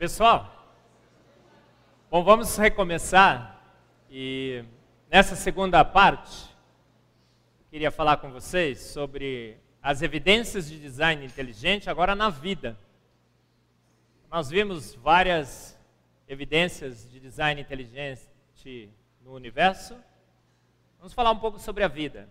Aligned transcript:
Pessoal, 0.00 0.50
bom, 2.10 2.24
vamos 2.24 2.56
recomeçar 2.56 3.62
e 4.10 4.64
nessa 5.10 5.36
segunda 5.36 5.84
parte 5.84 6.48
queria 7.68 7.90
falar 7.90 8.16
com 8.16 8.32
vocês 8.32 8.80
sobre 8.80 9.58
as 9.82 10.00
evidências 10.00 10.70
de 10.70 10.80
design 10.80 11.22
inteligente 11.22 11.90
agora 11.90 12.14
na 12.14 12.30
vida. 12.30 12.78
Nós 14.30 14.48
vimos 14.48 14.94
várias 14.94 15.78
evidências 16.26 17.06
de 17.10 17.20
design 17.20 17.60
inteligente 17.60 18.88
no 19.20 19.34
universo. 19.34 20.02
Vamos 20.96 21.12
falar 21.12 21.30
um 21.30 21.38
pouco 21.38 21.58
sobre 21.58 21.84
a 21.84 21.88
vida. 21.88 22.26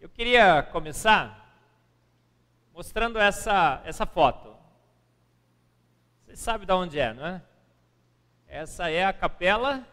Eu 0.00 0.08
queria 0.08 0.62
começar 0.62 1.58
mostrando 2.72 3.18
essa, 3.18 3.82
essa 3.84 4.06
foto. 4.06 4.51
Você 6.32 6.36
sabe 6.36 6.64
de 6.64 6.72
onde 6.72 6.98
é, 6.98 7.12
não 7.12 7.26
é? 7.26 7.42
Essa 8.48 8.90
é 8.90 9.04
a 9.04 9.12
Capela 9.12 9.86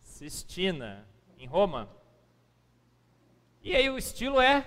Sistina, 0.00 1.06
em 1.38 1.46
Roma. 1.46 1.88
E 3.62 3.76
aí 3.76 3.88
o 3.88 3.96
estilo 3.96 4.40
é 4.40 4.66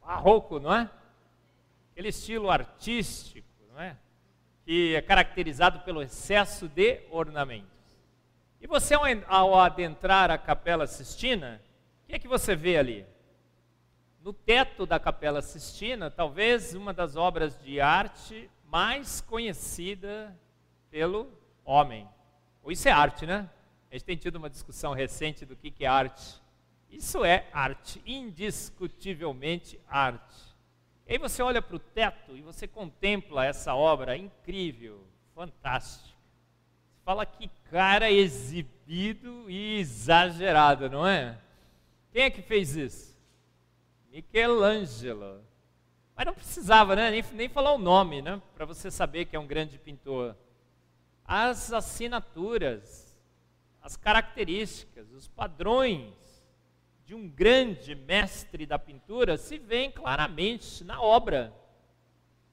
barroco, 0.00 0.60
não 0.60 0.72
é? 0.72 0.88
Aquele 1.90 2.10
estilo 2.10 2.52
artístico, 2.52 3.48
não 3.68 3.80
é? 3.80 3.96
Que 4.64 4.94
é 4.94 5.02
caracterizado 5.02 5.80
pelo 5.80 6.02
excesso 6.02 6.68
de 6.68 7.00
ornamentos. 7.10 7.98
E 8.60 8.68
você, 8.68 8.94
ao 9.26 9.58
adentrar 9.58 10.30
a 10.30 10.38
Capela 10.38 10.86
Sistina, 10.86 11.60
o 12.04 12.06
que 12.06 12.14
é 12.14 12.18
que 12.20 12.28
você 12.28 12.54
vê 12.54 12.76
ali? 12.78 13.04
No 14.22 14.32
teto 14.32 14.86
da 14.86 15.00
Capela 15.00 15.42
Sistina, 15.42 16.12
talvez 16.12 16.74
uma 16.74 16.94
das 16.94 17.16
obras 17.16 17.58
de 17.60 17.80
arte 17.80 18.48
mais 18.70 19.20
conhecida 19.20 20.38
pelo 20.90 21.28
homem. 21.64 22.08
Isso 22.68 22.88
é 22.88 22.92
arte, 22.92 23.26
né? 23.26 23.50
A 23.90 23.94
gente 23.94 24.04
tem 24.04 24.16
tido 24.16 24.36
uma 24.36 24.48
discussão 24.48 24.92
recente 24.92 25.44
do 25.44 25.56
que, 25.56 25.70
que 25.70 25.84
é 25.84 25.88
arte. 25.88 26.40
Isso 26.88 27.24
é 27.24 27.48
arte, 27.52 28.00
indiscutivelmente 28.06 29.80
arte. 29.88 30.50
E 31.06 31.12
aí 31.12 31.18
você 31.18 31.42
olha 31.42 31.60
para 31.60 31.74
o 31.74 31.80
teto 31.80 32.36
e 32.36 32.42
você 32.42 32.68
contempla 32.68 33.44
essa 33.44 33.74
obra 33.74 34.16
incrível, 34.16 35.04
fantástica. 35.34 36.16
Você 36.92 37.00
fala 37.04 37.26
que 37.26 37.50
cara 37.70 38.10
exibido 38.10 39.50
e 39.50 39.80
exagerado, 39.80 40.88
não 40.88 41.04
é? 41.04 41.36
Quem 42.12 42.22
é 42.22 42.30
que 42.30 42.42
fez 42.42 42.76
isso? 42.76 43.18
Michelangelo. 44.12 45.49
Mas 46.20 46.26
não 46.26 46.34
precisava, 46.34 46.94
né? 46.94 47.10
Nem, 47.10 47.24
nem 47.32 47.48
falar 47.48 47.72
o 47.72 47.78
nome, 47.78 48.20
né? 48.20 48.42
Para 48.54 48.66
você 48.66 48.90
saber 48.90 49.24
que 49.24 49.34
é 49.34 49.38
um 49.40 49.46
grande 49.46 49.78
pintor. 49.78 50.36
As 51.24 51.72
assinaturas, 51.72 53.18
as 53.80 53.96
características, 53.96 55.10
os 55.12 55.26
padrões 55.26 56.12
de 57.06 57.14
um 57.14 57.26
grande 57.26 57.94
mestre 57.94 58.66
da 58.66 58.78
pintura 58.78 59.38
se 59.38 59.56
veem 59.56 59.90
claramente 59.90 60.84
na 60.84 61.00
obra. 61.00 61.54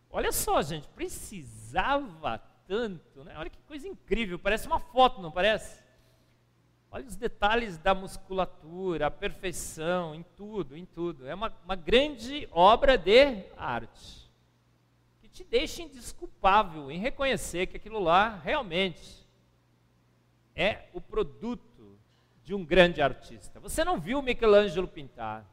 Olha 0.10 0.32
só, 0.32 0.62
gente, 0.62 0.88
precisava 0.88 2.38
tanto, 2.66 3.26
né? 3.26 3.34
Olha 3.36 3.50
que 3.50 3.60
coisa 3.64 3.86
incrível, 3.86 4.40
parece 4.40 4.66
uma 4.66 4.80
foto, 4.80 5.22
não 5.22 5.30
parece? 5.30 5.84
Olha 6.90 7.06
os 7.06 7.16
detalhes 7.16 7.78
da 7.78 7.94
musculatura, 7.94 9.08
a 9.08 9.12
perfeição, 9.12 10.16
em 10.16 10.24
tudo, 10.24 10.76
em 10.76 10.86
tudo. 10.86 11.28
É 11.28 11.36
uma, 11.36 11.54
uma 11.64 11.76
grande 11.76 12.48
obra 12.52 12.98
de 12.98 13.44
arte. 13.58 14.32
Que 15.20 15.28
te 15.28 15.44
deixa 15.44 15.82
indesculpável 15.82 16.90
em 16.90 16.98
reconhecer 16.98 17.68
que 17.68 17.78
aquilo 17.78 18.00
lá 18.00 18.36
realmente 18.36 19.28
é 20.56 20.86
o 20.94 21.02
produto 21.02 22.00
de 22.44 22.56
um 22.56 22.64
grande 22.64 23.02
artista. 23.02 23.60
Você 23.60 23.84
não 23.84 24.00
viu 24.00 24.22
Michelangelo 24.22 24.88
pintar. 24.88 25.46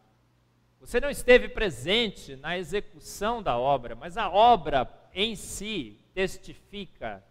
Você 0.78 1.00
não 1.00 1.10
esteve 1.10 1.48
presente 1.48 2.36
na 2.36 2.56
execução 2.56 3.42
da 3.42 3.58
obra, 3.58 3.96
mas 3.96 4.16
a 4.16 4.30
obra 4.30 4.88
em 5.12 5.34
si 5.34 5.98
testifica 6.14 7.24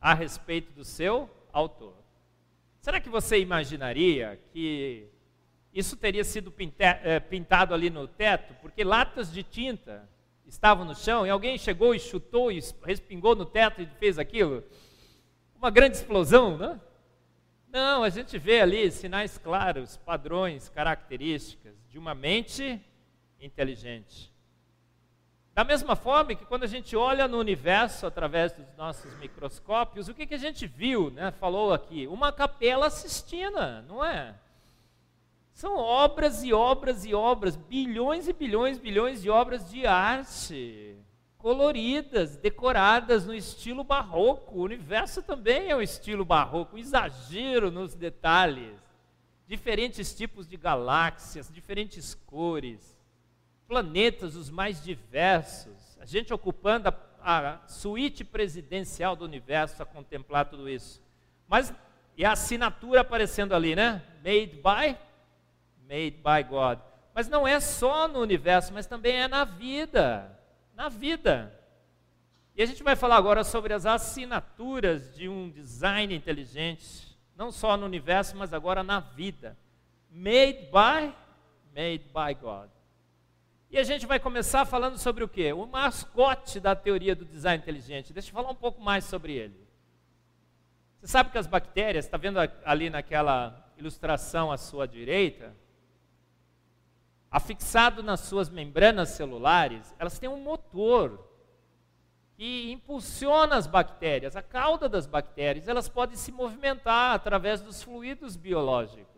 a 0.00 0.14
respeito 0.14 0.72
do 0.72 0.84
seu 0.84 1.28
autor. 1.52 2.05
Será 2.86 3.00
que 3.00 3.08
você 3.08 3.40
imaginaria 3.40 4.38
que 4.52 5.08
isso 5.74 5.96
teria 5.96 6.22
sido 6.22 6.54
eh, 6.78 7.18
pintado 7.18 7.74
ali 7.74 7.90
no 7.90 8.06
teto? 8.06 8.54
Porque 8.62 8.84
latas 8.84 9.32
de 9.32 9.42
tinta 9.42 10.08
estavam 10.46 10.84
no 10.84 10.94
chão 10.94 11.26
e 11.26 11.30
alguém 11.30 11.58
chegou 11.58 11.96
e 11.96 11.98
chutou 11.98 12.52
e 12.52 12.60
respingou 12.84 13.34
no 13.34 13.44
teto 13.44 13.82
e 13.82 13.86
fez 13.98 14.20
aquilo? 14.20 14.62
Uma 15.56 15.68
grande 15.68 15.96
explosão, 15.96 16.56
não? 16.56 16.80
Não, 17.66 18.04
a 18.04 18.08
gente 18.08 18.38
vê 18.38 18.60
ali 18.60 18.88
sinais 18.92 19.36
claros, 19.36 19.96
padrões, 19.96 20.68
características 20.68 21.74
de 21.88 21.98
uma 21.98 22.14
mente 22.14 22.80
inteligente. 23.40 24.32
Da 25.56 25.64
mesma 25.64 25.96
forma 25.96 26.34
que 26.34 26.44
quando 26.44 26.64
a 26.64 26.66
gente 26.66 26.94
olha 26.94 27.26
no 27.26 27.38
universo 27.38 28.06
através 28.06 28.52
dos 28.52 28.66
nossos 28.76 29.10
microscópios, 29.16 30.06
o 30.06 30.12
que, 30.12 30.26
que 30.26 30.34
a 30.34 30.38
gente 30.38 30.66
viu, 30.66 31.10
né? 31.10 31.30
falou 31.30 31.72
aqui? 31.72 32.06
Uma 32.08 32.30
capela 32.30 32.90
sistina, 32.90 33.80
não 33.88 34.04
é? 34.04 34.34
São 35.54 35.78
obras 35.78 36.44
e 36.44 36.52
obras 36.52 37.06
e 37.06 37.14
obras, 37.14 37.56
bilhões 37.56 38.28
e 38.28 38.34
bilhões, 38.34 38.78
bilhões 38.78 39.22
de 39.22 39.30
obras 39.30 39.70
de 39.70 39.86
arte, 39.86 40.94
coloridas, 41.38 42.36
decoradas 42.36 43.24
no 43.24 43.32
estilo 43.32 43.82
barroco. 43.82 44.56
O 44.58 44.62
universo 44.62 45.22
também 45.22 45.70
é 45.70 45.74
um 45.74 45.80
estilo 45.80 46.22
barroco, 46.22 46.76
um 46.76 46.78
exagero 46.78 47.70
nos 47.70 47.94
detalhes. 47.94 48.78
Diferentes 49.48 50.14
tipos 50.14 50.46
de 50.46 50.58
galáxias, 50.58 51.50
diferentes 51.50 52.14
cores 52.14 52.95
planetas 53.66 54.36
os 54.36 54.50
mais 54.50 54.82
diversos, 54.82 55.96
a 56.00 56.06
gente 56.06 56.32
ocupando 56.32 56.88
a, 56.88 56.94
a 57.20 57.68
suíte 57.68 58.24
presidencial 58.24 59.16
do 59.16 59.24
universo 59.24 59.82
a 59.82 59.86
contemplar 59.86 60.46
tudo 60.46 60.68
isso. 60.68 61.02
Mas 61.48 61.74
e 62.16 62.24
a 62.24 62.32
assinatura 62.32 63.02
aparecendo 63.02 63.54
ali, 63.54 63.76
né? 63.76 64.02
Made 64.24 64.56
by 64.56 64.96
made 65.88 66.16
by 66.16 66.42
God. 66.48 66.78
Mas 67.14 67.28
não 67.28 67.46
é 67.46 67.60
só 67.60 68.06
no 68.08 68.20
universo, 68.20 68.72
mas 68.72 68.86
também 68.86 69.16
é 69.16 69.28
na 69.28 69.44
vida, 69.44 70.38
na 70.74 70.88
vida. 70.88 71.52
E 72.54 72.62
a 72.62 72.66
gente 72.66 72.82
vai 72.82 72.96
falar 72.96 73.16
agora 73.16 73.44
sobre 73.44 73.72
as 73.72 73.86
assinaturas 73.86 75.14
de 75.14 75.28
um 75.28 75.50
design 75.50 76.14
inteligente, 76.14 77.16
não 77.36 77.52
só 77.52 77.76
no 77.76 77.86
universo, 77.86 78.36
mas 78.36 78.52
agora 78.52 78.82
na 78.82 79.00
vida. 79.00 79.56
Made 80.10 80.70
by 80.72 81.14
made 81.74 82.04
by 82.12 82.34
God. 82.40 82.70
E 83.70 83.78
a 83.78 83.82
gente 83.82 84.06
vai 84.06 84.20
começar 84.20 84.64
falando 84.64 84.96
sobre 84.96 85.24
o 85.24 85.28
quê? 85.28 85.52
O 85.52 85.66
mascote 85.66 86.60
da 86.60 86.74
teoria 86.74 87.16
do 87.16 87.24
design 87.24 87.62
inteligente. 87.62 88.12
Deixa 88.12 88.30
eu 88.30 88.34
falar 88.34 88.50
um 88.50 88.54
pouco 88.54 88.80
mais 88.80 89.04
sobre 89.04 89.34
ele. 89.34 89.66
Você 91.00 91.08
sabe 91.08 91.30
que 91.30 91.38
as 91.38 91.46
bactérias, 91.46 92.04
está 92.04 92.16
vendo 92.16 92.38
ali 92.64 92.90
naquela 92.90 93.72
ilustração 93.76 94.52
à 94.52 94.56
sua 94.56 94.86
direita? 94.86 95.54
Afixado 97.30 98.02
nas 98.02 98.20
suas 98.20 98.48
membranas 98.48 99.10
celulares, 99.10 99.94
elas 99.98 100.18
têm 100.18 100.28
um 100.28 100.40
motor 100.40 101.28
que 102.36 102.70
impulsiona 102.70 103.56
as 103.56 103.66
bactérias. 103.66 104.36
A 104.36 104.42
cauda 104.42 104.88
das 104.88 105.06
bactérias, 105.06 105.68
elas 105.68 105.88
podem 105.88 106.16
se 106.16 106.30
movimentar 106.30 107.14
através 107.14 107.60
dos 107.60 107.82
fluidos 107.82 108.36
biológicos. 108.36 109.15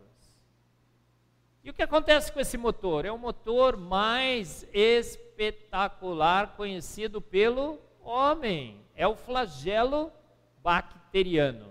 E 1.63 1.69
o 1.69 1.73
que 1.73 1.83
acontece 1.83 2.31
com 2.31 2.39
esse 2.39 2.57
motor? 2.57 3.05
É 3.05 3.11
o 3.11 3.17
motor 3.17 3.75
mais 3.75 4.65
espetacular 4.73 6.55
conhecido 6.55 7.21
pelo 7.21 7.79
homem. 8.01 8.81
É 8.95 9.07
o 9.07 9.15
flagelo 9.15 10.11
bacteriano. 10.63 11.67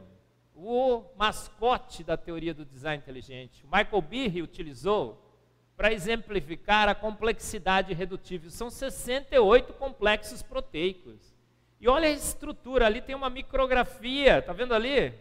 O 0.54 1.04
mascote 1.16 2.04
da 2.04 2.16
teoria 2.16 2.52
do 2.52 2.64
design 2.64 3.02
inteligente. 3.02 3.64
O 3.64 3.68
Michael 3.68 4.02
Behe 4.02 4.42
utilizou 4.42 5.24
para 5.76 5.92
exemplificar 5.92 6.88
a 6.88 6.94
complexidade 6.94 7.94
redutível. 7.94 8.50
São 8.50 8.68
68 8.68 9.72
complexos 9.74 10.42
proteicos. 10.42 11.34
E 11.80 11.88
olha 11.88 12.08
a 12.08 12.12
estrutura, 12.12 12.86
ali 12.86 13.00
tem 13.00 13.14
uma 13.14 13.30
micrografia, 13.30 14.42
tá 14.42 14.52
vendo 14.52 14.74
ali? 14.74 15.14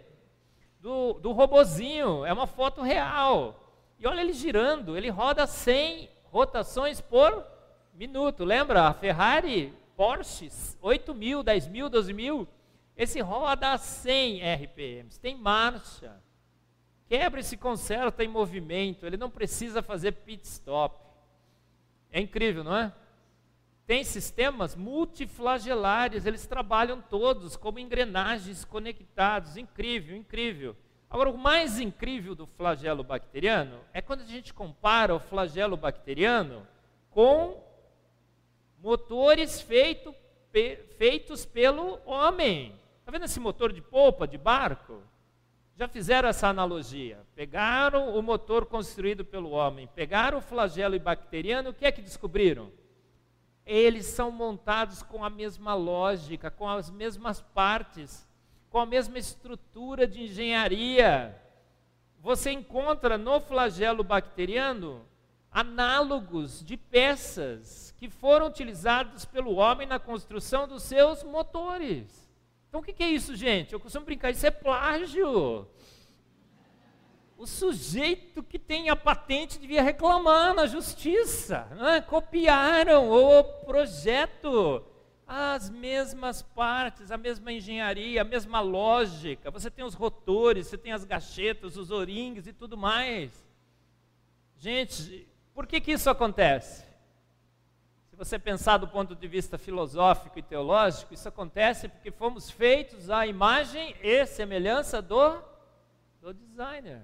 Do, 0.81 1.13
do 1.13 1.31
robozinho, 1.31 2.25
é 2.25 2.34
uma 2.34 2.48
foto 2.48 2.81
real. 2.81 3.67
E 4.00 4.08
olha 4.08 4.22
ele 4.22 4.34
girando, 4.34 4.96
ele 4.96 5.10
roda 5.10 5.48
100 5.48 6.10
rotações 6.26 7.02
por 7.02 7.46
minuto. 7.94 8.44
Lembra? 8.44 8.88
A 8.88 8.94
Ferrari, 8.94 9.74
Porsche, 9.96 10.50
8 10.82 11.14
mil, 11.14 11.42
10 11.42 11.68
mil, 11.68 11.90
12 11.90 12.14
mil. 12.14 12.48
Esse 12.96 13.20
roda 13.22 13.74
a 13.74 13.78
100 13.78 14.42
RPMs, 14.54 15.20
tem 15.20 15.36
marcha. 15.36 16.22
Quebra 17.08 17.40
esse 17.40 17.56
conserta 17.56 18.24
em 18.24 18.28
movimento, 18.28 19.06
ele 19.06 19.18
não 19.18 19.30
precisa 19.30 19.82
fazer 19.82 20.12
pit 20.12 20.46
stop. 20.46 20.98
É 22.12 22.20
incrível, 22.20 22.64
não 22.64 22.76
é? 22.76 22.94
tem 23.88 24.04
sistemas 24.04 24.76
multiflagelares, 24.76 26.26
eles 26.26 26.46
trabalham 26.46 27.02
todos 27.02 27.56
como 27.56 27.80
engrenagens 27.80 28.66
conectados. 28.66 29.56
Incrível, 29.56 30.18
incrível. 30.18 30.76
Agora, 31.09 31.30
o 31.30 31.38
mais 31.38 31.80
incrível 31.80 32.36
do 32.36 32.45
flagelo 32.45 33.04
bacteriano 33.04 33.80
é 33.94 34.01
quando 34.01 34.21
a 34.21 34.25
gente 34.25 34.54
compara 34.54 35.15
o 35.15 35.19
flagelo 35.19 35.77
bacteriano 35.77 36.68
com 37.09 37.63
motores 38.80 39.62
feito, 39.62 40.13
pe, 40.51 40.75
feitos 40.98 41.45
pelo 41.45 42.00
homem. 42.06 42.77
Está 43.00 43.12
vendo 43.12 43.25
esse 43.25 43.39
motor 43.39 43.71
de 43.71 43.81
polpa 43.81 44.27
de 44.27 44.38
barco? 44.38 45.01
Já 45.77 45.88
fizeram 45.88 46.27
essa 46.27 46.50
analogia. 46.50 47.19
Pegaram 47.36 48.18
o 48.18 48.21
motor 48.21 48.65
construído 48.65 49.24
pelo 49.24 49.51
homem, 49.51 49.88
pegaram 49.95 50.39
o 50.39 50.42
flagelo 50.42 51.00
bacteriano, 51.00 51.69
o 51.69 51.74
que 51.74 51.86
é 51.86 51.92
que 51.92 52.01
descobriram? 52.01 52.69
Eles 53.65 54.07
são 54.07 54.30
montados 54.30 55.01
com 55.03 55.24
a 55.24 55.30
mesma 55.30 55.74
lógica, 55.74 56.51
com 56.51 56.68
as 56.68 56.89
mesmas 56.89 57.42
partes, 57.53 58.26
com 58.69 58.80
a 58.80 58.86
mesma 58.86 59.18
estrutura 59.18 60.08
de 60.08 60.24
engenharia. 60.24 61.36
Você 62.19 62.52
encontra 62.52 63.18
no 63.18 63.40
flagelo 63.40 64.04
bacteriano 64.04 65.06
análogos 65.52 66.64
de 66.64 66.78
peças 66.78 67.94
que 67.98 68.10
foram 68.10 68.48
utilizadas 68.48 69.25
pelo 69.25 69.56
homem 69.56 69.88
na 69.88 70.00
construção 70.00 70.68
dos 70.68 70.84
seus 70.84 71.24
motores. 71.24 72.30
Então 72.69 72.81
o 72.81 72.84
que 72.84 73.04
é 73.04 73.10
isso, 73.10 73.36
gente? 73.36 73.74
Eu 73.74 73.80
costumo 73.80 74.06
brincar, 74.06 74.31
isso 74.31 74.46
é 74.46 74.52
plágio 74.52 75.68
o 77.38 77.46
sujeito 77.46 78.42
que 78.42 78.58
tem 78.58 78.90
a 78.90 78.96
patente 78.96 79.60
devia 79.60 79.84
reclamar 79.84 80.56
na 80.56 80.66
justiça. 80.66 81.68
Né? 81.72 82.02
Copiaram 82.02 83.12
o 83.12 83.44
projeto, 83.44 84.84
as 85.27 85.69
mesmas 85.69 86.41
partes, 86.41 87.12
a 87.12 87.18
mesma 87.18 87.51
engenharia, 87.51 88.21
a 88.21 88.24
mesma 88.24 88.62
lógica. 88.62 89.51
Você 89.51 89.69
tem 89.69 89.83
os 89.83 89.94
rotores, 89.94 90.68
você 90.68 90.77
tem 90.77 90.94
as 90.94 91.03
gachetas, 91.03 91.75
os 91.75 91.91
oringues 91.91 92.47
e 92.47 92.53
tudo 92.53 92.77
mais. 92.77 93.45
Gente, 94.57 95.27
por 95.53 95.68
que, 95.68 95.81
que 95.81 95.91
isso 95.91 96.09
acontece? 96.09 96.85
Se 98.09 98.15
você 98.15 98.39
pensar 98.39 98.77
do 98.77 98.88
ponto 98.88 99.13
de 99.13 99.27
vista 99.27 99.57
filosófico 99.57 100.39
e 100.39 100.41
teológico, 100.41 101.13
isso 101.13 101.27
acontece 101.27 101.89
porque 101.89 102.09
fomos 102.09 102.50
feitos 102.50 103.09
à 103.09 103.27
imagem 103.27 103.95
e 104.01 104.25
semelhança 104.25 105.01
do, 105.01 105.39
do 106.21 106.33
designer. 106.33 107.01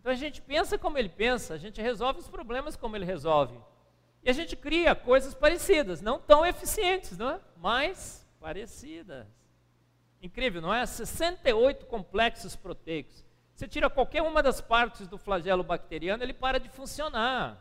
Então 0.00 0.10
a 0.10 0.16
gente 0.16 0.40
pensa 0.40 0.78
como 0.78 0.96
ele 0.96 1.10
pensa, 1.10 1.54
a 1.54 1.58
gente 1.58 1.80
resolve 1.82 2.18
os 2.18 2.28
problemas 2.28 2.76
como 2.76 2.96
ele 2.96 3.04
resolve. 3.04 3.56
E 4.22 4.30
a 4.30 4.32
gente 4.32 4.54
cria 4.54 4.94
coisas 4.94 5.34
parecidas, 5.34 6.00
não 6.00 6.18
tão 6.18 6.46
eficientes, 6.46 7.18
não 7.18 7.30
é? 7.30 7.40
mas 7.56 8.26
parecidas. 8.40 9.26
Incrível, 10.20 10.60
não 10.60 10.72
é? 10.72 10.86
68 10.86 11.86
complexos 11.86 12.54
proteicos. 12.54 13.24
Você 13.54 13.66
tira 13.66 13.90
qualquer 13.90 14.22
uma 14.22 14.42
das 14.42 14.60
partes 14.60 15.06
do 15.08 15.18
flagelo 15.18 15.62
bacteriano, 15.62 16.22
ele 16.22 16.32
para 16.32 16.58
de 16.58 16.68
funcionar. 16.68 17.56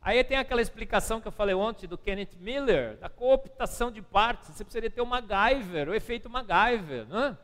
Aí 0.00 0.22
tem 0.22 0.36
aquela 0.36 0.60
explicação 0.60 1.20
que 1.20 1.26
eu 1.26 1.32
falei 1.32 1.54
ontem 1.54 1.86
do 1.86 1.96
Kenneth 1.96 2.36
Miller, 2.38 2.96
da 2.98 3.08
cooptação 3.08 3.90
de 3.90 4.02
partes. 4.02 4.50
Você 4.50 4.62
precisaria 4.62 4.90
ter 4.90 5.00
o 5.00 5.06
MacGyver, 5.06 5.88
o 5.88 5.94
efeito 5.94 6.28
MacGyver. 6.28 7.06
Não 7.08 7.24
é? 7.24 7.36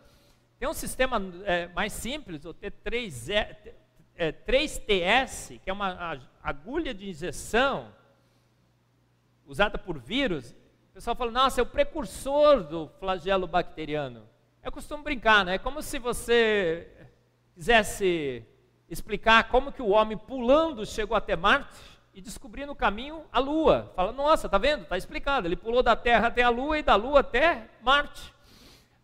Tem 0.59 0.69
um 0.69 0.75
sistema 0.75 1.21
é, 1.45 1.69
mais 1.69 1.93
simples, 1.93 2.45
o 2.45 2.53
T3, 2.53 3.75
é, 4.15 4.33
3TS, 4.33 5.59
que 5.59 5.71
é 5.71 5.73
uma 5.73 6.21
agulha 6.43 6.93
de 6.93 7.09
injeção 7.09 7.91
usada 9.51 9.77
por 9.77 9.99
vírus, 9.99 10.53
o 10.91 10.95
pessoal 10.95 11.17
fala, 11.17 11.33
nossa, 11.33 11.61
é 11.61 11.63
o 11.63 11.67
precursor 11.67 12.63
do 12.63 12.89
flagelo 13.01 13.49
bacteriano. 13.49 14.23
Eu 14.63 14.71
costumo 14.71 15.03
brincar, 15.03 15.45
né? 15.45 15.57
É 15.57 15.59
como 15.59 15.83
se 15.83 15.99
você 15.99 16.89
quisesse 17.53 18.45
explicar 18.89 19.49
como 19.49 19.73
que 19.73 19.83
o 19.83 19.89
homem 19.89 20.17
pulando 20.17 20.87
chegou 20.87 21.17
até 21.17 21.35
Marte 21.35 21.81
e 22.15 22.21
descobriu 22.21 22.65
no 22.65 22.77
caminho 22.77 23.25
a 23.33 23.41
Lua. 23.41 23.93
Fala, 23.97 24.13
nossa, 24.13 24.49
tá 24.49 24.57
vendo? 24.57 24.85
Tá 24.85 24.97
explicado. 24.97 25.49
Ele 25.49 25.57
pulou 25.57 25.83
da 25.83 25.97
Terra 25.97 26.29
até 26.29 26.45
a 26.45 26.49
Lua 26.49 26.79
e 26.79 26.83
da 26.85 26.95
Lua 26.95 27.19
até 27.19 27.69
Marte. 27.83 28.33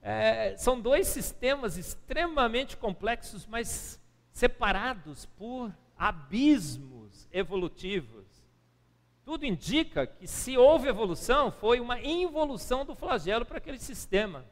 É, 0.01 0.57
são 0.57 0.81
dois 0.81 1.09
sistemas 1.09 1.77
extremamente 1.77 2.77
complexos, 2.77 3.45
mas 3.47 4.01
separados 4.31 5.27
por 5.27 5.75
abismos 5.99 7.27
evolutivos. 7.33 8.16
Tudo 9.27 9.45
indica 9.45 10.07
que 10.07 10.25
se 10.25 10.57
houve 10.57 10.87
evolução, 10.87 11.51
foi 11.51 11.81
uma 11.81 12.01
involução 12.01 12.85
do 12.85 12.95
flagelo 12.95 13.45
para 13.45 13.59
aquele 13.59 13.81
sistema. 13.81 14.45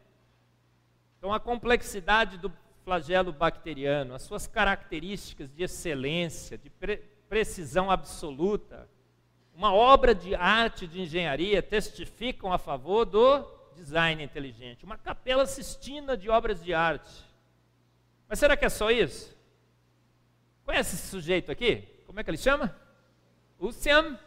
Então, 1.16 1.32
a 1.32 1.38
complexidade 1.38 2.38
do 2.38 2.52
flagelo 2.84 3.32
bacteriano, 3.32 4.16
as 4.16 4.22
suas 4.22 4.48
características 4.48 5.48
de 5.48 5.62
excelência, 5.62 6.58
de 6.58 6.68
pre 6.68 6.96
precisão 7.28 7.88
absoluta, 7.88 8.88
uma 9.54 9.72
obra 9.72 10.12
de 10.12 10.34
arte 10.34 10.88
de 10.88 11.00
engenharia 11.00 11.62
testificam 11.62 12.52
a 12.52 12.58
favor 12.58 13.04
do 13.04 13.44
design 13.76 14.24
inteligente. 14.24 14.84
Uma 14.84 14.98
capela 14.98 15.46
sistina 15.46 16.16
de 16.16 16.28
obras 16.28 16.62
de 16.62 16.74
arte. 16.74 17.24
Mas 18.28 18.40
será 18.40 18.56
que 18.56 18.64
é 18.64 18.68
só 18.68 18.90
isso? 18.90 19.36
Conhece 20.64 20.96
esse 20.96 21.06
sujeito 21.06 21.52
aqui? 21.52 21.88
Como 22.06 22.18
é 22.18 22.24
que 22.24 22.30
ele 22.30 22.36
chama? 22.36 22.76
Usain 23.58 24.18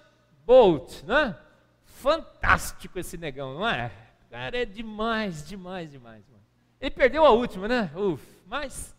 Bolt, 0.48 1.04
né? 1.04 1.38
Fantástico 1.84 2.98
esse 2.98 3.18
negão, 3.18 3.56
não 3.56 3.68
é? 3.68 3.92
Cara 4.30 4.60
é 4.60 4.64
demais, 4.64 5.46
demais, 5.46 5.92
demais. 5.92 6.26
Mano. 6.30 6.42
Ele 6.80 6.92
perdeu 6.92 7.26
a 7.26 7.32
última, 7.32 7.68
né? 7.68 7.92
Uf, 7.94 8.26
mas 8.46 8.96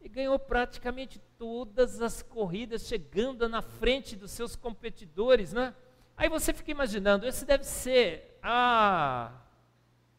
ele 0.00 0.08
ganhou 0.08 0.38
praticamente 0.38 1.20
todas 1.36 2.00
as 2.00 2.22
corridas, 2.22 2.86
chegando 2.86 3.48
na 3.48 3.60
frente 3.60 4.14
dos 4.14 4.30
seus 4.30 4.54
competidores, 4.54 5.52
né? 5.52 5.74
Aí 6.16 6.28
você 6.28 6.54
fica 6.54 6.70
imaginando, 6.70 7.26
esse 7.26 7.44
deve 7.44 7.64
ser 7.64 8.38
a, 8.40 9.32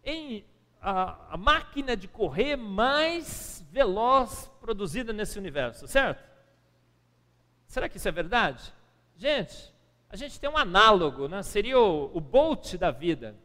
em, 0.03 0.43
a, 0.81 1.33
a 1.33 1.37
máquina 1.37 1.95
de 1.95 2.09
correr 2.09 2.57
mais 2.57 3.65
veloz 3.71 4.51
produzida 4.59 5.13
nesse 5.13 5.39
universo, 5.39 5.87
certo? 5.87 6.27
Será 7.67 7.87
que 7.87 7.95
isso 7.95 8.07
é 8.09 8.11
verdade? 8.11 8.73
Gente, 9.15 9.73
a 10.09 10.15
gente 10.15 10.39
tem 10.39 10.49
um 10.49 10.57
análogo, 10.57 11.27
né? 11.27 11.43
seria 11.43 11.79
o, 11.79 12.15
o 12.15 12.21
Bolt 12.21 12.75
da 12.75 12.91
vida, 12.91 13.35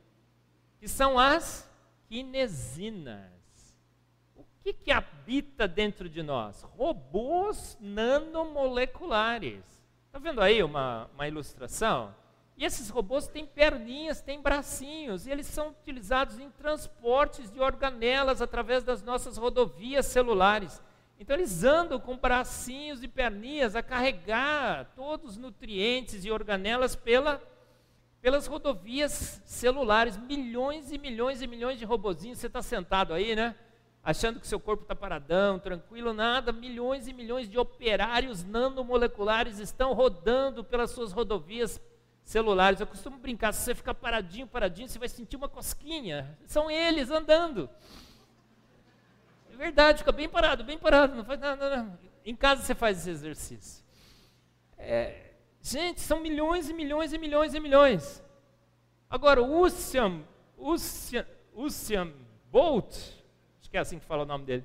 que 0.79 0.87
são 0.87 1.19
as 1.19 1.69
kinesinas. 2.09 3.33
O 4.37 4.45
que, 4.63 4.73
que 4.73 4.93
habita 4.93 5.67
dentro 5.67 6.09
de 6.09 6.23
nós? 6.23 6.63
Robôs 6.63 7.77
nanomoleculares. 7.81 9.65
Está 10.07 10.19
vendo 10.19 10.41
aí 10.41 10.63
uma, 10.63 11.11
uma 11.15 11.27
ilustração? 11.27 12.15
E 12.57 12.65
esses 12.65 12.91
robôs 12.91 13.27
têm 13.27 13.47
perninhas, 13.47 14.21
têm 14.21 14.41
bracinhos, 14.41 15.27
e 15.27 15.31
eles 15.31 15.47
são 15.47 15.71
utilizados 15.71 16.39
em 16.39 16.51
transportes 16.51 17.51
de 17.51 17.61
organelas 17.61 18.43
através 18.43 18.85
das 18.85 19.03
nossas 19.03 19.37
rodovias 19.37 20.07
celulares. 20.07 20.81
Então 21.23 21.37
eles 21.37 21.63
andam 21.63 22.01
com 22.01 22.17
bracinhos 22.17 23.01
e 23.01 23.07
perninhas 23.07 23.77
a 23.77 23.83
carregar 23.83 24.91
todos 24.97 25.31
os 25.31 25.37
nutrientes 25.37 26.25
e 26.25 26.33
organelas 26.33 26.97
pela, 26.97 27.41
pelas 28.21 28.49
rodovias 28.49 29.41
celulares. 29.45 30.17
Milhões 30.17 30.91
e 30.91 30.99
milhões 30.99 31.41
e 31.41 31.47
milhões 31.47 31.79
de 31.79 31.85
robozinhos. 31.85 32.39
Você 32.39 32.49
está 32.49 32.61
sentado 32.61 33.15
aí, 33.15 33.37
né? 33.37 33.55
Achando 34.03 34.41
que 34.41 34.49
seu 34.49 34.59
corpo 34.59 34.83
está 34.83 34.97
paradão, 34.97 35.61
tranquilo, 35.61 36.13
nada. 36.13 36.51
Milhões 36.51 37.07
e 37.07 37.13
milhões 37.13 37.49
de 37.49 37.57
operários 37.57 38.43
nanomoleculares 38.43 39.61
estão 39.61 39.93
rodando 39.93 40.65
pelas 40.65 40.91
suas 40.91 41.13
rodovias 41.13 41.81
celulares. 42.25 42.81
Eu 42.81 42.87
costumo 42.89 43.17
brincar, 43.17 43.55
se 43.55 43.63
você 43.63 43.77
ficar 43.77 43.95
paradinho, 43.95 44.49
paradinho, 44.49 44.89
você 44.89 44.99
vai 44.99 45.09
sentir 45.09 45.37
uma 45.37 45.49
cosquinha. 45.49 46.37
São 46.47 46.69
eles 46.69 47.13
andando 47.13 47.71
verdade, 49.57 49.99
fica 49.99 50.13
bem 50.13 50.29
parado, 50.29 50.65
bem 50.65 50.79
parado, 50.79 51.15
não 51.15 51.25
faz 51.25 51.41
nada. 51.41 51.77
Não. 51.77 51.99
Em 52.25 52.37
casa 52.37 52.63
você 52.63 52.75
faz 52.75 52.99
esse 52.99 53.11
exercício. 53.11 53.85
É, 54.77 55.33
gente, 55.61 56.01
são 56.01 56.21
milhões 56.21 56.69
e 56.69 56.75
milhões 56.75 57.13
e 57.13 57.19
milhões 57.19 57.55
e 57.55 57.61
milhões. 57.61 58.23
Agora, 59.09 59.43
o 59.43 59.61
Usain, 59.61 60.25
Usain 61.55 62.15
Bolt, 62.51 62.95
acho 63.61 63.71
que 63.71 63.77
é 63.77 63.81
assim 63.81 63.99
que 63.99 64.05
fala 64.05 64.23
o 64.23 64.27
nome 64.27 64.45
dele, 64.45 64.65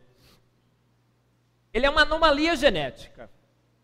ele 1.74 1.86
é 1.86 1.90
uma 1.90 2.02
anomalia 2.02 2.56
genética. 2.56 3.30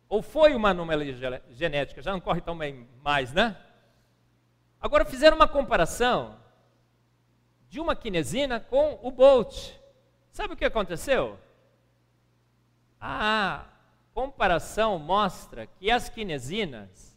Ou 0.08 0.22
foi 0.22 0.54
uma 0.56 0.70
anomalia 0.70 1.42
genética, 1.52 2.02
já 2.02 2.12
não 2.12 2.20
corre 2.20 2.40
tão 2.40 2.58
bem 2.58 2.88
mais, 3.02 3.34
né? 3.34 3.58
Agora 4.80 5.06
fizeram 5.06 5.36
uma 5.36 5.48
comparação 5.48 6.40
de 7.68 7.80
uma 7.80 7.96
quinesina 7.96 8.60
com 8.60 9.00
o 9.02 9.10
Bolt. 9.10 9.74
Sabe 10.34 10.56
o 10.56 10.58
que 10.58 10.66
aconteceu? 10.66 11.38
A 13.00 13.66
comparação 14.16 14.98
mostra 14.98 15.68
que 15.68 15.92
as 15.92 16.10
quinesinas 16.10 17.16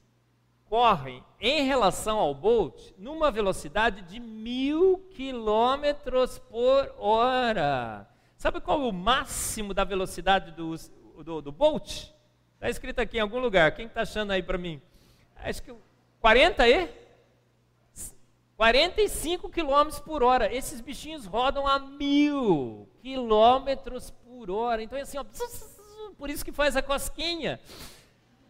correm 0.69 1.25
em 1.41 1.65
relação 1.65 2.19
ao 2.19 2.35
Bolt 2.35 2.93
numa 2.99 3.31
velocidade 3.31 4.03
de 4.03 4.21
mil 4.21 4.99
quilômetros 5.13 6.39
por 6.39 6.95
hora. 6.99 8.07
Sabe 8.37 8.61
qual 8.61 8.83
é 8.83 8.85
o 8.85 8.93
máximo 8.93 9.73
da 9.73 9.83
velocidade 9.83 10.51
do, 10.51 10.77
do, 11.25 11.41
do 11.41 11.51
Bolt? 11.51 12.11
Está 12.53 12.69
escrito 12.69 12.99
aqui 12.99 13.17
em 13.17 13.21
algum 13.21 13.39
lugar. 13.39 13.75
Quem 13.75 13.87
está 13.87 14.03
achando 14.03 14.33
aí 14.33 14.43
para 14.43 14.59
mim? 14.59 14.79
Acho 15.37 15.63
que 15.63 15.75
40 16.21 16.69
e 16.69 16.87
45 18.57 19.51
quilômetros 19.51 20.01
por 20.01 20.23
hora. 20.23 20.55
Esses 20.55 20.81
bichinhos 20.81 21.27
rodam 21.27 21.67
a 21.67 21.79
mil 21.79 22.89
quilômetros 23.01 24.11
por 24.11 24.51
hora. 24.51 24.83
Então 24.83 24.99
é 24.99 25.03
assim, 25.03 25.19
ó, 25.19 25.25
por 26.17 26.31
isso 26.31 26.45
que 26.45 26.53
faz 26.53 26.77
a 26.77 26.83
cosquinha. 26.83 27.61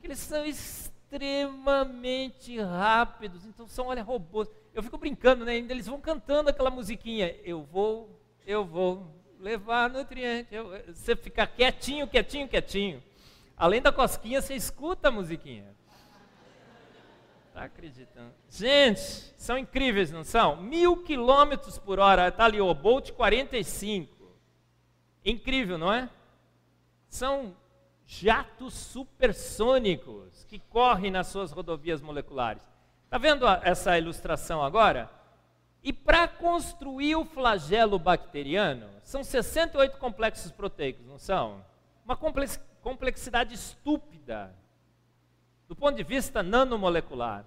Eles 0.03 0.19
são 0.21 0.47
extremamente 0.47 2.59
rápidos. 2.61 3.45
Então 3.45 3.67
são, 3.67 3.87
olha, 3.87 4.03
robôs. 4.03 4.49
Eu 4.73 4.83
fico 4.83 4.97
brincando, 4.97 5.45
né? 5.45 5.57
Eles 5.57 5.87
vão 5.87 6.01
cantando 6.01 6.49
aquela 6.51 6.71
musiquinha. 6.71 7.35
Eu 7.43 7.65
vou, 7.65 8.09
eu 8.47 8.65
vou 8.65 9.13
levar 9.41 9.91
nutriente. 9.91 10.55
Eu, 10.55 10.71
você 10.95 11.17
fica 11.17 11.45
quietinho, 11.47 12.07
quietinho, 12.07 12.47
quietinho. 12.47 13.03
Além 13.57 13.83
da 13.83 13.91
cosquinha, 13.91 14.41
você 14.41 14.55
escuta 14.55 15.09
a 15.09 15.11
musiquinha. 15.11 15.75
Tá 17.57 17.65
acreditando? 17.65 18.35
Gente, 18.51 19.01
são 19.39 19.57
incríveis, 19.57 20.13
não 20.13 20.23
são? 20.23 20.61
Mil 20.61 21.03
quilômetros 21.03 21.79
por 21.79 21.99
hora. 21.99 22.29
Está 22.29 22.45
ali 22.45 22.61
o 22.61 22.75
Bolt 22.75 23.13
45. 23.13 24.31
Incrível, 25.25 25.79
não 25.79 25.91
é? 25.91 26.11
São 27.09 27.57
jatos 28.05 28.75
supersônicos 28.75 30.45
que 30.45 30.59
correm 30.59 31.11
nas 31.11 31.29
suas 31.29 31.51
rodovias 31.51 32.03
moleculares. 32.03 32.63
Está 33.07 33.17
vendo 33.17 33.47
essa 33.63 33.97
ilustração 33.97 34.63
agora? 34.63 35.11
E 35.83 35.95
para 35.95 36.29
construir 36.29 37.17
o 37.17 37.25
flagelo 37.25 37.99
bacteriano, 37.99 38.87
são 39.03 39.25
68 39.25 39.97
complexos 39.97 40.53
proteicos, 40.53 41.07
não 41.07 41.19
são? 41.19 41.65
Uma 42.05 42.19
complexidade 42.83 43.55
estúpida, 43.55 44.55
do 45.69 45.75
ponto 45.75 45.97
de 45.97 46.03
vista 46.03 46.43
nanomolecular. 46.43 47.45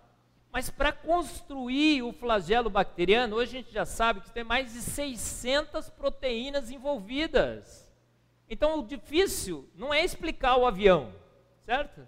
Mas 0.52 0.70
para 0.70 0.92
construir 0.92 2.02
o 2.02 2.12
flagelo 2.12 2.70
bacteriano, 2.70 3.36
hoje 3.36 3.58
a 3.58 3.62
gente 3.62 3.72
já 3.72 3.86
sabe 3.86 4.22
que 4.22 4.32
tem 4.32 4.44
mais 4.44 4.74
de 4.74 4.82
600 4.82 5.90
proteínas 5.92 6.72
envolvidas. 6.72 7.88
Então 8.50 8.80
o 8.80 8.84
difícil 8.86 9.70
não 9.76 9.94
é 9.94 10.04
explicar 10.04 10.58
o 10.58 10.66
avião, 10.66 11.14
certo? 11.66 12.02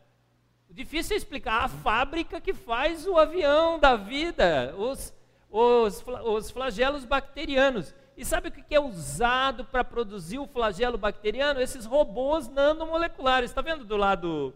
O 0.69 0.73
difícil 0.73 1.13
é 1.13 1.17
explicar 1.17 1.65
a 1.65 1.67
fábrica 1.67 2.41
que 2.41 2.53
faz 2.53 3.05
o 3.05 3.17
avião 3.17 3.77
da 3.77 3.95
vida, 3.95 4.73
os, 4.77 5.13
os, 5.49 6.03
os 6.25 6.49
flagelos 6.49 7.05
bacterianos. 7.05 7.93
E 8.17 8.25
sabe 8.25 8.49
o 8.49 8.51
que 8.51 8.73
é 8.73 8.79
usado 8.79 9.65
para 9.65 9.83
produzir 9.83 10.39
o 10.39 10.47
flagelo 10.47 10.97
bacteriano? 10.97 11.61
Esses 11.61 11.85
robôs 11.85 12.47
nanomoleculares. 12.47 13.51
Está 13.51 13.61
vendo 13.61 13.85
do 13.85 13.97
lado 13.97 14.53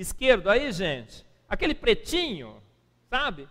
esquerdo 0.00 0.48
aí, 0.48 0.72
gente? 0.72 1.26
Aquele 1.48 1.74
pretinho, 1.74 2.62
sabe? 3.10 3.48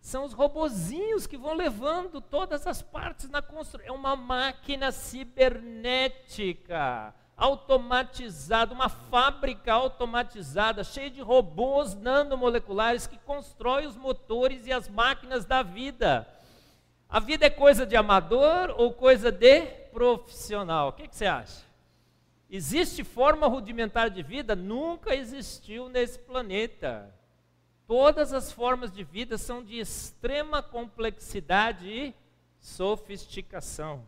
São 0.00 0.24
os 0.24 0.32
robozinhos 0.32 1.26
que 1.26 1.36
vão 1.36 1.54
levando 1.54 2.20
todas 2.20 2.64
as 2.66 2.80
partes 2.80 3.28
na 3.28 3.42
construção. 3.42 3.86
É 3.86 3.92
uma 3.92 4.16
máquina 4.16 4.90
cibernética 4.90 7.14
automatizada, 7.36 8.74
uma 8.74 8.88
fábrica 8.88 9.72
automatizada, 9.72 10.84
cheia 10.84 11.10
de 11.10 11.20
robôs 11.20 11.94
nanomoleculares 11.94 13.06
que 13.06 13.18
constrói 13.18 13.86
os 13.86 13.96
motores 13.96 14.66
e 14.66 14.72
as 14.72 14.88
máquinas 14.88 15.44
da 15.44 15.62
vida. 15.62 16.26
A 17.08 17.18
vida 17.18 17.46
é 17.46 17.50
coisa 17.50 17.86
de 17.86 17.96
amador 17.96 18.74
ou 18.76 18.92
coisa 18.92 19.32
de 19.32 19.62
profissional? 19.92 20.88
O 20.88 20.92
que, 20.92 21.08
que 21.08 21.16
você 21.16 21.26
acha? 21.26 21.69
Existe 22.50 23.04
forma 23.04 23.46
rudimentar 23.46 24.10
de 24.10 24.22
vida? 24.22 24.56
Nunca 24.56 25.14
existiu 25.14 25.88
nesse 25.88 26.18
planeta. 26.18 27.14
Todas 27.86 28.32
as 28.32 28.50
formas 28.50 28.90
de 28.90 29.04
vida 29.04 29.38
são 29.38 29.62
de 29.62 29.78
extrema 29.78 30.62
complexidade 30.62 31.88
e 31.88 32.14
sofisticação 32.60 34.04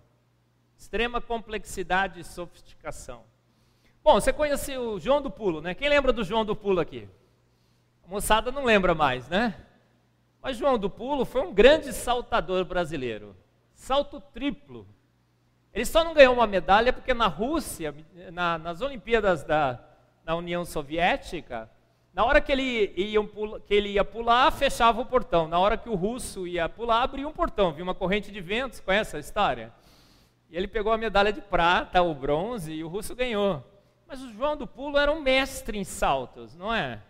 extrema 0.83 1.21
complexidade 1.21 2.19
e 2.19 2.25
sofisticação. 2.25 3.23
Bom, 4.03 4.15
você 4.15 4.33
conhece 4.33 4.77
o 4.77 4.99
João 4.99 5.23
do 5.23 5.31
Pulo, 5.31 5.61
né? 5.61 5.75
Quem 5.75 5.89
lembra 5.89 6.13
do 6.13 6.25
João 6.25 6.45
do 6.45 6.57
Pulo 6.57 6.81
aqui? 6.81 7.09
A 8.05 8.09
moçada 8.09 8.51
não 8.51 8.65
lembra 8.65 8.93
mais, 8.93 9.29
né? 9.29 9.55
Mas 10.43 10.57
João 10.57 10.77
do 10.77 10.91
Pulo 10.91 11.25
foi 11.25 11.41
um 11.41 11.55
grande 11.55 11.93
saltador 11.93 12.65
brasileiro. 12.65 13.37
Salto 13.75 14.21
triplo. 14.21 14.85
Ele 15.75 15.87
só 15.87 16.05
não 16.05 16.13
ganhou 16.13 16.35
uma 16.35 16.47
medalha 16.47 16.93
porque 16.93 17.15
na 17.15 17.27
Rússia, 17.27 17.95
na, 18.33 18.59
nas 18.59 18.81
Olimpíadas 18.83 19.43
da, 19.43 19.79
União 20.37 20.65
Soviética, 20.65 21.71
na 22.13 22.25
hora 22.25 22.43
que 22.43 22.53
ele, 22.53 22.93
ia, 22.95 23.21
que 23.67 23.75
ele 23.75 23.89
ia 23.91 24.05
pular, 24.05 24.51
fechava 24.53 25.01
o 25.01 25.07
portão. 25.07 25.49
Na 25.49 25.59
hora 25.59 25.79
que 25.79 25.89
o 25.89 25.95
russo 25.95 26.47
ia 26.47 26.69
pular, 26.69 27.03
abria 27.03 27.27
um 27.27 27.33
portão. 27.33 27.73
Viu 27.73 27.85
uma 27.85 27.95
corrente 27.95 28.31
de 28.31 28.41
ventos, 28.41 28.81
conhece 28.81 29.17
a 29.17 29.21
história? 29.21 29.73
E 30.51 30.57
ele 30.57 30.69
pegou 30.69 30.93
a 30.93 30.99
medalha 30.99 31.33
de 31.33 31.41
prata, 31.41 32.03
o 32.03 32.15
bronze, 32.15 32.71
e 32.71 32.85
o 32.85 32.89
russo 32.89 33.17
ganhou. 33.17 33.65
Mas 34.07 34.21
o 34.21 34.31
João 34.31 34.55
do 34.59 34.67
Pulo 34.67 34.99
era 34.99 35.11
um 35.11 35.23
mestre 35.23 35.79
em 35.79 35.85
saltos, 35.85 36.55
não 36.55 36.73
é? 36.73 37.01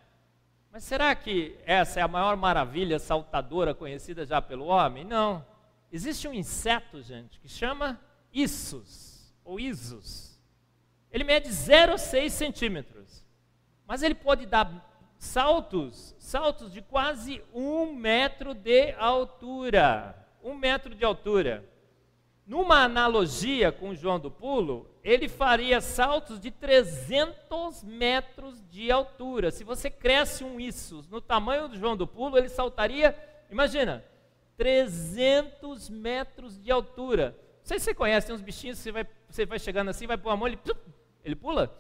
Mas 0.71 0.85
será 0.85 1.13
que 1.17 1.59
essa 1.67 1.99
é 1.99 2.03
a 2.03 2.09
maior 2.09 2.37
maravilha 2.37 3.01
saltadora 3.01 3.75
conhecida 3.75 4.25
já 4.25 4.41
pelo 4.41 4.67
homem? 4.67 5.05
Não. 5.05 5.45
Existe 5.91 6.29
um 6.29 6.33
inseto, 6.33 7.03
gente, 7.03 7.41
que 7.41 7.49
chama 7.49 8.01
Issus, 8.33 9.35
ou 9.45 9.61
Isus. 9.61 10.41
Ele 11.11 11.25
mede 11.25 11.51
0,6 11.51 12.31
centímetros. 12.31 13.25
Mas 13.87 14.03
ele 14.03 14.15
pode 14.15 14.47
dar 14.47 14.91
saltos, 15.19 16.15
saltos 16.19 16.73
de 16.73 16.81
quase 16.81 17.43
um 17.55 17.93
metro 17.93 18.55
de 18.55 18.93
altura. 18.93 20.17
Um 20.43 20.55
metro 20.55 20.95
de 20.95 21.05
altura. 21.05 21.69
Numa 22.47 22.83
analogia 22.83 23.71
com 23.71 23.95
João 23.95 24.19
do 24.19 24.31
Pulo, 24.31 24.91
ele 25.05 25.29
faria 25.29 25.81
saltos 25.81 26.41
de 26.41 26.51
300 26.51 27.85
metros 27.85 28.63
de 28.69 28.91
altura. 28.91 29.51
Se 29.51 29.63
você 29.63 29.89
cresce 29.89 30.43
um 30.43 30.59
isso 30.59 31.05
no 31.09 31.21
tamanho 31.21 31.69
do 31.69 31.77
João 31.77 31.97
do 31.97 32.07
Pulo, 32.07 32.37
ele 32.37 32.49
saltaria, 32.49 33.17
imagina, 33.51 34.05
300 34.57 35.89
metros 35.89 36.59
de 36.59 36.71
altura. 36.71 37.37
Não 37.63 37.67
sei 37.67 37.79
se 37.79 37.87
você 37.87 37.95
conhece, 37.95 38.27
tem 38.27 38.37
uns 38.37 38.43
bichinhos 38.43 38.79
que 38.79 38.85
você 38.85 38.93
vai, 38.93 39.07
você 39.29 39.47
vai 39.47 39.59
chegando 39.59 39.89
assim, 39.89 40.07
vai 40.07 40.19
pôr 40.19 40.31
a 40.31 40.37
mão, 40.37 40.47
ele, 40.47 40.59
ele 41.25 41.37
pula. 41.37 41.75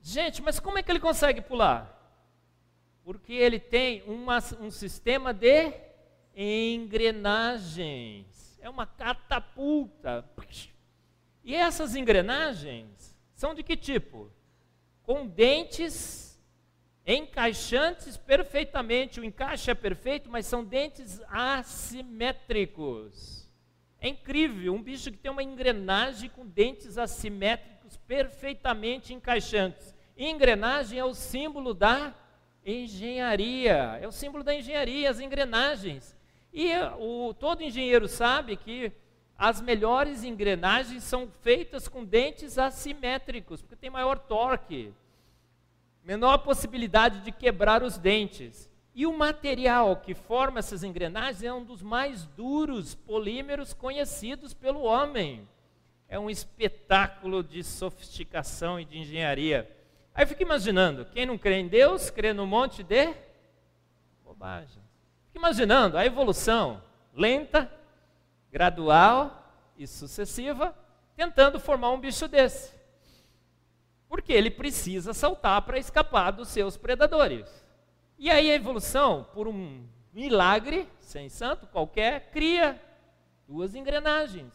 Gente, 0.00 0.40
mas 0.40 0.58
como 0.58 0.78
é 0.78 0.82
que 0.82 0.90
ele 0.90 1.00
consegue 1.00 1.42
pular? 1.42 1.92
Porque 3.04 3.32
ele 3.32 3.60
tem 3.60 4.02
uma, 4.04 4.38
um 4.60 4.70
sistema 4.70 5.34
de 5.34 5.72
engrenagens 6.34 8.36
é 8.66 8.68
uma 8.68 8.84
catapulta. 8.84 10.28
E 11.44 11.54
essas 11.54 11.94
engrenagens 11.94 13.16
são 13.32 13.54
de 13.54 13.62
que 13.62 13.76
tipo? 13.76 14.28
Com 15.04 15.24
dentes 15.24 16.36
encaixantes 17.06 18.16
perfeitamente, 18.16 19.20
o 19.20 19.24
encaixe 19.24 19.70
é 19.70 19.74
perfeito, 19.74 20.28
mas 20.28 20.46
são 20.46 20.64
dentes 20.64 21.22
assimétricos. 21.28 23.35
É 24.06 24.08
incrível, 24.08 24.72
um 24.72 24.80
bicho 24.80 25.10
que 25.10 25.18
tem 25.18 25.32
uma 25.32 25.42
engrenagem 25.42 26.30
com 26.30 26.46
dentes 26.46 26.96
assimétricos 26.96 27.96
perfeitamente 28.06 29.12
encaixantes. 29.12 29.92
Engrenagem 30.16 30.96
é 30.96 31.04
o 31.04 31.12
símbolo 31.12 31.74
da 31.74 32.14
engenharia, 32.64 33.98
é 34.00 34.06
o 34.06 34.12
símbolo 34.12 34.44
da 34.44 34.54
engenharia, 34.54 35.10
as 35.10 35.18
engrenagens. 35.18 36.16
E 36.52 36.70
o, 37.00 37.34
todo 37.34 37.64
engenheiro 37.64 38.06
sabe 38.06 38.56
que 38.56 38.92
as 39.36 39.60
melhores 39.60 40.22
engrenagens 40.22 41.02
são 41.02 41.28
feitas 41.40 41.88
com 41.88 42.04
dentes 42.04 42.58
assimétricos, 42.58 43.60
porque 43.60 43.74
tem 43.74 43.90
maior 43.90 44.20
torque, 44.20 44.94
menor 46.04 46.38
possibilidade 46.38 47.22
de 47.22 47.32
quebrar 47.32 47.82
os 47.82 47.98
dentes. 47.98 48.70
E 48.96 49.06
o 49.06 49.16
material 49.16 49.96
que 49.96 50.12
forma 50.12 50.58
essas 50.58 50.82
engrenagens 50.82 51.44
é 51.44 51.52
um 51.52 51.62
dos 51.62 51.82
mais 51.82 52.24
duros 52.28 52.96
polímeros 52.96 53.72
conhecidos 53.72 54.52
pelo 54.52 54.82
homem. 54.82 55.48
É 56.08 56.18
um 56.18 56.28
espetáculo 56.28 57.44
de 57.44 57.62
sofisticação 57.62 58.80
e 58.80 58.84
de 58.84 58.98
engenharia. 58.98 59.70
Aí 60.12 60.24
eu 60.24 60.26
fico 60.26 60.42
imaginando, 60.42 61.04
quem 61.04 61.26
não 61.26 61.38
crê 61.38 61.60
em 61.60 61.68
Deus, 61.68 62.10
crê 62.10 62.32
no 62.32 62.46
monte 62.46 62.82
de 62.82 63.14
bobagem 64.24 64.86
imaginando 65.36 65.98
a 65.98 66.04
evolução 66.04 66.82
lenta, 67.14 67.70
gradual 68.50 69.44
e 69.76 69.86
sucessiva, 69.86 70.74
tentando 71.14 71.60
formar 71.60 71.90
um 71.90 72.00
bicho 72.00 72.26
desse. 72.26 72.74
Porque 74.08 74.32
ele 74.32 74.50
precisa 74.50 75.12
saltar 75.12 75.62
para 75.62 75.78
escapar 75.78 76.30
dos 76.30 76.48
seus 76.48 76.76
predadores. 76.76 77.65
E 78.18 78.30
aí 78.30 78.50
a 78.50 78.54
evolução, 78.54 79.26
por 79.34 79.46
um 79.46 79.86
milagre, 80.12 80.88
sem 81.00 81.28
santo 81.28 81.66
qualquer, 81.66 82.30
cria 82.30 82.80
duas 83.46 83.74
engrenagens 83.74 84.52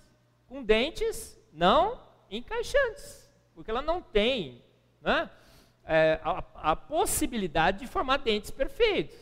com 0.48 0.63
dentes 0.63 1.39
não 1.53 2.01
encaixantes, 2.30 3.32
porque 3.53 3.70
ela 3.70 3.82
não 3.82 4.01
tem 4.01 4.63
né, 5.00 5.30
é, 5.86 6.20
a, 6.24 6.44
a, 6.72 6.75
possibilidade 6.75 7.80
de 7.80 7.88
formar 7.88 8.18
dentes 8.18 8.50
perfeitos. 8.50 9.15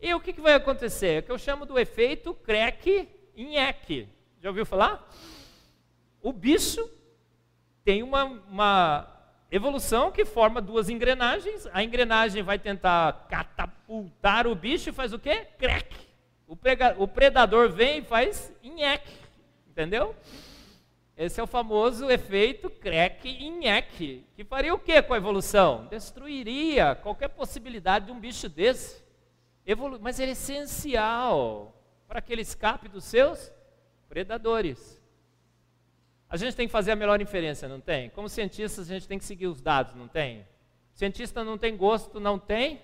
E 0.00 0.12
o 0.12 0.20
que, 0.20 0.32
que 0.32 0.40
vai 0.40 0.54
acontecer? 0.54 1.14
É 1.14 1.18
o 1.20 1.22
que 1.22 1.32
eu 1.32 1.38
chamo 1.38 1.64
do 1.64 1.78
efeito 1.78 2.34
crack 2.34 3.08
em 3.34 3.56
eck. 3.56 4.08
Já 4.40 4.50
ouviu 4.50 4.66
falar? 4.66 5.08
O 6.20 6.32
bicho 6.32 6.88
tem 7.84 8.02
uma, 8.02 8.24
uma 8.24 9.11
evolução 9.52 10.10
que 10.10 10.24
forma 10.24 10.62
duas 10.62 10.88
engrenagens. 10.88 11.68
A 11.72 11.84
engrenagem 11.84 12.42
vai 12.42 12.58
tentar 12.58 13.26
catapultar 13.28 14.46
o 14.46 14.54
bicho 14.54 14.88
e 14.88 14.92
faz 14.92 15.12
o 15.12 15.18
quê? 15.18 15.46
Crack. 15.58 15.94
O, 16.46 16.56
prega, 16.56 16.96
o 16.98 17.06
predador 17.06 17.70
vem 17.70 17.98
e 17.98 18.02
faz 18.02 18.50
nheque. 18.62 19.12
Entendeu? 19.68 20.16
Esse 21.14 21.38
é 21.38 21.42
o 21.42 21.46
famoso 21.46 22.10
efeito 22.10 22.70
crack 22.70 23.50
nheque. 23.50 24.26
Que 24.34 24.42
faria 24.42 24.72
o 24.72 24.78
que 24.78 25.02
com 25.02 25.12
a 25.12 25.18
evolução? 25.18 25.86
Destruiria 25.90 26.94
qualquer 26.94 27.28
possibilidade 27.28 28.06
de 28.06 28.12
um 28.12 28.18
bicho 28.18 28.48
desse. 28.48 29.02
Evolu 29.66 30.00
Mas 30.00 30.18
ele 30.18 30.30
é 30.30 30.32
essencial 30.32 31.76
para 32.08 32.22
que 32.22 32.32
ele 32.32 32.42
escape 32.42 32.88
dos 32.88 33.04
seus 33.04 33.52
predadores. 34.08 35.01
A 36.32 36.36
gente 36.38 36.56
tem 36.56 36.66
que 36.66 36.72
fazer 36.72 36.92
a 36.92 36.96
melhor 36.96 37.20
inferência, 37.20 37.68
não 37.68 37.78
tem? 37.78 38.08
Como 38.08 38.26
cientistas, 38.26 38.90
a 38.90 38.94
gente 38.94 39.06
tem 39.06 39.18
que 39.18 39.24
seguir 39.26 39.48
os 39.48 39.60
dados, 39.60 39.94
não 39.94 40.08
tem? 40.08 40.46
Cientista 40.94 41.44
não 41.44 41.58
tem 41.58 41.76
gosto, 41.76 42.18
não 42.18 42.38
tem 42.38 42.80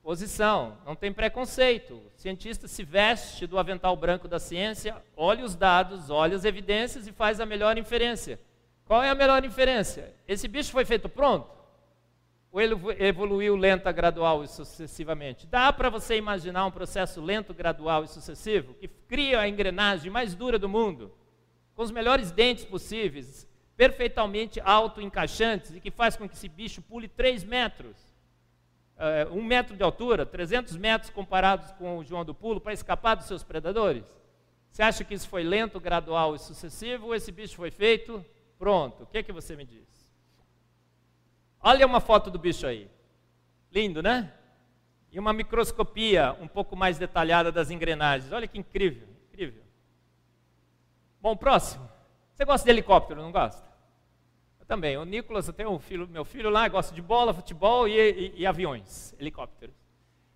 posição, 0.00 0.78
não 0.86 0.94
tem 0.94 1.12
preconceito. 1.12 2.00
Cientista 2.14 2.68
se 2.68 2.84
veste 2.84 3.44
do 3.44 3.58
avental 3.58 3.96
branco 3.96 4.28
da 4.28 4.38
ciência, 4.38 4.94
olha 5.16 5.44
os 5.44 5.56
dados, 5.56 6.10
olha 6.10 6.36
as 6.36 6.44
evidências 6.44 7.08
e 7.08 7.12
faz 7.12 7.40
a 7.40 7.46
melhor 7.46 7.76
inferência. 7.76 8.38
Qual 8.84 9.02
é 9.02 9.10
a 9.10 9.16
melhor 9.16 9.44
inferência? 9.44 10.14
Esse 10.28 10.46
bicho 10.46 10.70
foi 10.70 10.84
feito 10.84 11.08
pronto? 11.08 11.50
Ou 12.52 12.60
ele 12.60 12.76
evoluiu 13.00 13.56
lenta, 13.56 13.90
gradual 13.90 14.44
e 14.44 14.46
sucessivamente? 14.46 15.44
Dá 15.44 15.72
para 15.72 15.90
você 15.90 16.16
imaginar 16.16 16.66
um 16.66 16.70
processo 16.70 17.20
lento, 17.20 17.52
gradual 17.52 18.04
e 18.04 18.08
sucessivo 18.08 18.74
que 18.74 18.86
cria 18.86 19.40
a 19.40 19.48
engrenagem 19.48 20.08
mais 20.08 20.36
dura 20.36 20.56
do 20.56 20.68
mundo, 20.68 21.10
com 21.74 21.82
os 21.82 21.90
melhores 21.90 22.30
dentes 22.30 22.64
possíveis, 22.64 23.48
perfeitamente 23.76 24.60
auto-encaixantes 24.60 25.74
e 25.74 25.80
que 25.80 25.90
faz 25.90 26.16
com 26.16 26.28
que 26.28 26.34
esse 26.34 26.48
bicho 26.48 26.80
pule 26.82 27.08
3 27.08 27.42
metros, 27.44 27.96
uh, 28.96 29.32
um 29.34 29.42
metro 29.42 29.76
de 29.76 29.82
altura, 29.82 30.24
300 30.24 30.76
metros 30.76 31.10
comparados 31.10 31.72
com 31.72 31.98
o 31.98 32.04
João 32.04 32.24
do 32.24 32.34
Pulo, 32.34 32.60
para 32.60 32.72
escapar 32.72 33.16
dos 33.16 33.26
seus 33.26 33.42
predadores? 33.42 34.04
Você 34.70 34.82
acha 34.82 35.04
que 35.04 35.14
isso 35.14 35.28
foi 35.28 35.42
lento, 35.42 35.80
gradual 35.80 36.34
e 36.34 36.38
sucessivo 36.38 37.06
ou 37.06 37.14
esse 37.14 37.30
bicho 37.30 37.56
foi 37.56 37.70
feito? 37.70 38.24
Pronto, 38.58 39.02
o 39.04 39.06
que, 39.06 39.18
é 39.18 39.22
que 39.22 39.32
você 39.32 39.56
me 39.56 39.64
diz? 39.64 39.84
Olha 41.60 41.86
uma 41.86 42.00
foto 42.00 42.30
do 42.30 42.38
bicho 42.38 42.66
aí. 42.66 42.88
Lindo, 43.72 44.02
né? 44.02 44.32
E 45.10 45.18
uma 45.18 45.32
microscopia 45.32 46.36
um 46.40 46.46
pouco 46.46 46.76
mais 46.76 46.98
detalhada 46.98 47.50
das 47.50 47.70
engrenagens. 47.70 48.32
Olha 48.32 48.46
que 48.46 48.58
incrível, 48.58 49.08
incrível. 49.28 49.63
Bom, 51.24 51.34
próximo. 51.34 51.88
Você 52.34 52.44
gosta 52.44 52.66
de 52.66 52.70
helicóptero, 52.70 53.22
não 53.22 53.32
gosta? 53.32 53.66
Eu 54.60 54.66
também. 54.66 54.98
O 54.98 55.06
Nicolas, 55.06 55.48
eu 55.48 55.54
tenho 55.54 55.70
um 55.70 55.78
filho, 55.78 56.06
meu 56.06 56.22
filho 56.22 56.50
lá, 56.50 56.68
gosta 56.68 56.94
de 56.94 57.00
bola, 57.00 57.32
futebol 57.32 57.88
e, 57.88 57.94
e, 57.94 58.40
e 58.42 58.46
aviões, 58.46 59.14
helicópteros. 59.18 59.74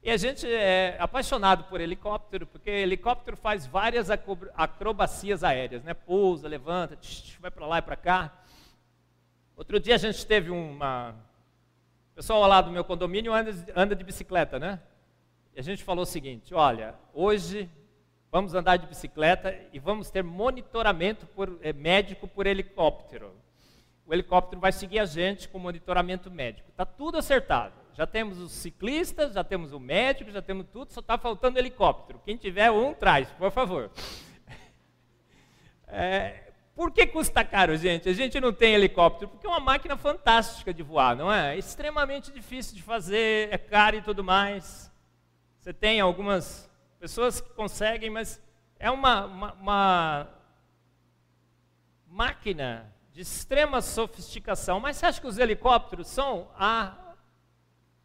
E 0.03 0.11
a 0.11 0.17
gente 0.17 0.51
é 0.51 0.97
apaixonado 0.99 1.65
por 1.65 1.79
helicóptero, 1.79 2.47
porque 2.47 2.71
helicóptero 2.71 3.37
faz 3.37 3.67
várias 3.67 4.09
acrobacias 4.11 5.45
aéreas, 5.45 5.85
né? 5.85 5.93
Pousa, 5.93 6.49
levanta, 6.49 6.97
tch, 6.97 7.37
vai 7.39 7.51
para 7.51 7.67
lá 7.67 7.79
e 7.81 7.83
para 7.83 7.95
cá. 7.95 8.43
Outro 9.59 9.79
dia 9.79 9.97
a 9.97 9.99
gente 9.99 10.25
teve 10.25 10.51
uma. 10.51 11.15
O 12.13 12.15
pessoal 12.15 12.47
lá 12.47 12.63
do 12.63 12.71
meu 12.71 12.83
condomínio 12.83 13.35
anda, 13.35 13.55
anda 13.77 13.95
de 13.95 14.03
bicicleta, 14.03 14.59
né? 14.59 14.81
E 15.55 15.61
a 15.61 15.63
gente 15.63 15.85
falou 15.85 16.05
o 16.05 16.07
seguinte: 16.07 16.55
olha, 16.55 16.95
hoje 17.13 17.69
vamos 18.31 18.55
andar 18.55 18.77
de 18.77 18.87
bicicleta 18.87 19.55
e 19.73 19.79
vamos 19.79 20.11
ter 20.11 20.23
monitoramento 20.23 21.27
por, 21.27 21.59
é, 21.63 21.73
médico 21.73 22.29
por 22.29 22.47
helicóptero. 22.47 23.35
O 24.07 24.13
helicóptero 24.15 24.61
vai 24.61 24.73
seguir 24.73 24.99
a 24.99 25.05
gente 25.05 25.49
com 25.49 25.59
monitoramento 25.59 26.31
médico. 26.31 26.71
Está 26.71 26.87
tudo 26.87 27.19
acertado. 27.19 27.75
Já 27.95 28.07
temos 28.07 28.39
os 28.39 28.53
ciclistas, 28.53 29.35
já 29.35 29.43
temos 29.43 29.73
o 29.73 29.81
médico, 29.81 30.31
já 30.31 30.41
temos 30.41 30.67
tudo, 30.73 30.93
só 30.93 31.01
está 31.01 31.19
faltando 31.19 31.59
helicóptero. 31.59 32.21
Quem 32.25 32.37
tiver 32.37 32.71
um, 32.71 32.95
traz, 32.95 33.29
por 33.33 33.51
favor. 33.51 33.91
É, 35.91 36.49
por 36.79 36.93
que 36.93 37.07
custa 37.07 37.43
caro, 37.43 37.75
gente? 37.79 38.11
A 38.11 38.13
gente 38.13 38.39
não 38.39 38.53
tem 38.53 38.75
helicóptero, 38.75 39.31
porque 39.31 39.47
é 39.47 39.49
uma 39.49 39.59
máquina 39.59 39.97
fantástica 39.97 40.73
de 40.73 40.83
voar, 40.83 41.17
não 41.17 41.33
é? 41.33 41.55
É 41.55 41.59
extremamente 41.59 42.31
difícil 42.31 42.77
de 42.77 42.83
fazer, 42.83 43.49
é 43.51 43.57
caro 43.57 43.97
e 43.97 44.03
tudo 44.03 44.23
mais. 44.23 44.93
Você 45.59 45.73
tem 45.73 45.99
algumas 45.99 46.68
pessoas 46.99 47.41
que 47.41 47.51
conseguem, 47.51 48.11
mas 48.11 48.43
é 48.79 48.91
uma, 48.91 49.25
uma, 49.27 49.53
uma 49.55 50.29
máquina 52.07 52.93
de 53.13 53.21
extrema 53.21 53.81
sofisticação. 53.81 54.81
Mas 54.81 54.97
você 54.97 55.07
acha 55.07 55.21
que 55.21 55.27
os 55.27 55.39
helicópteros 55.39 56.09
são 56.09 56.49
a 56.59 56.95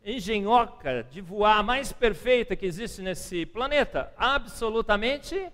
engenhoca 0.04 1.04
de 1.04 1.22
voar 1.22 1.64
mais 1.64 1.92
perfeita 1.92 2.56
que 2.56 2.66
existe 2.66 3.02
nesse 3.02 3.46
planeta? 3.46 4.14
Absolutamente 4.18 5.52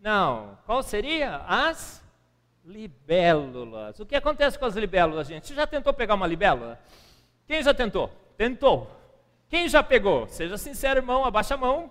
não. 0.00 0.58
Qual 0.66 0.82
seria? 0.82 1.36
As 1.46 2.04
libélulas. 2.64 4.00
O 4.00 4.06
que 4.06 4.16
acontece 4.16 4.58
com 4.58 4.64
as 4.64 4.74
libélulas, 4.74 5.26
gente? 5.26 5.46
Você 5.46 5.54
já 5.54 5.66
tentou 5.66 5.92
pegar 5.92 6.14
uma 6.14 6.26
libélula? 6.26 6.78
Quem 7.46 7.62
já 7.62 7.72
tentou? 7.72 8.08
Tentou. 8.36 8.90
Quem 9.48 9.68
já 9.68 9.82
pegou? 9.82 10.26
Seja 10.28 10.56
sincero, 10.58 11.00
irmão, 11.00 11.24
abaixa 11.24 11.54
a 11.54 11.58
mão. 11.58 11.90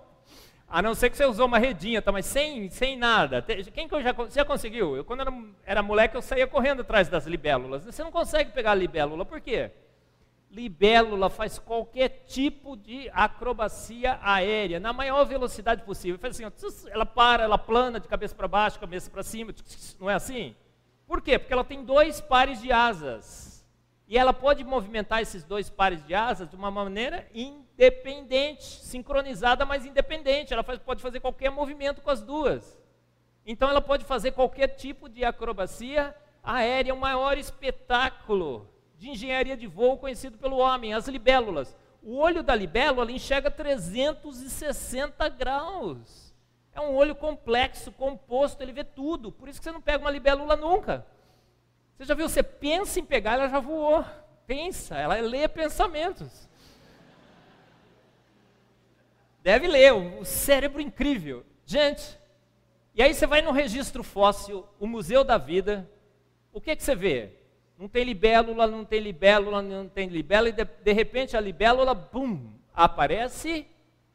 A 0.74 0.82
não 0.82 0.92
ser 0.92 1.08
que 1.08 1.16
você 1.16 1.24
usou 1.24 1.46
uma 1.46 1.56
redinha, 1.56 2.02
tá, 2.02 2.10
mas 2.10 2.26
sem, 2.26 2.68
sem 2.68 2.96
nada. 2.96 3.40
Quem 3.72 3.86
que 3.86 4.02
já, 4.02 4.12
você 4.12 4.40
já 4.40 4.44
conseguiu? 4.44 4.96
Eu, 4.96 5.04
quando 5.04 5.20
era, 5.20 5.32
era 5.64 5.82
moleque, 5.84 6.16
eu 6.16 6.20
saía 6.20 6.48
correndo 6.48 6.80
atrás 6.80 7.08
das 7.08 7.26
libélulas. 7.26 7.84
Você 7.84 8.02
não 8.02 8.10
consegue 8.10 8.50
pegar 8.50 8.72
a 8.72 8.74
libélula, 8.74 9.24
por 9.24 9.40
quê? 9.40 9.70
Libélula 10.50 11.30
faz 11.30 11.60
qualquer 11.60 12.24
tipo 12.26 12.76
de 12.76 13.08
acrobacia 13.14 14.18
aérea, 14.20 14.80
na 14.80 14.92
maior 14.92 15.24
velocidade 15.24 15.84
possível. 15.84 16.18
Faz 16.18 16.40
assim, 16.40 16.52
ela 16.90 17.06
para, 17.06 17.44
ela 17.44 17.56
plana 17.56 18.00
de 18.00 18.08
cabeça 18.08 18.34
para 18.34 18.48
baixo, 18.48 18.80
cabeça 18.80 19.08
para 19.08 19.22
cima, 19.22 19.54
não 20.00 20.10
é 20.10 20.14
assim? 20.14 20.56
Por 21.06 21.22
quê? 21.22 21.38
Porque 21.38 21.52
ela 21.52 21.62
tem 21.62 21.84
dois 21.84 22.20
pares 22.20 22.60
de 22.60 22.72
asas. 22.72 23.64
E 24.08 24.18
ela 24.18 24.32
pode 24.32 24.64
movimentar 24.64 25.22
esses 25.22 25.44
dois 25.44 25.70
pares 25.70 26.04
de 26.04 26.16
asas 26.16 26.48
de 26.48 26.56
uma 26.56 26.72
maneira 26.72 27.28
independente, 27.74 28.64
sincronizada, 28.64 29.66
mas 29.66 29.84
independente. 29.84 30.52
Ela 30.52 30.62
faz, 30.62 30.78
pode 30.78 31.02
fazer 31.02 31.20
qualquer 31.20 31.50
movimento 31.50 32.00
com 32.00 32.10
as 32.10 32.22
duas. 32.22 32.78
Então 33.44 33.68
ela 33.68 33.80
pode 33.80 34.04
fazer 34.04 34.32
qualquer 34.32 34.68
tipo 34.68 35.08
de 35.08 35.24
acrobacia 35.24 36.14
aérea, 36.42 36.94
o 36.94 36.98
maior 36.98 37.36
espetáculo 37.36 38.68
de 38.96 39.10
engenharia 39.10 39.56
de 39.56 39.66
voo 39.66 39.98
conhecido 39.98 40.38
pelo 40.38 40.56
homem, 40.56 40.94
as 40.94 41.08
libélulas. 41.08 41.76
O 42.02 42.16
olho 42.16 42.42
da 42.42 42.54
libélula 42.54 43.10
enxerga 43.10 43.50
360 43.50 45.28
graus. 45.30 46.34
É 46.72 46.80
um 46.80 46.94
olho 46.94 47.14
complexo, 47.14 47.92
composto, 47.92 48.62
ele 48.62 48.72
vê 48.72 48.84
tudo. 48.84 49.30
Por 49.32 49.48
isso 49.48 49.58
que 49.58 49.64
você 49.64 49.72
não 49.72 49.80
pega 49.80 50.04
uma 50.04 50.10
libélula 50.10 50.56
nunca. 50.56 51.06
Você 51.96 52.04
já 52.04 52.14
viu, 52.14 52.28
você 52.28 52.42
pensa 52.42 52.98
em 52.98 53.04
pegar, 53.04 53.34
ela 53.34 53.48
já 53.48 53.60
voou. 53.60 54.04
Pensa, 54.46 54.96
ela 54.96 55.14
lê 55.20 55.46
pensamentos. 55.48 56.48
Deve 59.44 59.68
ler, 59.68 59.92
o 59.92 60.24
cérebro 60.24 60.80
incrível. 60.80 61.44
Gente, 61.66 62.18
e 62.94 63.02
aí 63.02 63.12
você 63.12 63.26
vai 63.26 63.42
no 63.42 63.52
registro 63.52 64.02
fóssil, 64.02 64.64
o 64.80 64.86
Museu 64.86 65.22
da 65.22 65.36
Vida, 65.36 65.86
o 66.50 66.62
que, 66.62 66.74
que 66.74 66.82
você 66.82 66.94
vê? 66.94 67.30
Não 67.78 67.86
tem 67.86 68.04
libélula, 68.04 68.66
não 68.66 68.86
tem 68.86 69.00
libélula, 69.00 69.60
não 69.60 69.86
tem 69.86 70.08
libélula, 70.08 70.48
e 70.48 70.52
de, 70.52 70.64
de 70.64 70.92
repente 70.94 71.36
a 71.36 71.40
libélula, 71.42 71.92
bum, 71.92 72.54
aparece 72.72 73.66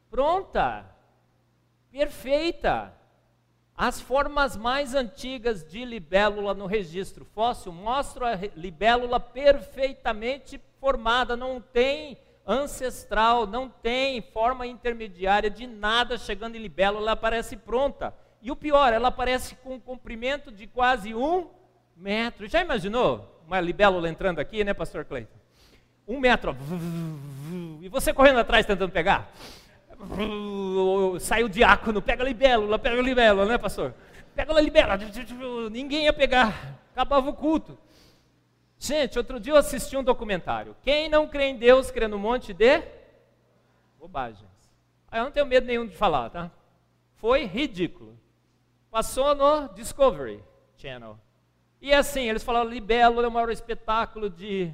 pronta 0.09 0.83
perfeita. 1.91 2.91
As 3.77 4.01
formas 4.01 4.57
mais 4.57 4.95
antigas 4.95 5.63
de 5.63 5.85
libélula 5.85 6.55
no 6.55 6.65
registro 6.65 7.23
fóssil 7.23 7.71
mostram 7.71 8.25
a 8.25 8.35
libélula 8.55 9.19
perfeitamente 9.19 10.59
formada, 10.79 11.37
não 11.37 11.61
tem 11.61 12.17
ancestral, 12.49 13.45
não 13.45 13.69
tem 13.69 14.21
forma 14.21 14.65
intermediária 14.65 15.49
de 15.49 15.67
nada 15.67 16.17
chegando 16.17 16.55
em 16.55 16.59
libélula, 16.59 17.01
ela 17.03 17.11
aparece 17.11 17.55
pronta. 17.55 18.13
E 18.41 18.49
o 18.49 18.55
pior, 18.55 18.91
ela 18.91 19.09
aparece 19.09 19.55
com 19.55 19.75
um 19.75 19.79
comprimento 19.79 20.51
de 20.51 20.65
quase 20.65 21.13
um 21.13 21.47
metro. 21.95 22.47
Já 22.47 22.61
imaginou 22.61 23.41
uma 23.45 23.61
libélula 23.61 24.09
entrando 24.09 24.39
aqui, 24.39 24.63
né, 24.63 24.73
pastor 24.73 25.05
Cleiton? 25.05 25.39
um 26.09 26.19
metro, 26.19 26.57
e 27.81 27.87
você 27.87 28.11
correndo 28.11 28.39
atrás 28.39 28.65
tentando 28.65 28.91
pegar. 28.91 29.31
Sai 31.19 31.43
o 31.43 31.49
diácono, 31.49 32.01
pega 32.01 32.23
a 32.23 32.25
libélula, 32.25 32.79
pega 32.79 32.99
a 32.99 33.03
libélula, 33.03 33.45
né, 33.45 33.59
pastor? 33.59 33.93
Pega 34.35 34.51
a 34.51 34.59
libélula, 34.59 34.97
ninguém 35.69 36.05
ia 36.05 36.13
pegar, 36.13 36.79
acabava 36.91 37.29
o 37.29 37.33
culto. 37.33 37.77
Gente, 38.81 39.17
outro 39.17 39.41
dia 39.41 39.51
eu 39.51 39.57
assisti 39.57 39.97
um 39.97 40.03
documentário. 40.03 40.73
Quem 40.81 41.09
não 41.09 41.27
crê 41.27 41.47
em 41.47 41.57
Deus, 41.57 41.91
crê 41.91 42.07
no 42.07 42.17
monte 42.17 42.53
de 42.53 42.81
bobagens. 43.99 44.49
Eu 45.11 45.25
não 45.25 45.31
tenho 45.31 45.45
medo 45.45 45.67
nenhum 45.67 45.85
de 45.85 45.97
falar, 45.97 46.29
tá? 46.29 46.49
Foi 47.15 47.43
ridículo. 47.43 48.17
Passou 48.89 49.35
no 49.35 49.67
Discovery 49.73 50.41
Channel. 50.77 51.19
E 51.81 51.93
assim, 51.93 52.29
eles 52.29 52.41
falaram, 52.41 52.69
libélula 52.69 53.25
é 53.25 53.27
o 53.27 53.31
maior 53.31 53.49
espetáculo 53.49 54.29
de, 54.29 54.73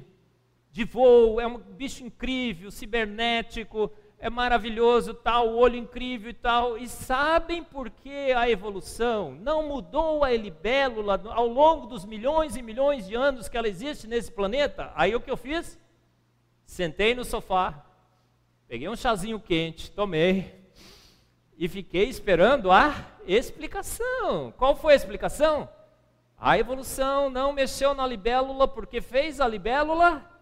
de 0.70 0.84
voo, 0.84 1.40
é 1.40 1.46
um 1.46 1.58
bicho 1.58 2.04
incrível, 2.04 2.70
cibernético, 2.70 3.92
é 4.18 4.30
maravilhoso, 4.30 5.12
tal, 5.12 5.48
o 5.48 5.56
olho 5.56 5.76
incrível 5.76 6.30
e 6.30 6.34
tal. 6.34 6.78
E 6.78 6.88
sabem 6.88 7.62
por 7.62 7.90
que 7.90 8.32
a 8.32 8.48
evolução 8.48 9.32
não 9.32 9.68
mudou 9.68 10.24
a 10.24 10.30
libélula 10.30 11.20
ao 11.26 11.46
longo 11.46 11.86
dos 11.86 12.04
milhões 12.04 12.56
e 12.56 12.62
milhões 12.62 13.06
de 13.06 13.14
anos 13.14 13.48
que 13.48 13.56
ela 13.56 13.68
existe 13.68 14.06
nesse 14.06 14.32
planeta? 14.32 14.90
Aí 14.94 15.14
o 15.14 15.20
que 15.20 15.30
eu 15.30 15.36
fiz? 15.36 15.78
Sentei 16.64 17.14
no 17.14 17.24
sofá, 17.24 17.84
peguei 18.66 18.88
um 18.88 18.96
chazinho 18.96 19.38
quente, 19.38 19.90
tomei 19.90 20.66
e 21.56 21.68
fiquei 21.68 22.08
esperando 22.08 22.72
a 22.72 22.94
explicação. 23.26 24.52
Qual 24.56 24.74
foi 24.74 24.94
a 24.94 24.96
explicação? 24.96 25.68
A 26.38 26.58
evolução 26.58 27.30
não 27.30 27.52
mexeu 27.52 27.94
na 27.94 28.06
libélula 28.06 28.66
porque 28.66 29.00
fez 29.00 29.40
a 29.40 29.48
libélula 29.48 30.35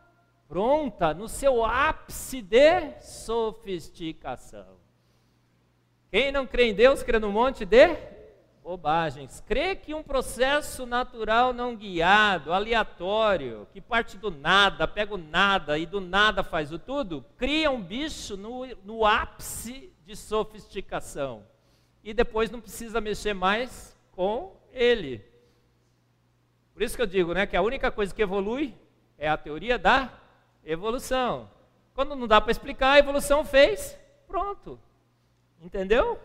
pronta 0.55 1.13
no 1.13 1.27
seu 1.27 1.65
ápice 1.65 2.41
de 2.41 2.93
sofisticação. 3.01 4.79
Quem 6.13 6.31
não 6.31 6.47
crê 6.47 6.67
em 6.67 6.75
Deus, 6.75 7.03
crê 7.03 7.19
no 7.19 7.33
monte 7.33 7.65
de 7.65 7.97
bobagens. 8.63 9.43
Crê 9.49 9.75
que 9.75 9.93
um 9.93 10.03
processo 10.05 10.87
natural 10.87 11.53
não 11.53 11.75
guiado, 11.75 12.53
aleatório, 12.53 13.67
que 13.73 13.81
parte 13.81 14.17
do 14.17 14.31
nada, 14.31 14.87
pega 14.87 15.15
o 15.15 15.19
nada 15.19 15.77
e 15.77 15.87
do 15.87 16.01
nada 16.01 16.45
faz 16.45 16.71
o 16.71 16.79
tudo, 16.79 17.25
cria 17.37 17.69
um 17.69 17.83
bicho 17.83 18.37
no, 18.37 18.65
no 18.85 19.05
ápice 19.05 19.93
de 20.05 20.15
sofisticação. 20.15 21.45
E 22.05 22.15
depois 22.15 22.49
não 22.49 22.61
precisa 22.61 23.01
mexer 23.01 23.35
mais 23.35 23.99
com 24.13 24.57
ele. 24.73 25.21
Por 26.73 26.81
isso 26.81 26.95
que 26.95 27.03
eu 27.03 27.07
digo, 27.07 27.35
né, 27.35 27.45
que 27.45 27.57
a 27.57 27.63
única 27.63 27.91
coisa 27.91 28.15
que 28.15 28.23
evolui 28.23 28.73
é 29.19 29.29
a 29.29 29.37
teoria 29.37 29.77
da 29.77 30.21
evolução. 30.65 31.51
Quando 31.95 32.17
não 32.17 32.27
dá 32.27 32.41
para 32.41 32.51
explicar, 32.51 32.93
a 32.93 32.99
evolução 32.99 33.45
fez, 33.45 33.99
pronto. 34.27 34.81
Entendeu? 35.61 36.19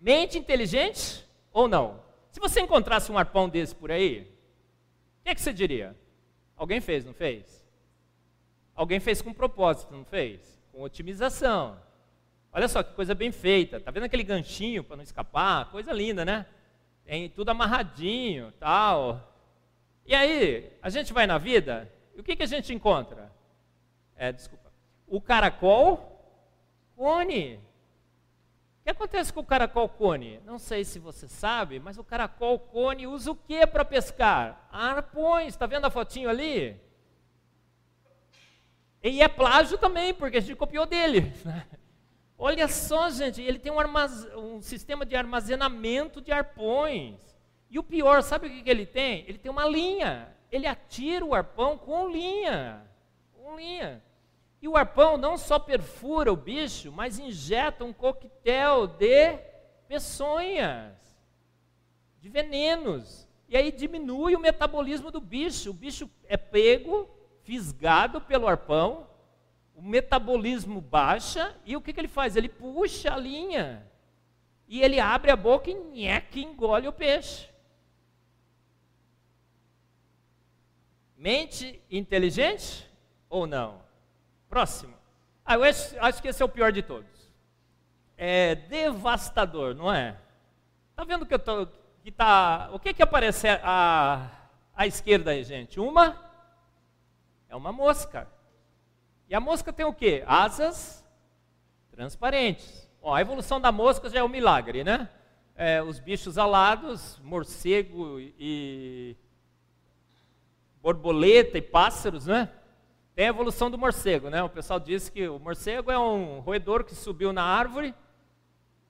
Mente 0.00 0.38
inteligente 0.38 1.24
ou 1.52 1.68
não? 1.68 2.00
Se 2.30 2.40
você 2.40 2.60
encontrasse 2.60 3.12
um 3.12 3.18
arpão 3.18 3.48
desse 3.48 3.74
por 3.74 3.90
aí, 3.90 4.22
o 5.20 5.24
que, 5.24 5.30
é 5.30 5.34
que 5.34 5.40
você 5.40 5.52
diria? 5.52 5.96
Alguém 6.56 6.80
fez, 6.80 7.04
não 7.04 7.14
fez? 7.14 7.64
Alguém 8.74 8.98
fez 8.98 9.22
com 9.22 9.32
propósito, 9.32 9.92
não 9.92 10.04
fez? 10.04 10.60
Com 10.72 10.82
otimização. 10.82 11.78
Olha 12.52 12.68
só 12.68 12.82
que 12.82 12.94
coisa 12.94 13.14
bem 13.14 13.30
feita. 13.30 13.78
Tá 13.78 13.90
vendo 13.90 14.04
aquele 14.04 14.24
ganchinho 14.24 14.82
para 14.82 14.96
não 14.96 15.02
escapar? 15.02 15.70
Coisa 15.70 15.92
linda, 15.92 16.24
né? 16.24 16.46
Tem 17.04 17.28
tudo 17.28 17.50
amarradinho, 17.50 18.52
tal. 18.58 19.32
E 20.04 20.14
aí, 20.14 20.72
a 20.82 20.90
gente 20.90 21.12
vai 21.12 21.26
na 21.26 21.38
vida, 21.38 21.90
e 22.14 22.20
o 22.20 22.24
que, 22.24 22.36
que 22.36 22.42
a 22.42 22.46
gente 22.46 22.72
encontra? 22.72 23.32
É, 24.16 24.32
desculpa. 24.32 24.72
O 25.06 25.20
caracol 25.20 26.12
cone. 26.96 27.56
O 27.56 28.84
que 28.84 28.90
acontece 28.90 29.32
com 29.32 29.40
o 29.40 29.44
caracol 29.44 29.88
cone? 29.88 30.40
Não 30.44 30.58
sei 30.58 30.84
se 30.84 30.98
você 30.98 31.28
sabe, 31.28 31.78
mas 31.78 31.98
o 31.98 32.04
caracol 32.04 32.58
cone 32.58 33.06
usa 33.06 33.30
o 33.30 33.36
que 33.36 33.66
para 33.66 33.84
pescar? 33.84 34.68
Arpões. 34.70 35.48
Está 35.54 35.66
vendo 35.66 35.86
a 35.86 35.90
fotinho 35.90 36.28
ali? 36.28 36.80
E 39.02 39.20
é 39.20 39.28
plágio 39.28 39.78
também, 39.78 40.14
porque 40.14 40.38
a 40.38 40.40
gente 40.40 40.56
copiou 40.56 40.86
dele. 40.86 41.32
Olha 42.38 42.66
só, 42.66 43.08
gente, 43.10 43.40
ele 43.40 43.58
tem 43.58 43.70
um, 43.70 43.78
um, 44.36 44.60
sistema 44.60 45.06
de 45.06 45.14
armazenamento 45.14 46.20
de 46.20 46.32
arpões. 46.32 47.20
E 47.70 47.78
o 47.78 47.82
pior, 47.82 48.22
sabe 48.22 48.46
o 48.46 48.50
que, 48.50 48.62
que 48.62 48.70
ele 48.70 48.86
tem? 48.86 49.24
Ele 49.28 49.38
tem 49.38 49.50
uma 49.50 49.66
linha. 49.66 50.34
Ele 50.52 50.66
atira 50.66 51.24
o 51.24 51.34
arpão 51.34 51.78
com 51.78 52.08
linha. 52.08 52.86
Com 53.32 53.56
linha. 53.56 54.02
E 54.60 54.68
o 54.68 54.76
arpão 54.76 55.16
não 55.16 55.36
só 55.36 55.58
perfura 55.58 56.32
o 56.32 56.36
bicho, 56.36 56.92
mas 56.92 57.18
injeta 57.18 57.84
um 57.84 57.92
coquetel 57.92 58.86
de 58.86 59.38
peçonhas, 59.88 60.94
de 62.20 62.28
venenos. 62.28 63.26
E 63.48 63.56
aí 63.56 63.72
diminui 63.72 64.36
o 64.36 64.40
metabolismo 64.40 65.10
do 65.10 65.20
bicho. 65.20 65.70
O 65.70 65.74
bicho 65.74 66.08
é 66.28 66.36
pego, 66.36 67.10
fisgado 67.42 68.20
pelo 68.20 68.46
arpão, 68.46 69.08
o 69.74 69.82
metabolismo 69.82 70.80
baixa 70.80 71.56
e 71.64 71.76
o 71.76 71.80
que, 71.80 71.92
que 71.92 72.00
ele 72.00 72.08
faz? 72.08 72.36
Ele 72.36 72.48
puxa 72.48 73.12
a 73.12 73.16
linha 73.16 73.90
e 74.68 74.80
ele 74.80 75.00
abre 75.00 75.30
a 75.30 75.36
boca 75.36 75.70
e 75.70 75.74
nheque, 75.74 76.42
engole 76.42 76.88
o 76.88 76.92
peixe. 76.92 77.51
Mente 81.22 81.80
inteligente 81.88 82.84
ou 83.30 83.46
não? 83.46 83.80
Próximo. 84.48 84.92
Ah, 85.44 85.54
eu 85.54 85.62
acho, 85.62 85.96
acho, 86.00 86.20
que 86.20 86.26
esse 86.26 86.42
é 86.42 86.44
o 86.44 86.48
pior 86.48 86.72
de 86.72 86.82
todos. 86.82 87.32
É 88.16 88.56
devastador, 88.56 89.72
não 89.72 89.92
é? 89.92 90.18
Tá 90.96 91.04
vendo 91.04 91.24
que 91.24 91.32
eu 91.32 91.38
tô, 91.38 91.68
que 92.02 92.10
tá, 92.10 92.70
o 92.72 92.80
que 92.80 92.92
que 92.92 93.04
aparece 93.04 93.46
à, 93.62 94.32
à 94.74 94.84
esquerda 94.84 95.30
aí, 95.30 95.44
gente? 95.44 95.78
Uma 95.78 96.20
é 97.48 97.54
uma 97.54 97.70
mosca. 97.72 98.26
E 99.28 99.34
a 99.36 99.38
mosca 99.38 99.72
tem 99.72 99.86
o 99.86 99.94
quê? 99.94 100.24
Asas 100.26 101.06
transparentes. 101.92 102.90
Ó, 103.00 103.14
a 103.14 103.20
evolução 103.20 103.60
da 103.60 103.70
mosca 103.70 104.10
já 104.10 104.18
é 104.18 104.24
um 104.24 104.28
milagre, 104.28 104.82
né? 104.82 105.08
É, 105.54 105.80
os 105.80 106.00
bichos 106.00 106.36
alados, 106.36 107.20
morcego 107.22 108.18
e 108.18 109.16
borboleta 110.82 111.56
e 111.56 111.62
pássaros, 111.62 112.26
né? 112.26 112.50
Tem 113.14 113.26
a 113.26 113.28
evolução 113.28 113.70
do 113.70 113.78
morcego, 113.78 114.28
né? 114.28 114.42
O 114.42 114.48
pessoal 114.48 114.80
diz 114.80 115.08
que 115.08 115.28
o 115.28 115.38
morcego 115.38 115.90
é 115.90 115.98
um 115.98 116.40
roedor 116.40 116.82
que 116.82 116.94
subiu 116.94 117.32
na 117.32 117.44
árvore 117.44 117.94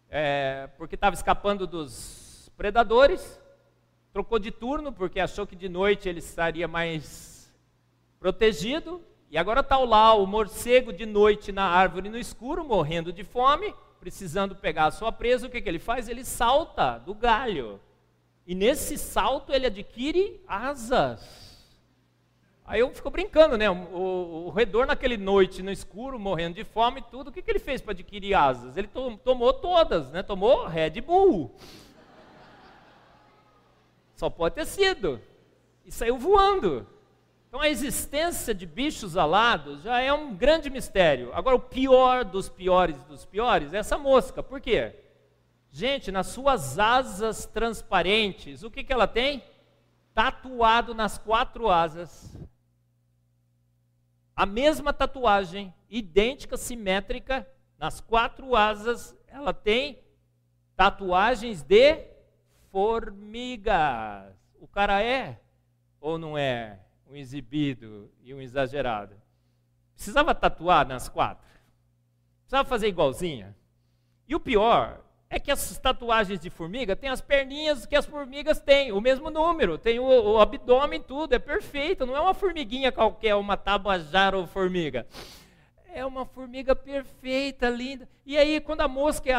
é, 0.09 0.69
porque 0.79 0.95
estava 0.95 1.15
escapando 1.15 1.67
dos 1.67 2.51
predadores, 2.57 3.41
trocou 4.13 4.39
de 4.39 4.51
turno 4.51 4.93
porque 4.93 5.19
achou 5.21 5.47
que 5.47 5.57
de 5.57 5.69
noite 5.69 6.09
ele 6.09 6.19
estaria 6.19 6.69
mais 6.69 7.53
protegido 8.21 9.03
e 9.31 9.39
agora 9.39 9.61
está 9.61 9.79
lá 9.79 10.15
o 10.15 10.27
morcego 10.27 10.93
de 10.93 11.07
noite 11.07 11.51
na 11.51 11.65
árvore 11.65 12.11
no 12.11 12.19
escuro, 12.19 12.63
morrendo 12.63 13.13
de 13.13 13.25
fome, 13.25 13.75
precisando 13.99 14.55
pegar 14.55 14.87
a 14.87 14.91
sua 14.91 15.11
presa. 15.11 15.47
O 15.47 15.51
que, 15.51 15.63
que 15.63 15.69
ele 15.69 15.79
faz? 15.79 16.09
Ele 16.09 16.25
salta 16.25 16.99
do 16.99 17.15
galho. 17.15 17.81
E 18.47 18.55
nesse 18.55 18.99
salto 18.99 19.53
ele 19.53 19.67
adquire 19.67 20.43
asas. 20.47 21.42
Aí 22.65 22.81
eu 22.81 22.91
fico 22.95 23.11
brincando, 23.11 23.59
né? 23.59 23.69
O, 23.69 24.47
o, 24.47 24.51
roedor 24.51 24.87
naquele 24.87 25.17
noite 25.17 25.63
no 25.63 25.71
escuro, 25.71 26.19
morrendo 26.19 26.55
de 26.55 26.65
fome 26.65 27.01
e 27.01 27.11
tudo, 27.11 27.29
o 27.29 27.33
que, 27.33 27.43
que 27.43 27.51
ele 27.51 27.59
fez 27.59 27.81
para 27.81 27.93
adquirir 27.93 28.35
asas? 28.35 28.77
Ele 28.77 28.87
to, 28.87 29.19
tomou 29.25 29.53
todas, 29.53 30.11
né? 30.11 30.23
Tomou 30.23 30.67
Red 30.67 31.01
Bull. 31.01 31.55
Só 34.17 34.31
pode 34.31 34.55
ter 34.55 34.67
sido. 34.67 35.21
E 35.85 35.91
saiu 35.91 36.17
voando. 36.17 36.87
Então 37.49 37.61
a 37.61 37.69
existência 37.69 38.55
de 38.55 38.65
bichos 38.65 39.17
alados 39.17 39.83
já 39.83 40.01
é 40.01 40.13
um 40.13 40.35
grande 40.35 40.71
mistério. 40.71 41.31
Agora, 41.35 41.57
o 41.57 41.61
pior 41.61 42.25
dos 42.25 42.49
piores 42.49 42.97
dos 43.03 43.27
piores 43.27 43.75
é 43.75 43.79
essa 43.79 43.99
mosca. 43.99 44.43
Por 44.43 44.61
quê? 44.61 44.95
Gente, 45.71 46.13
nas 46.13 46.29
suas 46.29 46.79
asas 46.79 47.45
transparentes, 47.45 48.63
o 48.63 48.71
que, 48.71 48.85
que 48.85 48.93
ela 48.93 49.07
tem? 49.07 49.43
Tatuado 50.15 50.95
nas 50.95 51.19
quatro 51.19 51.69
asas. 51.69 52.35
A 54.35 54.47
mesma 54.47 54.93
tatuagem, 54.93 55.73
idêntica, 55.89 56.57
simétrica, 56.57 57.47
nas 57.79 58.01
quatro 58.01 58.57
asas, 58.57 59.17
ela 59.27 59.53
tem 59.53 60.03
tatuagens 60.77 61.63
de 61.63 62.07
formigas. 62.71 64.35
O 64.59 64.67
cara 64.67 65.03
é 65.03 65.41
ou 66.01 66.19
não 66.19 66.37
é? 66.37 66.81
um 67.13 67.17
exibido 67.17 68.11
e 68.23 68.33
um 68.33 68.41
exagerado. 68.41 69.15
Precisava 69.95 70.35
tatuar 70.35 70.87
nas 70.89 71.09
quatro. 71.11 71.47
Precisava 72.41 72.67
fazer 72.67 72.89
igualzinha. 72.89 73.55
E 74.27 74.35
o 74.35 74.41
pior 74.41 75.05
é 75.33 75.41
que 75.41 75.51
as 75.51 75.79
tatuagens 75.79 76.39
de 76.39 76.51
formiga 76.51 76.95
têm 76.95 77.09
as 77.09 77.23
perninhas 77.23 77.87
que 77.87 77.97
as 77.97 78.05
formigas 78.05 78.61
têm, 78.61 78.93
o 78.93 79.01
mesmo 79.01 79.31
número, 79.31 79.79
tem 79.79 79.99
o, 79.99 80.05
o 80.05 80.39
abdômen 80.39 81.01
tudo, 81.01 81.33
é 81.33 81.39
perfeito, 81.39 82.05
não 82.05 82.15
é 82.15 82.21
uma 82.21 82.35
formiguinha 82.35 82.93
qualquer, 82.93 83.35
uma 83.35 83.57
tabajara 83.57 84.37
ou 84.37 84.47
formiga. 84.47 85.07
É 85.89 86.05
uma 86.05 86.27
formiga 86.27 86.77
perfeita, 86.77 87.71
linda. 87.71 88.07
E 88.27 88.37
aí, 88.37 88.61
quando 88.61 88.83
a 88.83 88.89
mosca 88.89 89.31
é 89.31 89.35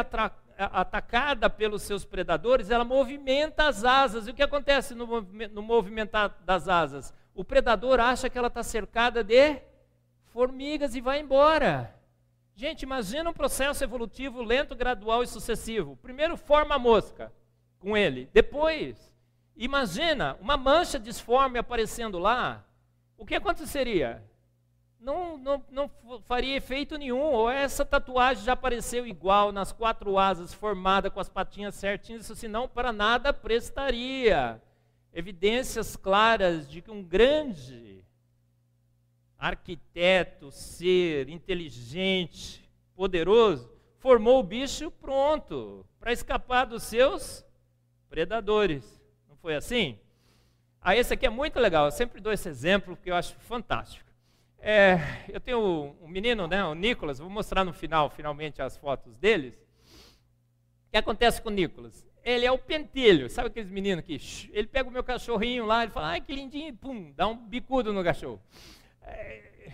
atacada 0.58 1.48
pelos 1.48 1.82
seus 1.82 2.04
predadores, 2.04 2.70
ela 2.70 2.84
movimenta 2.84 3.68
as 3.68 3.84
asas. 3.84 4.26
E 4.26 4.32
o 4.32 4.34
que 4.34 4.42
acontece 4.42 4.96
no, 4.96 5.20
no 5.52 5.62
movimentar 5.62 6.36
das 6.44 6.68
asas? 6.68 7.14
O 7.36 7.44
predador 7.44 8.00
acha 8.00 8.28
que 8.28 8.36
ela 8.38 8.48
está 8.48 8.64
cercada 8.64 9.22
de 9.22 9.60
formigas 10.32 10.96
e 10.96 11.00
vai 11.00 11.20
embora. 11.20 11.94
Gente, 12.56 12.82
imagina 12.82 13.30
um 13.30 13.34
processo 13.34 13.82
evolutivo 13.82 14.40
lento, 14.40 14.76
gradual 14.76 15.24
e 15.24 15.26
sucessivo. 15.26 15.96
Primeiro 15.96 16.36
forma 16.36 16.76
a 16.76 16.78
mosca 16.78 17.32
com 17.80 17.96
ele. 17.96 18.30
Depois, 18.32 19.12
imagina 19.56 20.36
uma 20.40 20.56
mancha 20.56 20.98
disforme 20.98 21.58
aparecendo 21.58 22.16
lá. 22.16 22.64
O 23.18 23.26
que 23.26 23.34
aconteceria? 23.34 24.22
Não, 25.00 25.36
não, 25.36 25.62
não 25.68 25.90
faria 26.22 26.56
efeito 26.56 26.96
nenhum. 26.96 27.20
Ou 27.20 27.50
essa 27.50 27.84
tatuagem 27.84 28.44
já 28.44 28.52
apareceu 28.52 29.04
igual 29.04 29.50
nas 29.50 29.72
quatro 29.72 30.16
asas, 30.16 30.54
formada 30.54 31.10
com 31.10 31.18
as 31.18 31.28
patinhas 31.28 31.74
certinhas, 31.74 32.22
isso 32.22 32.36
senão 32.36 32.68
para 32.68 32.92
nada 32.92 33.32
prestaria. 33.32 34.62
Evidências 35.12 35.96
claras 35.96 36.70
de 36.70 36.80
que 36.80 36.90
um 36.90 37.02
grande 37.02 37.93
arquiteto, 39.44 40.50
ser 40.50 41.28
inteligente, 41.28 42.66
poderoso, 42.96 43.70
formou 43.98 44.40
o 44.40 44.42
bicho 44.42 44.90
pronto 44.90 45.84
para 46.00 46.12
escapar 46.14 46.64
dos 46.64 46.82
seus 46.84 47.44
predadores. 48.08 49.02
Não 49.28 49.36
foi 49.36 49.54
assim? 49.54 49.98
Ah, 50.80 50.96
esse 50.96 51.12
aqui 51.12 51.26
é 51.26 51.30
muito 51.30 51.60
legal. 51.60 51.84
Eu 51.84 51.92
sempre 51.92 52.22
dou 52.22 52.32
esse 52.32 52.48
exemplo 52.48 52.96
porque 52.96 53.10
eu 53.10 53.14
acho 53.14 53.34
fantástico. 53.36 54.08
É, 54.58 54.98
eu 55.28 55.38
tenho 55.38 55.94
um 56.00 56.08
menino, 56.08 56.46
né, 56.46 56.64
o 56.64 56.74
Nicolas, 56.74 57.18
vou 57.18 57.28
mostrar 57.28 57.64
no 57.64 57.72
final, 57.74 58.08
finalmente, 58.08 58.62
as 58.62 58.78
fotos 58.78 59.18
deles. 59.18 59.54
O 60.88 60.90
que 60.90 60.96
acontece 60.96 61.42
com 61.42 61.50
o 61.50 61.52
Nicolas? 61.52 62.06
Ele 62.22 62.46
é 62.46 62.50
o 62.50 62.56
pentelho, 62.56 63.28
sabe 63.28 63.48
aqueles 63.48 63.70
meninos 63.70 64.06
que 64.06 64.18
ele 64.54 64.66
pega 64.66 64.88
o 64.88 64.92
meu 64.92 65.04
cachorrinho 65.04 65.66
lá, 65.66 65.82
ele 65.82 65.92
fala, 65.92 66.12
ai 66.12 66.22
que 66.22 66.32
lindinho, 66.32 66.74
pum, 66.74 67.12
dá 67.14 67.26
um 67.26 67.36
bicudo 67.36 67.92
no 67.92 68.02
cachorro. 68.02 68.40
É, 69.04 69.72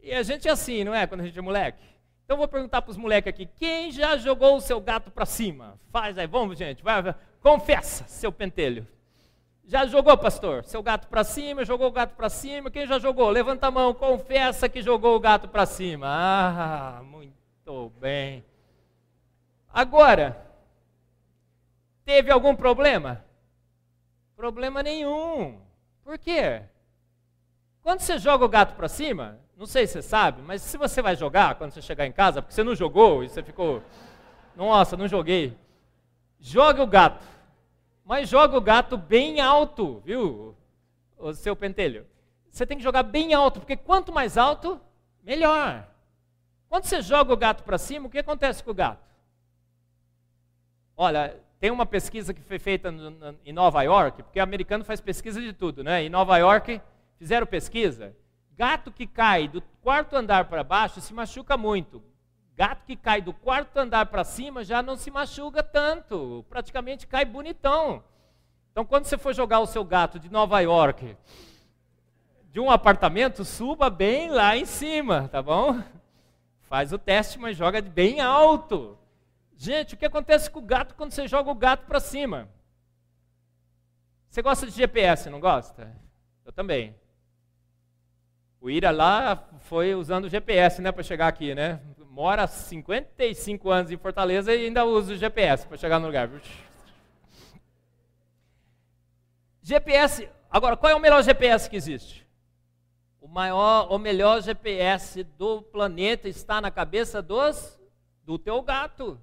e 0.00 0.12
a 0.12 0.22
gente 0.22 0.48
é 0.48 0.50
assim, 0.50 0.84
não 0.84 0.94
é? 0.94 1.06
Quando 1.06 1.20
a 1.20 1.24
gente 1.24 1.38
é 1.38 1.42
moleque. 1.42 1.84
Então 2.24 2.38
vou 2.38 2.48
perguntar 2.48 2.80
para 2.82 2.90
os 2.90 2.96
moleques 2.96 3.28
aqui: 3.28 3.46
quem 3.56 3.90
já 3.90 4.16
jogou 4.16 4.56
o 4.56 4.60
seu 4.60 4.80
gato 4.80 5.10
para 5.10 5.26
cima? 5.26 5.78
Faz 5.90 6.16
aí, 6.16 6.26
vamos, 6.26 6.56
gente, 6.58 6.82
vai, 6.82 7.02
vai. 7.02 7.14
confessa, 7.40 8.04
seu 8.06 8.30
pentelho. 8.30 8.86
Já 9.64 9.86
jogou, 9.86 10.16
pastor? 10.18 10.64
Seu 10.64 10.82
gato 10.82 11.06
para 11.06 11.22
cima, 11.22 11.64
jogou 11.64 11.88
o 11.88 11.92
gato 11.92 12.16
para 12.16 12.28
cima. 12.28 12.70
Quem 12.70 12.86
já 12.86 12.98
jogou? 12.98 13.30
Levanta 13.30 13.68
a 13.68 13.70
mão, 13.70 13.94
confessa 13.94 14.68
que 14.68 14.82
jogou 14.82 15.14
o 15.14 15.20
gato 15.20 15.46
para 15.46 15.64
cima. 15.64 16.06
Ah, 16.08 17.02
muito 17.04 17.92
bem. 18.00 18.44
Agora, 19.72 20.44
teve 22.04 22.32
algum 22.32 22.56
problema? 22.56 23.24
Problema 24.34 24.82
nenhum. 24.82 25.60
Por 26.02 26.18
quê? 26.18 26.62
Quando 27.82 28.00
você 28.00 28.18
joga 28.18 28.44
o 28.44 28.48
gato 28.48 28.74
para 28.74 28.88
cima, 28.88 29.38
não 29.56 29.66
sei 29.66 29.86
se 29.86 29.94
você 29.94 30.02
sabe, 30.02 30.42
mas 30.42 30.62
se 30.62 30.76
você 30.76 31.00
vai 31.02 31.16
jogar 31.16 31.54
quando 31.54 31.72
você 31.72 31.82
chegar 31.82 32.06
em 32.06 32.12
casa, 32.12 32.40
porque 32.40 32.54
você 32.54 32.62
não 32.62 32.74
jogou 32.74 33.24
e 33.24 33.28
você 33.28 33.42
ficou, 33.42 33.82
nossa, 34.54 34.96
não 34.96 35.08
joguei. 35.08 35.56
Joga 36.38 36.82
o 36.82 36.86
gato, 36.86 37.26
mas 38.04 38.28
joga 38.28 38.56
o 38.56 38.60
gato 38.60 38.96
bem 38.96 39.40
alto, 39.40 40.00
viu, 40.04 40.56
o 41.18 41.34
seu 41.34 41.54
pentelho. 41.54 42.06
Você 42.50 42.66
tem 42.66 42.76
que 42.76 42.82
jogar 42.82 43.02
bem 43.02 43.34
alto, 43.34 43.60
porque 43.60 43.76
quanto 43.76 44.12
mais 44.12 44.36
alto, 44.36 44.80
melhor. 45.22 45.86
Quando 46.68 46.84
você 46.84 47.02
joga 47.02 47.32
o 47.32 47.36
gato 47.36 47.62
para 47.62 47.78
cima, 47.78 48.06
o 48.06 48.10
que 48.10 48.18
acontece 48.18 48.62
com 48.62 48.70
o 48.70 48.74
gato? 48.74 49.08
Olha, 50.96 51.36
tem 51.58 51.70
uma 51.70 51.84
pesquisa 51.84 52.32
que 52.32 52.40
foi 52.40 52.58
feita 52.58 52.90
no, 52.90 53.36
em 53.44 53.52
Nova 53.52 53.82
York, 53.82 54.22
porque 54.22 54.38
o 54.38 54.42
americano 54.42 54.84
faz 54.84 55.00
pesquisa 55.00 55.40
de 55.40 55.52
tudo, 55.52 55.84
né? 55.84 56.02
Em 56.02 56.08
Nova 56.08 56.36
York, 56.38 56.80
Fizeram 57.20 57.46
pesquisa? 57.46 58.16
Gato 58.56 58.90
que 58.90 59.06
cai 59.06 59.46
do 59.46 59.60
quarto 59.82 60.16
andar 60.16 60.46
para 60.46 60.64
baixo 60.64 61.02
se 61.02 61.12
machuca 61.12 61.54
muito. 61.54 62.02
Gato 62.56 62.82
que 62.86 62.96
cai 62.96 63.20
do 63.20 63.34
quarto 63.34 63.76
andar 63.76 64.06
para 64.06 64.24
cima 64.24 64.64
já 64.64 64.82
não 64.82 64.96
se 64.96 65.10
machuca 65.10 65.62
tanto, 65.62 66.46
praticamente 66.48 67.06
cai 67.06 67.26
bonitão. 67.26 68.02
Então, 68.72 68.86
quando 68.86 69.04
você 69.04 69.18
for 69.18 69.34
jogar 69.34 69.60
o 69.60 69.66
seu 69.66 69.84
gato 69.84 70.18
de 70.18 70.30
Nova 70.30 70.60
York 70.60 71.14
de 72.50 72.58
um 72.58 72.70
apartamento, 72.70 73.44
suba 73.44 73.90
bem 73.90 74.30
lá 74.30 74.56
em 74.56 74.64
cima, 74.64 75.28
tá 75.28 75.42
bom? 75.42 75.78
Faz 76.62 76.90
o 76.90 76.98
teste, 76.98 77.38
mas 77.38 77.54
joga 77.54 77.82
bem 77.82 78.22
alto. 78.22 78.96
Gente, 79.58 79.94
o 79.94 79.98
que 79.98 80.06
acontece 80.06 80.50
com 80.50 80.60
o 80.60 80.62
gato 80.62 80.94
quando 80.94 81.12
você 81.12 81.28
joga 81.28 81.50
o 81.50 81.54
gato 81.54 81.84
para 81.84 82.00
cima? 82.00 82.48
Você 84.30 84.40
gosta 84.40 84.64
de 84.64 84.72
GPS, 84.72 85.28
não 85.28 85.38
gosta? 85.38 85.94
Eu 86.46 86.52
também. 86.52 86.98
O 88.60 88.68
Ira 88.68 88.90
lá 88.90 89.48
foi 89.60 89.94
usando 89.94 90.26
o 90.26 90.28
GPS, 90.28 90.82
né, 90.82 90.92
para 90.92 91.02
chegar 91.02 91.28
aqui, 91.28 91.54
né? 91.54 91.80
Mora 92.10 92.46
55 92.46 93.70
anos 93.70 93.90
em 93.90 93.96
Fortaleza 93.96 94.54
e 94.54 94.66
ainda 94.66 94.84
usa 94.84 95.14
o 95.14 95.16
GPS 95.16 95.66
para 95.66 95.78
chegar 95.78 95.98
no 95.98 96.06
lugar. 96.06 96.28
GPS, 99.62 100.28
agora 100.50 100.76
qual 100.76 100.92
é 100.92 100.94
o 100.94 101.00
melhor 101.00 101.22
GPS 101.22 101.70
que 101.70 101.76
existe? 101.76 102.28
O 103.18 103.26
maior, 103.26 103.90
o 103.90 103.98
melhor 103.98 104.42
GPS 104.42 105.24
do 105.24 105.62
planeta 105.62 106.28
está 106.28 106.60
na 106.60 106.70
cabeça 106.70 107.22
dos 107.22 107.80
do 108.24 108.38
teu 108.38 108.60
gato. 108.60 109.18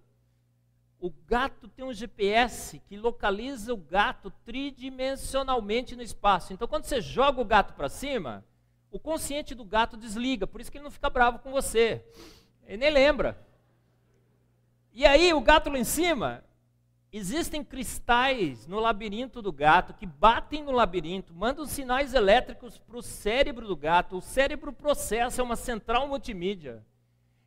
O 0.99 1.11
gato 1.11 1.67
tem 1.67 1.85
um 1.85 1.93
GPS 1.93 2.79
que 2.79 2.97
localiza 2.97 3.71
o 3.71 3.77
gato 3.77 4.31
tridimensionalmente 4.43 5.95
no 5.95 6.01
espaço. 6.01 6.53
Então, 6.53 6.67
quando 6.67 6.85
você 6.85 6.99
joga 6.99 7.39
o 7.39 7.45
gato 7.45 7.73
para 7.75 7.87
cima, 7.87 8.43
o 8.91 8.99
consciente 8.99 9.53
do 9.53 9.65
gato 9.65 9.97
desliga, 9.97 10.47
por 10.47 10.61
isso 10.61 10.71
que 10.71 10.77
ele 10.77 10.83
não 10.83 10.91
fica 10.91 11.09
bravo 11.09 11.39
com 11.39 11.51
você. 11.51 12.03
Ele 12.65 12.77
nem 12.77 12.91
lembra. 12.91 13.37
E 14.93 15.05
aí, 15.05 15.33
o 15.33 15.41
gato 15.41 15.69
lá 15.69 15.77
em 15.77 15.83
cima, 15.83 16.43
existem 17.11 17.63
cristais 17.63 18.67
no 18.67 18.79
labirinto 18.79 19.41
do 19.41 19.51
gato 19.51 19.93
que 19.93 20.05
batem 20.05 20.63
no 20.63 20.71
labirinto, 20.71 21.33
mandam 21.33 21.65
sinais 21.65 22.13
elétricos 22.13 22.77
para 22.77 22.97
o 22.97 23.01
cérebro 23.01 23.67
do 23.67 23.75
gato. 23.75 24.17
O 24.17 24.21
cérebro 24.21 24.73
processa, 24.73 25.41
é 25.41 25.43
uma 25.43 25.55
central 25.55 26.07
multimídia. 26.07 26.83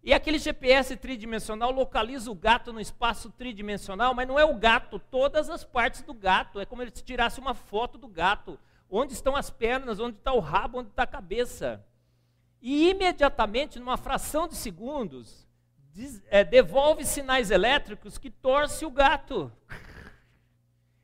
E 0.02 0.14
aquele 0.14 0.38
GPS 0.38 0.96
tridimensional 0.96 1.70
localiza 1.70 2.30
o 2.30 2.34
gato 2.34 2.72
no 2.72 2.80
espaço 2.80 3.30
tridimensional, 3.30 4.14
mas 4.14 4.26
não 4.26 4.38
é 4.38 4.44
o 4.44 4.54
gato, 4.54 4.98
todas 4.98 5.50
as 5.50 5.62
partes 5.62 6.02
do 6.02 6.14
gato. 6.14 6.58
É 6.58 6.64
como 6.64 6.82
se 6.84 7.04
tirasse 7.04 7.38
uma 7.38 7.52
foto 7.52 7.98
do 7.98 8.08
gato 8.08 8.58
onde 8.90 9.12
estão 9.12 9.36
as 9.36 9.50
pernas, 9.50 10.00
onde 10.00 10.16
está 10.16 10.32
o 10.32 10.40
rabo, 10.40 10.80
onde 10.80 10.90
está 10.90 11.04
a 11.04 11.06
cabeça. 11.06 11.84
E 12.60 12.90
imediatamente, 12.90 13.78
numa 13.78 13.96
fração 13.96 14.48
de 14.48 14.56
segundos, 14.56 15.46
diz, 15.92 16.22
é, 16.28 16.42
devolve 16.44 17.04
sinais 17.04 17.50
elétricos 17.50 18.18
que 18.18 18.30
torce 18.30 18.84
o 18.84 18.90
gato. 18.90 19.52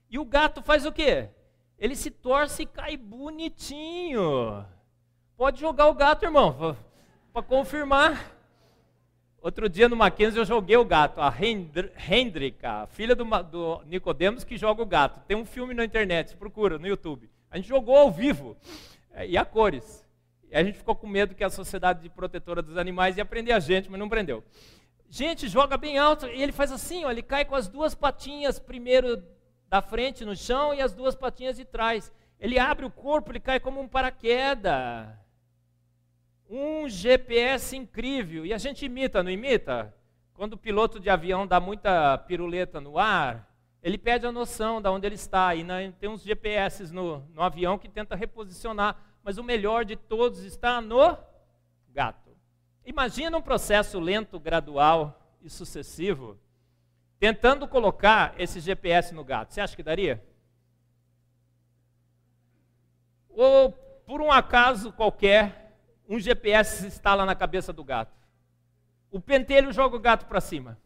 E 0.08 0.20
o 0.20 0.24
gato 0.24 0.62
faz 0.62 0.86
o 0.86 0.92
quê? 0.92 1.28
Ele 1.76 1.96
se 1.96 2.12
torce 2.12 2.62
e 2.62 2.66
cai 2.66 2.96
bonitinho. 2.96 4.64
Pode 5.36 5.60
jogar 5.60 5.88
o 5.88 5.94
gato, 5.94 6.24
irmão, 6.24 6.76
para 7.32 7.42
confirmar. 7.42 8.32
Outro 9.42 9.68
dia 9.68 9.88
no 9.88 9.96
Mackenzie 9.96 10.38
eu 10.38 10.44
joguei 10.44 10.76
o 10.76 10.84
gato, 10.84 11.20
a 11.20 11.34
Hendrika, 12.08 12.86
filha 12.86 13.16
do, 13.16 13.24
do 13.42 13.82
Nicodemos 13.84 14.44
que 14.44 14.56
joga 14.56 14.80
o 14.80 14.86
gato. 14.86 15.20
Tem 15.26 15.36
um 15.36 15.44
filme 15.44 15.74
na 15.74 15.84
internet, 15.84 16.36
procura 16.36 16.78
no 16.78 16.86
YouTube. 16.86 17.28
A 17.50 17.56
gente 17.56 17.68
jogou 17.68 17.96
ao 17.96 18.10
vivo 18.10 18.56
é, 19.12 19.26
e 19.26 19.36
a 19.36 19.44
cores. 19.44 20.06
E 20.50 20.56
a 20.56 20.62
gente 20.62 20.78
ficou 20.78 20.94
com 20.94 21.06
medo 21.06 21.34
que 21.34 21.44
a 21.44 21.50
Sociedade 21.50 22.02
de 22.02 22.08
Protetora 22.08 22.62
dos 22.62 22.76
Animais 22.76 23.16
ia 23.16 23.24
prender 23.24 23.54
a 23.54 23.58
gente, 23.60 23.90
mas 23.90 23.98
não 23.98 24.08
prendeu. 24.08 24.44
Gente, 25.08 25.48
joga 25.48 25.76
bem 25.76 25.98
alto 25.98 26.26
e 26.26 26.42
ele 26.42 26.52
faz 26.52 26.72
assim, 26.72 27.04
ó, 27.04 27.10
ele 27.10 27.22
cai 27.22 27.44
com 27.44 27.54
as 27.54 27.68
duas 27.68 27.94
patinhas 27.94 28.58
primeiro 28.58 29.22
da 29.68 29.80
frente 29.80 30.24
no 30.24 30.36
chão 30.36 30.74
e 30.74 30.80
as 30.80 30.92
duas 30.92 31.14
patinhas 31.14 31.56
de 31.56 31.64
trás. 31.64 32.12
Ele 32.38 32.58
abre 32.58 32.84
o 32.84 32.90
corpo, 32.90 33.32
ele 33.32 33.40
cai 33.40 33.58
como 33.58 33.80
um 33.80 33.88
paraquedas. 33.88 35.08
Um 36.48 36.88
GPS 36.88 37.76
incrível. 37.76 38.44
E 38.46 38.52
a 38.52 38.58
gente 38.58 38.84
imita, 38.84 39.22
não 39.22 39.30
imita? 39.30 39.94
Quando 40.34 40.52
o 40.52 40.58
piloto 40.58 41.00
de 41.00 41.08
avião 41.08 41.46
dá 41.46 41.58
muita 41.58 42.18
piruleta 42.18 42.80
no 42.80 42.98
ar, 42.98 43.45
ele 43.86 43.96
pede 43.96 44.26
a 44.26 44.32
noção 44.32 44.82
de 44.82 44.88
onde 44.88 45.06
ele 45.06 45.14
está. 45.14 45.54
E 45.54 45.64
tem 45.92 46.08
uns 46.08 46.20
GPS 46.20 46.92
no, 46.92 47.20
no 47.32 47.40
avião 47.40 47.78
que 47.78 47.88
tenta 47.88 48.16
reposicionar, 48.16 48.96
mas 49.22 49.38
o 49.38 49.44
melhor 49.44 49.84
de 49.84 49.94
todos 49.94 50.40
está 50.40 50.80
no 50.80 51.16
gato. 51.90 52.36
Imagina 52.84 53.38
um 53.38 53.42
processo 53.42 54.00
lento, 54.00 54.40
gradual 54.40 55.38
e 55.40 55.48
sucessivo 55.48 56.36
tentando 57.20 57.68
colocar 57.68 58.34
esse 58.36 58.58
GPS 58.58 59.14
no 59.14 59.22
gato. 59.22 59.54
Você 59.54 59.60
acha 59.60 59.76
que 59.76 59.84
daria? 59.84 60.20
Ou 63.28 63.70
por 63.70 64.20
um 64.20 64.32
acaso 64.32 64.92
qualquer, 64.92 65.78
um 66.08 66.18
GPS 66.18 66.82
se 66.82 66.86
instala 66.88 67.24
na 67.24 67.36
cabeça 67.36 67.72
do 67.72 67.84
gato. 67.84 68.12
O 69.12 69.20
pentelho 69.20 69.72
joga 69.72 69.96
o 69.96 70.00
gato 70.00 70.26
para 70.26 70.40
cima. 70.40 70.76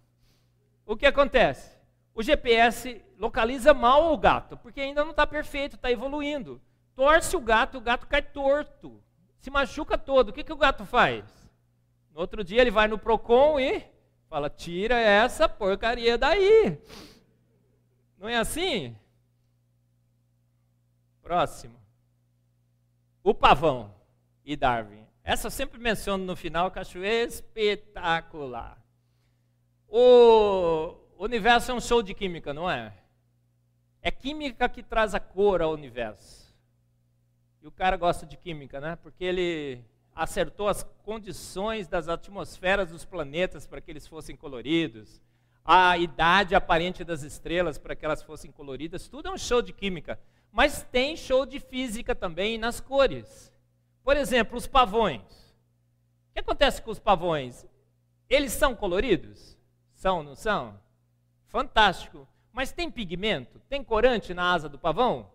O 0.85 0.95
que 0.95 1.07
acontece? 1.07 1.80
O 2.21 2.23
GPS 2.23 3.03
localiza 3.17 3.73
mal 3.73 4.13
o 4.13 4.19
gato, 4.19 4.55
porque 4.59 4.83
ainda 4.83 5.03
não 5.03 5.13
está 5.13 5.27
perfeito, 5.27 5.77
está 5.77 5.91
evoluindo. 5.91 6.61
Torce 6.95 7.35
o 7.35 7.41
gato, 7.41 7.79
o 7.79 7.81
gato 7.81 8.07
cai 8.07 8.21
torto, 8.21 9.03
se 9.39 9.51
machuca 9.51 9.97
todo. 9.97 10.29
O 10.29 10.33
que, 10.35 10.45
que 10.45 10.53
o 10.53 10.57
gato 10.59 10.85
faz? 10.85 11.25
No 12.13 12.21
outro 12.21 12.45
dia 12.45 12.61
ele 12.61 12.71
vai 12.71 12.89
no 12.89 12.99
Procon 12.99 13.59
e 13.59 13.83
fala: 14.29 14.51
tira 14.51 14.97
essa 14.97 15.49
porcaria 15.49 16.19
daí. 16.19 16.79
Não 18.19 18.29
é 18.29 18.37
assim? 18.37 18.95
Próximo. 21.23 21.81
O 23.25 23.33
pavão 23.33 23.95
e 24.45 24.57
Darwin. 24.57 25.07
Essa 25.25 25.47
eu 25.47 25.51
sempre 25.51 25.81
menciono 25.81 26.23
no 26.23 26.37
final, 26.37 26.71
que 26.71 26.81
acho 26.81 27.03
espetacular. 27.03 28.79
O 29.89 31.01
universo 31.25 31.71
é 31.71 31.75
um 31.75 31.81
show 31.81 32.03
de 32.03 32.15
química, 32.15 32.55
não 32.55 32.71
é? 32.71 32.93
É 34.03 34.11
química 34.11 34.69
que 34.69 34.83
traz 34.83 35.15
a 35.15 35.21
cor 35.21 35.61
ao 35.61 35.73
universo. 35.73 36.55
E 37.63 37.67
o 37.67 37.71
cara 37.71 37.97
gosta 37.97 38.25
de 38.25 38.37
química, 38.37 38.81
né? 38.81 38.97
Porque 38.97 39.25
ele 39.25 39.85
acertou 40.15 40.69
as 40.69 40.83
condições 41.05 41.87
das 41.87 42.09
atmosferas 42.09 42.91
dos 42.91 43.05
planetas 43.05 43.67
para 43.67 43.81
que 43.81 43.91
eles 43.91 44.07
fossem 44.07 44.35
coloridos, 44.37 45.21
a 45.65 45.97
idade 45.99 46.55
aparente 46.55 47.05
das 47.05 47.23
estrelas 47.23 47.79
para 47.79 47.95
que 47.95 48.05
elas 48.05 48.23
fossem 48.23 48.51
coloridas, 48.51 49.09
tudo 49.09 49.29
é 49.29 49.33
um 49.33 49.39
show 49.39 49.63
de 49.63 49.73
química. 49.73 50.19
Mas 50.51 50.83
tem 50.83 51.17
show 51.17 51.47
de 51.47 51.61
física 51.61 52.15
também 52.15 52.59
nas 52.59 52.81
cores. 52.81 53.53
Por 54.03 54.17
exemplo, 54.17 54.57
os 54.57 54.67
pavões. 54.67 55.23
O 55.23 56.33
que 56.33 56.41
acontece 56.41 56.83
com 56.83 56.91
os 56.91 56.99
pavões? 56.99 57.67
Eles 58.29 58.53
são 58.53 58.75
coloridos? 58.75 59.57
São, 59.95 60.23
não 60.23 60.35
são? 60.35 60.79
Fantástico. 61.51 62.27
Mas 62.53 62.73
tem 62.73 62.91
pigmento? 62.91 63.61
Tem 63.69 63.83
corante 63.85 64.33
na 64.33 64.53
asa 64.53 64.69
do 64.69 64.79
pavão? 64.79 65.31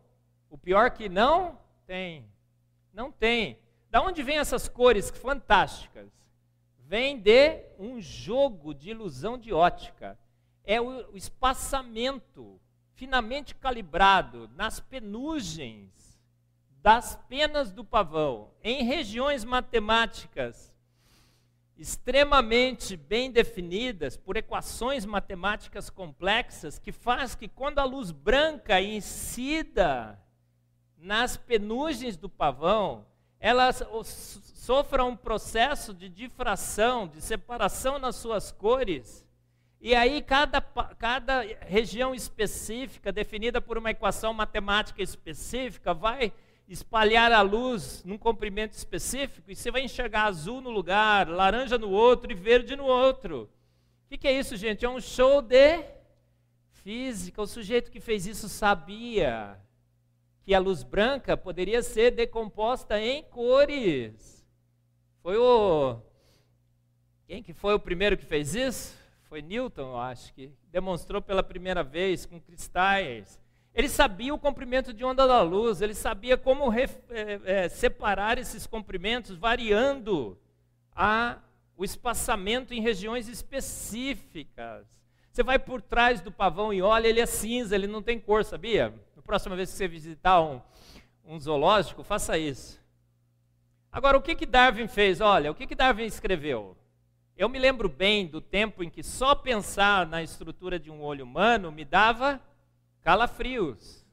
O 0.49 0.57
pior 0.57 0.91
que 0.91 1.07
não 1.07 1.59
tem. 1.85 2.25
Não 2.93 3.11
tem. 3.11 3.59
Da 3.91 4.01
onde 4.01 4.23
vêm 4.23 4.37
essas 4.37 4.67
cores 4.67 5.09
fantásticas? 5.09 6.09
Vem 6.79 7.19
de 7.19 7.61
um 7.77 7.99
jogo 8.01 8.73
de 8.73 8.91
ilusão 8.91 9.37
de 9.37 9.53
ótica. 9.53 10.17
É 10.63 10.79
o, 10.81 11.15
espaçamento 11.15 12.59
finamente 12.93 13.53
calibrado 13.53 14.49
nas 14.55 14.79
penugens 14.79 15.93
das 16.81 17.15
penas 17.27 17.71
do 17.71 17.83
pavão, 17.83 18.51
em 18.63 18.83
regiões 18.83 19.43
matemáticas 19.43 20.74
extremamente 21.77 22.95
bem 22.95 23.29
definidas 23.29 24.15
por 24.15 24.37
equações 24.37 25.05
matemáticas 25.05 25.89
complexas 25.89 26.79
que 26.79 26.91
faz 26.91 27.35
que 27.35 27.47
quando 27.47 27.79
a 27.79 27.83
luz 27.83 28.11
branca 28.11 28.81
incida 28.81 30.19
nas 30.97 31.37
penugens 31.37 32.15
do 32.17 32.29
pavão, 32.29 33.05
elas 33.39 33.83
sofram 34.03 35.09
um 35.09 35.17
processo 35.17 35.93
de 35.93 36.09
difração, 36.09 37.07
de 37.07 37.21
separação 37.21 37.99
nas 37.99 38.15
suas 38.15 38.51
cores, 38.51 39.25
e 39.85 39.93
aí, 39.93 40.19
cada, 40.19 40.59
cada 40.61 41.41
região 41.61 42.15
específica, 42.15 43.11
definida 43.11 43.61
por 43.61 43.77
uma 43.77 43.91
equação 43.91 44.33
matemática 44.33 45.03
específica, 45.03 45.93
vai 45.93 46.33
espalhar 46.67 47.31
a 47.31 47.41
luz 47.41 48.03
num 48.03 48.17
comprimento 48.17 48.73
específico, 48.73 49.51
e 49.51 49.55
você 49.55 49.69
vai 49.71 49.81
enxergar 49.81 50.23
azul 50.23 50.61
no 50.61 50.69
lugar, 50.69 51.27
laranja 51.27 51.77
no 51.77 51.89
outro 51.89 52.31
e 52.31 52.35
verde 52.35 52.75
no 52.75 52.85
outro. 52.85 53.49
O 54.05 54.09
que, 54.09 54.17
que 54.17 54.27
é 54.27 54.37
isso, 54.37 54.55
gente? 54.55 54.85
É 54.85 54.89
um 54.89 54.99
show 54.99 55.41
de 55.41 55.83
física. 56.69 57.41
O 57.41 57.47
sujeito 57.47 57.91
que 57.91 57.99
fez 57.99 58.25
isso 58.25 58.47
sabia 58.47 59.59
que 60.43 60.53
a 60.53 60.59
luz 60.59 60.83
branca 60.83 61.35
poderia 61.35 61.81
ser 61.81 62.11
decomposta 62.11 62.99
em 62.99 63.23
cores. 63.23 64.45
Foi 65.21 65.37
o. 65.37 65.99
Quem 67.27 67.41
que 67.41 67.53
foi 67.53 67.73
o 67.73 67.79
primeiro 67.79 68.15
que 68.15 68.25
fez 68.25 68.53
isso? 68.53 69.05
foi 69.35 69.41
Newton, 69.41 69.81
eu 69.81 69.97
acho, 69.97 70.33
que 70.33 70.49
demonstrou 70.71 71.21
pela 71.21 71.43
primeira 71.43 71.83
vez 71.83 72.25
com 72.25 72.39
cristais. 72.39 73.37
Ele 73.75 73.89
sabia 73.89 74.33
o 74.33 74.39
comprimento 74.39 74.93
de 74.93 75.03
onda 75.03 75.27
da 75.27 75.41
luz, 75.41 75.81
ele 75.81 75.93
sabia 75.93 76.37
como 76.37 76.71
é, 76.71 76.87
é, 77.43 77.67
separar 77.67 78.37
esses 78.37 78.65
comprimentos, 78.65 79.35
variando 79.35 80.39
a, 80.95 81.39
o 81.75 81.83
espaçamento 81.83 82.73
em 82.73 82.79
regiões 82.79 83.27
específicas. 83.27 84.87
Você 85.29 85.43
vai 85.43 85.59
por 85.59 85.81
trás 85.81 86.21
do 86.21 86.31
pavão 86.31 86.73
e 86.73 86.81
olha, 86.81 87.09
ele 87.09 87.19
é 87.19 87.25
cinza, 87.25 87.75
ele 87.75 87.85
não 87.85 88.01
tem 88.01 88.17
cor, 88.17 88.45
sabia? 88.45 88.93
Na 89.13 89.21
próxima 89.21 89.57
vez 89.57 89.69
que 89.69 89.75
você 89.75 89.89
visitar 89.89 90.41
um, 90.41 90.61
um 91.25 91.37
zoológico, 91.37 92.01
faça 92.01 92.37
isso. 92.37 92.81
Agora, 93.91 94.17
o 94.17 94.21
que, 94.21 94.35
que 94.35 94.45
Darwin 94.45 94.87
fez? 94.87 95.19
Olha, 95.19 95.51
o 95.51 95.55
que, 95.55 95.67
que 95.67 95.75
Darwin 95.75 96.05
escreveu? 96.05 96.77
Eu 97.35 97.49
me 97.49 97.59
lembro 97.59 97.89
bem 97.89 98.25
do 98.25 98.39
tempo 98.39 98.81
em 98.81 98.89
que 98.89 99.03
só 99.03 99.35
pensar 99.35 100.07
na 100.07 100.23
estrutura 100.23 100.79
de 100.79 100.89
um 100.89 101.01
olho 101.01 101.25
humano 101.25 101.73
me 101.73 101.83
dava 101.83 102.41
calafrios. 103.05 104.03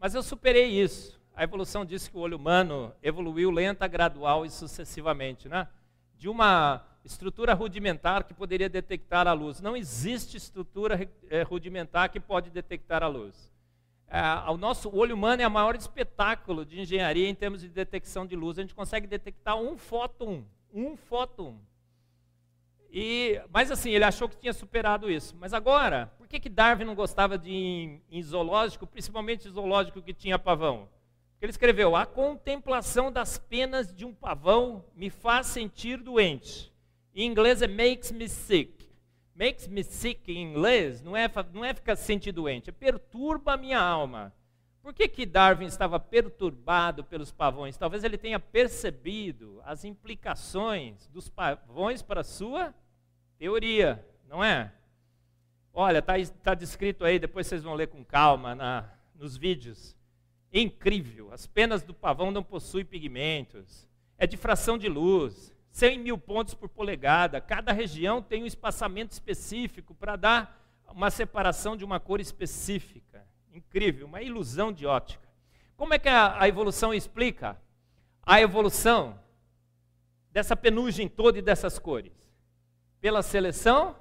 Mas 0.00 0.16
eu 0.16 0.22
superei 0.22 0.66
isso. 0.66 1.22
A 1.32 1.44
evolução 1.44 1.84
disse 1.84 2.10
que 2.10 2.16
o 2.16 2.20
olho 2.20 2.36
humano 2.36 2.92
evoluiu 3.00 3.52
lenta, 3.52 3.86
gradual 3.86 4.44
e 4.44 4.50
sucessivamente, 4.50 5.48
né? 5.48 5.68
De 6.18 6.28
uma 6.28 6.84
estrutura 7.04 7.54
rudimentar 7.54 8.24
que 8.24 8.34
poderia 8.34 8.68
detectar 8.68 9.28
a 9.28 9.32
luz. 9.32 9.60
Não 9.60 9.76
existe 9.76 10.36
estrutura 10.36 11.08
eh, 11.30 11.42
rudimentar 11.44 12.08
que 12.08 12.18
pode 12.18 12.50
detectar 12.50 13.00
a 13.04 13.06
luz. 13.06 13.48
É, 14.08 14.20
o 14.50 14.56
nosso 14.56 14.94
olho 14.94 15.14
humano 15.14 15.40
é 15.40 15.46
o 15.46 15.50
maior 15.50 15.76
espetáculo 15.76 16.66
de 16.66 16.80
engenharia 16.80 17.28
em 17.28 17.34
termos 17.34 17.60
de 17.60 17.68
detecção 17.68 18.26
de 18.26 18.34
luz. 18.34 18.58
A 18.58 18.62
gente 18.62 18.74
consegue 18.74 19.06
detectar 19.06 19.56
um 19.56 19.78
fóton, 19.78 20.44
um 20.74 20.96
fóton 20.96 21.60
e, 22.94 23.40
mas 23.50 23.70
assim, 23.70 23.90
ele 23.90 24.04
achou 24.04 24.28
que 24.28 24.36
tinha 24.36 24.52
superado 24.52 25.10
isso. 25.10 25.34
Mas 25.40 25.54
agora, 25.54 26.12
por 26.18 26.26
que, 26.28 26.38
que 26.38 26.50
Darwin 26.50 26.84
não 26.84 26.94
gostava 26.94 27.38
de 27.38 27.50
ir 27.50 28.02
em, 28.10 28.22
zoológico, 28.22 28.86
principalmente 28.86 29.48
zoológico 29.48 30.02
que 30.02 30.12
tinha 30.12 30.38
pavão? 30.38 30.90
Ele 31.40 31.50
escreveu: 31.50 31.96
A 31.96 32.04
contemplação 32.04 33.10
das 33.10 33.38
penas 33.38 33.94
de 33.94 34.04
um 34.04 34.12
pavão 34.12 34.84
me 34.94 35.08
faz 35.08 35.46
sentir 35.46 35.96
doente. 35.96 36.70
Em 37.14 37.26
inglês 37.26 37.62
é 37.62 37.66
makes 37.66 38.12
me 38.12 38.28
sick. 38.28 38.86
Makes 39.34 39.68
me 39.68 39.82
sick 39.82 40.30
em 40.30 40.42
inglês 40.42 41.00
não 41.00 41.16
é, 41.16 41.30
não 41.54 41.64
é 41.64 41.72
ficar 41.72 41.96
sentir 41.96 42.32
doente, 42.32 42.68
é 42.68 42.72
perturba 42.72 43.54
a 43.54 43.56
minha 43.56 43.80
alma. 43.80 44.34
Por 44.82 44.92
que, 44.92 45.08
que 45.08 45.24
Darwin 45.24 45.64
estava 45.64 45.98
perturbado 45.98 47.04
pelos 47.04 47.32
pavões? 47.32 47.78
Talvez 47.78 48.04
ele 48.04 48.18
tenha 48.18 48.38
percebido 48.38 49.62
as 49.64 49.84
implicações 49.84 51.06
dos 51.06 51.30
pavões 51.30 52.02
para 52.02 52.20
a 52.20 52.24
sua 52.24 52.74
teoria, 53.42 54.06
não 54.28 54.44
é? 54.44 54.72
Olha, 55.74 55.98
está 55.98 56.14
tá 56.44 56.54
descrito 56.54 57.04
aí, 57.04 57.18
depois 57.18 57.44
vocês 57.44 57.64
vão 57.64 57.74
ler 57.74 57.88
com 57.88 58.04
calma 58.04 58.54
na, 58.54 58.88
nos 59.16 59.36
vídeos. 59.36 59.96
Incrível, 60.52 61.32
as 61.32 61.44
penas 61.44 61.82
do 61.82 61.92
pavão 61.92 62.30
não 62.30 62.44
possuem 62.44 62.84
pigmentos, 62.84 63.88
é 64.16 64.28
difração 64.28 64.78
de 64.78 64.88
luz, 64.88 65.52
100 65.72 65.98
mil 65.98 66.16
pontos 66.16 66.54
por 66.54 66.68
polegada, 66.68 67.40
cada 67.40 67.72
região 67.72 68.22
tem 68.22 68.44
um 68.44 68.46
espaçamento 68.46 69.10
específico 69.10 69.92
para 69.92 70.14
dar 70.14 70.64
uma 70.86 71.10
separação 71.10 71.76
de 71.76 71.84
uma 71.84 71.98
cor 71.98 72.20
específica. 72.20 73.26
Incrível, 73.52 74.06
uma 74.06 74.22
ilusão 74.22 74.72
de 74.72 74.86
ótica. 74.86 75.28
Como 75.76 75.92
é 75.92 75.98
que 75.98 76.08
a, 76.08 76.40
a 76.40 76.46
evolução 76.46 76.94
explica 76.94 77.60
a 78.22 78.40
evolução 78.40 79.18
dessa 80.30 80.54
penugem 80.54 81.08
toda 81.08 81.40
e 81.40 81.42
dessas 81.42 81.76
cores? 81.76 82.21
Pela 83.02 83.20
seleção 83.20 83.94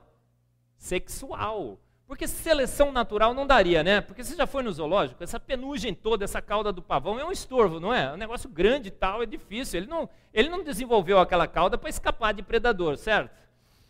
sexual. 0.77 1.77
Porque 2.07 2.27
seleção 2.27 2.91
natural 2.91 3.33
não 3.33 3.47
daria, 3.47 3.83
né? 3.83 3.99
Porque 3.99 4.23
você 4.23 4.35
já 4.35 4.45
foi 4.45 4.61
no 4.61 4.71
zoológico, 4.71 5.23
essa 5.23 5.39
penugem 5.39 5.93
toda, 5.93 6.23
essa 6.23 6.41
cauda 6.41 6.71
do 6.71 6.81
pavão 6.81 7.19
é 7.19 7.25
um 7.25 7.31
estorvo, 7.31 7.79
não 7.79 7.93
é? 7.93 8.03
É 8.03 8.11
um 8.13 8.17
negócio 8.17 8.49
grande 8.49 8.89
e 8.89 8.91
tal, 8.91 9.23
é 9.23 9.25
difícil. 9.25 9.79
Ele 9.79 9.87
não, 9.87 10.09
ele 10.33 10.47
não 10.47 10.63
desenvolveu 10.63 11.19
aquela 11.19 11.47
cauda 11.47 11.77
para 11.77 11.89
escapar 11.89 12.33
de 12.33 12.43
predador, 12.43 12.95
certo? 12.95 13.31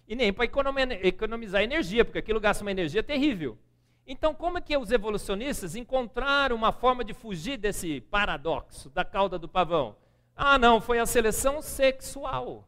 E 0.07 0.16
nem 0.16 0.32
para 0.32 0.45
economizar 0.45 1.62
energia, 1.62 2.05
porque 2.05 2.20
aquilo 2.20 2.39
gasta 2.39 2.64
uma 2.64 2.72
energia 2.72 3.03
terrível. 3.03 3.57
Então, 4.05 4.34
como 4.34 4.57
é 4.57 4.62
que 4.62 4.78
os 4.78 4.91
evolucionistas 4.91 5.76
encontraram 5.76 6.55
uma 6.55 6.72
forma 6.72 7.03
de 7.03 7.14
fugir 7.14 7.57
desse 7.57 8.01
paradoxo 8.01 8.89
da 8.89 9.03
cauda 9.03 9.38
do 9.38 9.47
pavão? 9.47 9.95
Ah, 10.36 10.57
não, 10.57 10.80
foi 10.80 10.99
a 10.99 11.05
seleção 11.05 11.62
sexual. 11.62 12.68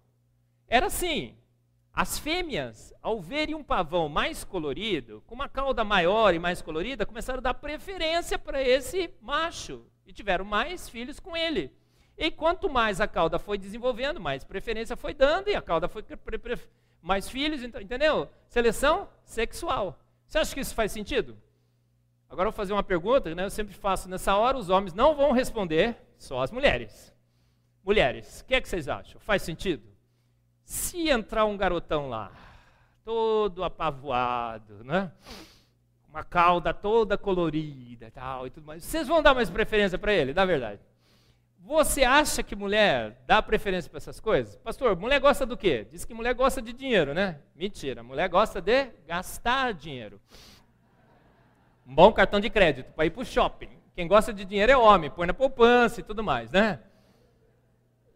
Era 0.67 0.87
assim: 0.87 1.35
As 1.93 2.17
fêmeas, 2.17 2.91
ao 3.03 3.21
verem 3.21 3.53
um 3.53 3.63
pavão 3.63 4.09
mais 4.09 4.43
colorido, 4.43 5.23
com 5.27 5.35
uma 5.35 5.47
cauda 5.47 5.83
maior 5.83 6.33
e 6.33 6.39
mais 6.39 6.59
colorida, 6.59 7.05
começaram 7.05 7.37
a 7.37 7.43
dar 7.43 7.53
preferência 7.53 8.39
para 8.39 8.59
esse 8.59 9.13
macho 9.21 9.85
e 10.03 10.11
tiveram 10.11 10.43
mais 10.43 10.89
filhos 10.89 11.19
com 11.19 11.37
ele. 11.37 11.71
E 12.17 12.31
quanto 12.31 12.67
mais 12.67 12.99
a 12.99 13.07
cauda 13.07 13.37
foi 13.37 13.59
desenvolvendo, 13.59 14.19
mais 14.19 14.43
preferência 14.43 14.97
foi 14.97 15.13
dando 15.13 15.49
e 15.49 15.55
a 15.55 15.61
cauda 15.61 15.87
foi 15.87 16.03
mais 16.99 17.29
filhos, 17.29 17.61
entendeu? 17.61 18.27
Seleção 18.47 19.07
sexual. 19.23 19.99
Você 20.27 20.39
acha 20.39 20.53
que 20.55 20.61
isso 20.61 20.73
faz 20.73 20.91
sentido? 20.91 21.37
Agora 22.27 22.47
eu 22.47 22.51
vou 22.51 22.57
fazer 22.57 22.73
uma 22.73 22.81
pergunta, 22.81 23.35
né? 23.35 23.45
Eu 23.45 23.51
sempre 23.51 23.75
faço 23.75 24.09
nessa 24.09 24.35
hora, 24.35 24.57
os 24.57 24.69
homens 24.69 24.95
não 24.95 25.13
vão 25.13 25.31
responder, 25.31 25.95
só 26.17 26.41
as 26.41 26.51
mulheres. 26.51 27.13
Mulheres, 27.83 28.41
o 28.41 28.45
que 28.45 28.55
é 28.55 28.61
que 28.61 28.67
vocês 28.67 28.89
acham? 28.89 29.21
Faz 29.21 29.43
sentido? 29.43 29.92
Se 30.63 31.09
entrar 31.09 31.45
um 31.45 31.57
garotão 31.57 32.09
lá, 32.09 32.31
todo 33.03 33.63
apavoado, 33.63 34.83
né? 34.83 35.11
Uma 36.09 36.23
cauda 36.23 36.73
toda 36.73 37.17
colorida 37.17 38.11
tal, 38.11 38.47
e 38.47 38.49
tudo 38.49 38.65
mais, 38.65 38.83
vocês 38.83 39.07
vão 39.07 39.21
dar 39.21 39.33
mais 39.33 39.49
preferência 39.49 39.97
para 39.97 40.13
ele, 40.13 40.33
na 40.33 40.45
verdade? 40.45 40.79
Você 41.65 42.03
acha 42.03 42.43
que 42.43 42.57
mulher 42.57 43.23
dá 43.25 43.41
preferência 43.41 43.89
para 43.89 43.97
essas 43.97 44.19
coisas? 44.19 44.57
Pastor, 44.57 44.97
mulher 44.97 45.19
gosta 45.19 45.45
do 45.45 45.55
quê? 45.55 45.87
Diz 45.89 46.03
que 46.03 46.13
mulher 46.13 46.33
gosta 46.33 46.61
de 46.61 46.73
dinheiro, 46.73 47.13
né? 47.13 47.39
Mentira, 47.55 48.03
mulher 48.03 48.27
gosta 48.27 48.61
de 48.61 48.87
gastar 49.07 49.73
dinheiro. 49.73 50.19
Um 51.87 51.95
bom 51.95 52.11
cartão 52.11 52.39
de 52.39 52.49
crédito 52.49 52.91
para 52.91 53.05
ir 53.05 53.11
para 53.11 53.21
o 53.21 53.25
shopping. 53.25 53.69
Quem 53.95 54.07
gosta 54.07 54.33
de 54.33 54.43
dinheiro 54.43 54.71
é 54.73 54.77
homem, 54.77 55.09
põe 55.09 55.25
na 55.25 55.33
poupança 55.33 56.01
e 56.01 56.03
tudo 56.03 56.21
mais, 56.21 56.51
né? 56.51 56.79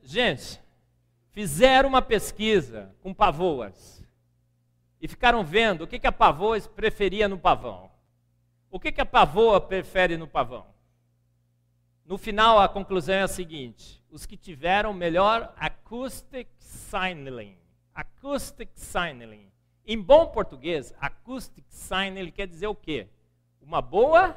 Gente, 0.03 0.61
fizeram 1.37 1.89
uma 1.89 2.01
pesquisa 2.01 2.95
com 2.99 3.13
pavoas 3.13 4.03
e 4.99 5.07
ficaram 5.07 5.43
vendo 5.43 5.83
o 5.83 5.87
que, 5.87 5.99
que 5.99 6.07
a 6.07 6.11
pavoa 6.11 6.59
preferia 6.61 7.27
no 7.27 7.37
pavão. 7.37 7.91
O 8.71 8.79
que, 8.79 8.91
que 8.91 9.01
a 9.01 9.05
pavoa 9.05 9.61
prefere 9.61 10.17
no 10.17 10.27
pavão? 10.27 10.65
No 12.03 12.17
final, 12.17 12.59
a 12.59 12.67
conclusão 12.67 13.13
é 13.13 13.21
a 13.21 13.27
seguinte: 13.27 14.03
os 14.09 14.25
que 14.25 14.35
tiveram 14.35 14.93
melhor 14.93 15.53
acoustic 15.57 16.47
signaling. 16.57 17.55
Acoustic 17.93 18.71
signaling. 18.73 19.51
Em 19.85 20.01
bom 20.01 20.25
português, 20.25 20.91
acoustic 20.99 21.65
signaling 21.69 22.31
quer 22.31 22.47
dizer 22.47 22.65
o 22.65 22.73
quê? 22.73 23.09
Uma 23.61 23.79
boa 23.79 24.35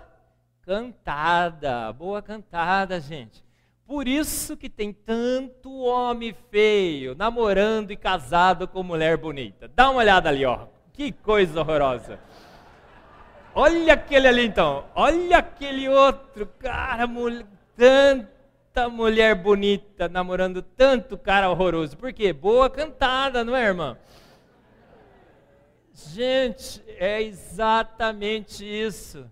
cantada. 0.61 1.95
Boa 1.95 2.21
cantada, 2.21 3.01
gente. 3.01 3.43
Por 3.91 4.07
isso 4.07 4.57
que 4.57 4.70
tem 4.70 4.93
tanto 4.93 5.80
homem 5.80 6.32
feio 6.49 7.12
namorando 7.16 7.91
e 7.91 7.97
casado 7.97 8.68
com 8.68 8.84
mulher 8.84 9.16
bonita. 9.16 9.66
Dá 9.66 9.91
uma 9.91 9.99
olhada 9.99 10.28
ali, 10.28 10.45
ó. 10.45 10.68
Que 10.93 11.11
coisa 11.11 11.59
horrorosa. 11.59 12.20
Olha 13.53 13.95
aquele 13.95 14.28
ali 14.28 14.47
então. 14.47 14.84
Olha 14.95 15.38
aquele 15.38 15.88
outro 15.88 16.47
cara, 16.61 17.05
mulher 17.09 17.45
tanta 17.76 18.88
mulher 18.88 19.34
bonita 19.34 20.09
namorando 20.09 20.62
tanto 20.62 21.18
cara 21.18 21.51
horroroso. 21.51 21.97
Por 21.97 22.12
quê? 22.12 22.32
Boa 22.32 22.70
cantada, 22.70 23.43
não 23.43 23.57
é, 23.57 23.64
irmã? 23.64 23.99
Gente, 25.93 26.80
é 26.97 27.20
exatamente 27.20 28.64
isso. 28.64 29.28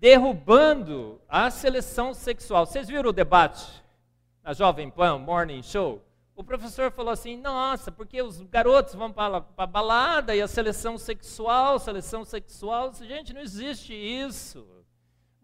Derrubando 0.00 1.20
a 1.28 1.48
seleção 1.50 2.12
sexual. 2.12 2.66
Vocês 2.66 2.88
viram 2.88 3.10
o 3.10 3.12
debate 3.12 3.64
na 4.42 4.52
Jovem 4.52 4.90
Pan 4.90 5.18
Morning 5.18 5.62
Show? 5.62 6.02
O 6.34 6.42
professor 6.42 6.90
falou 6.90 7.12
assim: 7.12 7.36
nossa, 7.36 7.92
porque 7.92 8.20
os 8.20 8.40
garotos 8.40 8.94
vão 8.94 9.12
para 9.12 9.44
a 9.56 9.66
balada 9.66 10.34
e 10.34 10.42
a 10.42 10.48
seleção 10.48 10.98
sexual, 10.98 11.78
seleção 11.78 12.24
sexual. 12.24 12.92
Gente, 12.94 13.32
não 13.32 13.40
existe 13.40 13.94
isso 13.94 14.66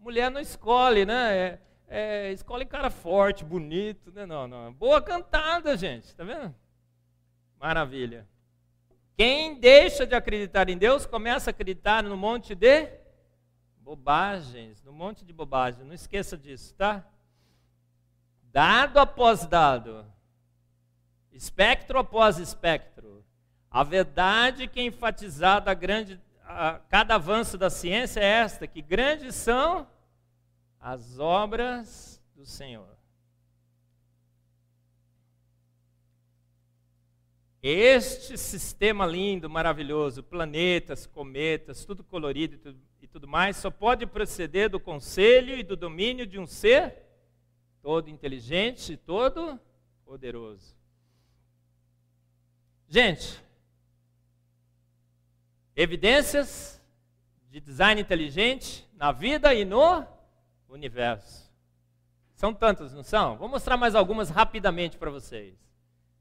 mulher 0.07 0.31
não 0.31 0.39
escolhe, 0.39 1.05
né? 1.05 1.37
É, 1.37 1.59
é, 1.89 2.31
escolhe 2.31 2.65
cara 2.65 2.89
forte, 2.89 3.43
bonito, 3.43 4.09
né? 4.11 4.25
Não, 4.25 4.47
não. 4.47 4.71
Boa 4.73 5.01
cantada, 5.01 5.75
gente, 5.75 6.15
tá 6.15 6.23
vendo? 6.23 6.55
Maravilha. 7.59 8.25
Quem 9.17 9.59
deixa 9.59 10.05
de 10.07 10.15
acreditar 10.15 10.69
em 10.69 10.77
Deus 10.77 11.05
começa 11.05 11.49
a 11.49 11.51
acreditar 11.51 12.03
no 12.03 12.15
monte 12.15 12.55
de 12.55 12.85
bobagens, 13.87 14.83
no 14.83 14.91
monte 14.91 15.23
de 15.23 15.31
bobagens. 15.31 15.87
Não 15.87 15.93
esqueça 15.93 16.37
disso, 16.37 16.75
tá? 16.75 17.07
Dado 18.51 18.99
após 18.99 19.45
dado, 19.45 20.05
espectro 21.31 21.97
após 21.97 22.37
espectro, 22.37 23.23
a 23.71 23.85
verdade 23.85 24.67
que 24.67 24.81
é 24.81 24.83
enfatizada 24.83 25.71
a 25.71 25.73
grande, 25.73 26.19
a, 26.43 26.81
cada 26.89 27.15
avanço 27.15 27.57
da 27.57 27.69
ciência 27.69 28.19
é 28.19 28.25
esta, 28.25 28.67
que 28.67 28.81
grandes 28.81 29.35
são 29.35 29.87
as 30.81 31.17
obras 31.17 32.21
do 32.35 32.45
Senhor. 32.45 32.97
Este 37.63 38.37
sistema 38.37 39.05
lindo, 39.05 39.49
maravilhoso, 39.49 40.21
planetas, 40.21 41.07
cometas, 41.07 41.85
tudo 41.85 42.03
colorido 42.03 42.57
tudo, 42.57 42.86
e 43.01 43.07
tudo 43.07 43.27
mais, 43.27 43.57
só 43.57 43.69
pode 43.69 44.05
proceder 44.05 44.69
do 44.69 44.79
conselho 44.79 45.55
e 45.55 45.63
do 45.63 45.75
domínio 45.75 46.25
de 46.25 46.39
um 46.39 46.47
ser 46.47 46.95
todo 47.81 48.09
inteligente 48.09 48.93
e 48.93 48.97
todo 48.97 49.59
poderoso. 50.05 50.75
Gente, 52.89 53.41
evidências 55.75 56.81
de 57.49 57.59
design 57.59 58.01
inteligente 58.01 58.87
na 58.93 59.11
vida 59.11 59.53
e 59.53 59.63
no 59.63 60.05
universo. 60.69 61.47
São 62.33 62.53
tantas, 62.53 62.93
não 62.93 63.03
são? 63.03 63.37
Vou 63.37 63.49
mostrar 63.49 63.77
mais 63.77 63.95
algumas 63.95 64.29
rapidamente 64.29 64.97
para 64.97 65.09
vocês. 65.09 65.55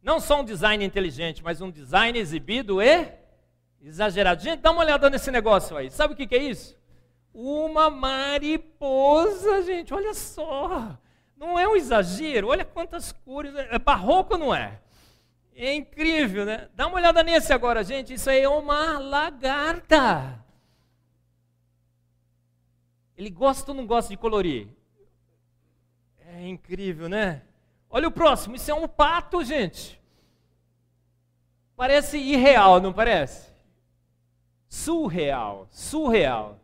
Não 0.02 0.18
só 0.18 0.40
um 0.40 0.44
design 0.44 0.84
inteligente, 0.84 1.42
mas 1.42 1.60
um 1.60 1.70
design 1.70 2.18
exibido 2.18 2.80
e 2.80 3.25
exagerado. 3.80 4.42
Gente, 4.42 4.60
dá 4.60 4.70
uma 4.70 4.82
olhada 4.82 5.08
nesse 5.10 5.30
negócio 5.30 5.76
aí. 5.76 5.90
Sabe 5.90 6.14
o 6.14 6.16
que, 6.16 6.26
que 6.26 6.34
é 6.34 6.42
isso? 6.42 6.76
Uma 7.32 7.90
mariposa, 7.90 9.62
gente, 9.62 9.92
olha 9.92 10.14
só. 10.14 10.98
Não 11.36 11.58
é 11.58 11.68
um 11.68 11.76
exagero, 11.76 12.48
olha 12.48 12.64
quantas 12.64 13.12
cores. 13.12 13.54
É 13.54 13.78
barroco, 13.78 14.38
não 14.38 14.54
é? 14.54 14.80
É 15.54 15.74
incrível, 15.74 16.44
né? 16.44 16.68
Dá 16.74 16.86
uma 16.86 16.96
olhada 16.96 17.22
nesse 17.22 17.52
agora, 17.52 17.82
gente. 17.82 18.12
Isso 18.12 18.28
aí 18.28 18.40
é 18.40 18.48
uma 18.48 18.98
lagarta. 18.98 20.44
Ele 23.16 23.30
gosta 23.30 23.70
ou 23.70 23.76
não 23.76 23.86
gosta 23.86 24.10
de 24.10 24.16
colorir? 24.16 24.68
É 26.26 26.46
incrível, 26.46 27.08
né? 27.08 27.42
Olha 27.88 28.08
o 28.08 28.12
próximo, 28.12 28.56
isso 28.56 28.70
é 28.70 28.74
um 28.74 28.86
pato, 28.86 29.42
gente. 29.42 29.98
Parece 31.74 32.18
irreal, 32.18 32.80
não 32.80 32.92
parece? 32.92 33.55
Surreal, 34.76 35.66
surreal. 35.70 36.60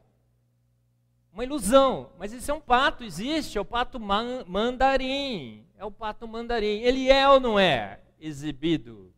Uma 1.33 1.45
ilusão, 1.45 2.11
mas 2.19 2.31
isso 2.31 2.51
é 2.51 2.55
um 2.55 2.61
pato, 2.61 3.03
existe, 3.03 3.57
é 3.57 3.61
o 3.61 3.65
pato 3.65 3.99
man 3.99 4.45
mandarim. 4.47 5.67
É 5.79 5.85
o 5.85 5.91
pato 5.91 6.29
mandarim. 6.29 6.83
Ele 6.83 7.11
é 7.11 7.27
ou 7.27 7.41
não 7.41 7.59
é 7.59 8.01
exibido? 8.21 9.15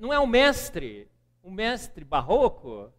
Não 0.00 0.12
é 0.12 0.18
o 0.18 0.26
mestre, 0.26 1.08
o 1.44 1.50
mestre 1.50 2.04
barroco? 2.04 2.92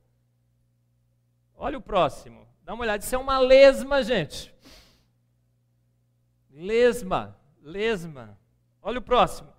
Olha 1.54 1.78
o 1.78 1.82
próximo. 1.82 2.48
Dá 2.64 2.74
uma 2.74 2.84
olhada, 2.84 3.04
isso 3.04 3.14
é 3.14 3.18
uma 3.18 3.40
lesma, 3.40 4.02
gente. 4.02 4.56
Lesma, 6.50 7.38
lesma. 7.62 8.40
Olha 8.82 9.00
o 9.00 9.04
próximo. 9.04 9.52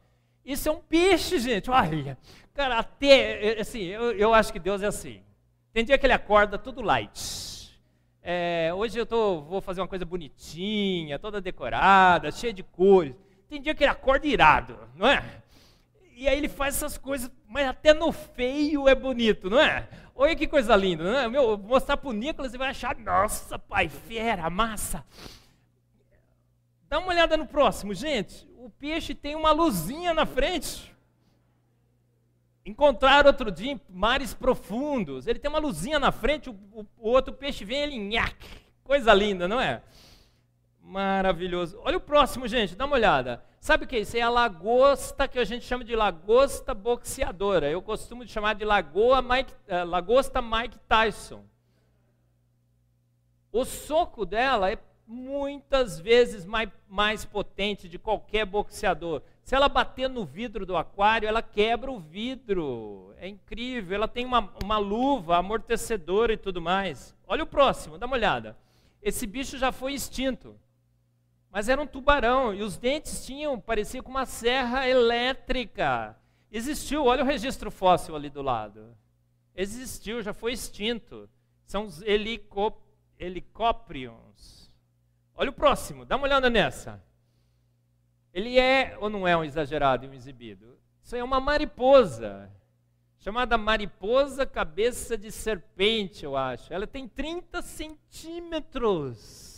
Isso 0.42 0.70
é 0.70 0.72
um 0.72 0.80
peixe, 0.80 1.38
gente. 1.38 1.70
Olha, 1.70 2.16
cara, 2.54 2.78
até, 2.78 3.60
assim, 3.60 3.82
eu, 3.82 4.12
eu 4.12 4.32
acho 4.32 4.50
que 4.54 4.58
Deus 4.58 4.82
é 4.82 4.86
assim. 4.86 5.22
Tem 5.72 5.84
dia 5.84 5.96
que 5.96 6.04
ele 6.04 6.12
acorda 6.12 6.58
tudo 6.58 6.82
light. 6.82 7.78
É, 8.22 8.72
hoje 8.74 8.98
eu 8.98 9.06
tô, 9.06 9.40
vou 9.40 9.60
fazer 9.60 9.80
uma 9.80 9.88
coisa 9.88 10.04
bonitinha, 10.04 11.18
toda 11.18 11.40
decorada, 11.40 12.32
cheia 12.32 12.52
de 12.52 12.62
cores. 12.62 13.14
Tem 13.48 13.60
dia 13.60 13.74
que 13.74 13.84
ele 13.84 13.90
acorda 13.90 14.26
irado, 14.26 14.78
não 14.96 15.06
é? 15.06 15.24
E 16.14 16.28
aí 16.28 16.36
ele 16.36 16.48
faz 16.48 16.74
essas 16.76 16.98
coisas, 16.98 17.30
mas 17.48 17.66
até 17.66 17.94
no 17.94 18.12
feio 18.12 18.88
é 18.88 18.94
bonito, 18.94 19.48
não 19.48 19.60
é? 19.60 19.88
Olha 20.14 20.36
que 20.36 20.46
coisa 20.46 20.76
linda, 20.76 21.04
né? 21.04 21.28
Meu, 21.28 21.56
vou 21.56 21.68
mostrar 21.68 21.96
para 21.96 22.10
o 22.10 22.12
Nicolas 22.12 22.52
e 22.52 22.58
vai 22.58 22.68
achar, 22.68 22.94
nossa, 22.96 23.58
pai, 23.58 23.88
fera, 23.88 24.50
massa. 24.50 25.04
Dá 26.88 26.98
uma 26.98 27.08
olhada 27.08 27.36
no 27.36 27.46
próximo, 27.46 27.94
gente. 27.94 28.46
O 28.58 28.68
peixe 28.68 29.14
tem 29.14 29.34
uma 29.34 29.52
luzinha 29.52 30.12
na 30.12 30.26
frente. 30.26 30.94
Encontraram 32.64 33.28
outro 33.28 33.50
dia 33.50 33.72
em 33.72 33.80
mares 33.88 34.34
profundos. 34.34 35.26
Ele 35.26 35.38
tem 35.38 35.48
uma 35.48 35.58
luzinha 35.58 35.98
na 35.98 36.12
frente, 36.12 36.50
o, 36.50 36.52
o, 36.72 36.86
o 36.98 37.08
outro 37.08 37.32
peixe 37.32 37.64
vem 37.64 37.82
ele 37.82 37.98
nhaque. 37.98 38.48
Coisa 38.84 39.14
linda, 39.14 39.48
não 39.48 39.60
é? 39.60 39.82
Maravilhoso. 40.82 41.78
Olha 41.84 41.96
o 41.96 42.00
próximo, 42.00 42.48
gente, 42.48 42.74
dá 42.74 42.84
uma 42.84 42.96
olhada. 42.96 43.42
Sabe 43.60 43.84
o 43.84 43.86
que 43.86 43.96
é 43.96 44.00
isso? 44.00 44.16
É 44.16 44.20
a 44.22 44.30
lagosta 44.30 45.28
que 45.28 45.38
a 45.38 45.44
gente 45.44 45.64
chama 45.64 45.84
de 45.84 45.94
lagosta 45.94 46.74
boxeadora. 46.74 47.70
Eu 47.70 47.80
costumo 47.80 48.26
chamar 48.26 48.54
de 48.54 48.64
lagoa 48.64 49.22
Mike, 49.22 49.52
uh, 49.52 49.84
lagosta 49.86 50.42
Mike 50.42 50.78
Tyson. 50.88 51.44
O 53.52 53.64
soco 53.64 54.24
dela 54.24 54.70
é 54.70 54.78
muitas 55.06 56.00
vezes 56.00 56.46
mais, 56.46 56.70
mais 56.88 57.24
potente 57.24 57.88
de 57.88 57.98
qualquer 57.98 58.46
boxeador. 58.46 59.22
Se 59.50 59.56
ela 59.56 59.68
bater 59.68 60.08
no 60.08 60.24
vidro 60.24 60.64
do 60.64 60.76
aquário, 60.76 61.26
ela 61.26 61.42
quebra 61.42 61.90
o 61.90 61.98
vidro. 61.98 63.12
É 63.16 63.26
incrível. 63.26 63.96
Ela 63.96 64.06
tem 64.06 64.24
uma, 64.24 64.48
uma 64.62 64.78
luva 64.78 65.38
amortecedora 65.38 66.32
e 66.32 66.36
tudo 66.36 66.62
mais. 66.62 67.16
Olha 67.26 67.42
o 67.42 67.46
próximo, 67.48 67.98
dá 67.98 68.06
uma 68.06 68.14
olhada. 68.14 68.56
Esse 69.02 69.26
bicho 69.26 69.58
já 69.58 69.72
foi 69.72 69.92
extinto. 69.92 70.54
Mas 71.50 71.68
era 71.68 71.82
um 71.82 71.86
tubarão 71.88 72.54
e 72.54 72.62
os 72.62 72.78
dentes 72.78 73.26
tinham, 73.26 73.58
parecia 73.58 74.00
com 74.04 74.10
uma 74.12 74.24
serra 74.24 74.88
elétrica. 74.88 76.16
Existiu, 76.52 77.06
olha 77.06 77.24
o 77.24 77.26
registro 77.26 77.72
fóssil 77.72 78.14
ali 78.14 78.30
do 78.30 78.42
lado. 78.42 78.96
Existiu, 79.52 80.22
já 80.22 80.32
foi 80.32 80.52
extinto. 80.52 81.28
São 81.66 81.86
os 81.86 82.00
helicó 82.02 82.80
helicóprions. 83.18 84.72
Olha 85.34 85.50
o 85.50 85.52
próximo, 85.52 86.04
dá 86.04 86.14
uma 86.14 86.26
olhada 86.26 86.48
nessa. 86.48 87.02
Ele 88.32 88.58
é 88.58 88.96
ou 89.00 89.10
não 89.10 89.26
é 89.26 89.36
um 89.36 89.44
exagerado 89.44 90.04
e 90.04 90.08
um 90.08 90.14
exibido? 90.14 90.78
Isso 91.02 91.16
é 91.16 91.24
uma 91.24 91.40
mariposa, 91.40 92.48
chamada 93.18 93.58
mariposa 93.58 94.46
cabeça 94.46 95.18
de 95.18 95.32
serpente, 95.32 96.24
eu 96.24 96.36
acho. 96.36 96.72
Ela 96.72 96.86
tem 96.86 97.08
30 97.08 97.60
centímetros. 97.62 99.50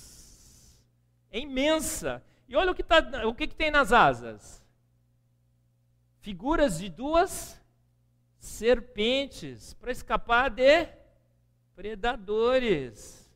É 1.31 1.39
imensa. 1.39 2.23
E 2.49 2.57
olha 2.57 2.73
o 2.73 2.75
que, 2.75 2.83
tá, 2.83 3.27
o 3.27 3.35
que, 3.35 3.47
que 3.47 3.55
tem 3.55 3.71
nas 3.71 3.93
asas: 3.93 4.63
figuras 6.21 6.79
de 6.79 6.89
duas 6.89 7.61
serpentes 8.39 9.75
para 9.75 9.93
escapar 9.93 10.51
de 10.51 10.89
predadores. 11.75 13.31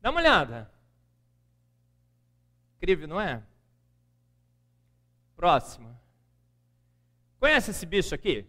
Dá 0.00 0.10
uma 0.10 0.20
olhada. 0.20 0.70
Incrível, 2.76 3.08
não 3.08 3.20
é? 3.20 3.42
Próximo. 5.36 5.98
Conhece 7.38 7.72
esse 7.72 7.84
bicho 7.84 8.14
aqui? 8.14 8.46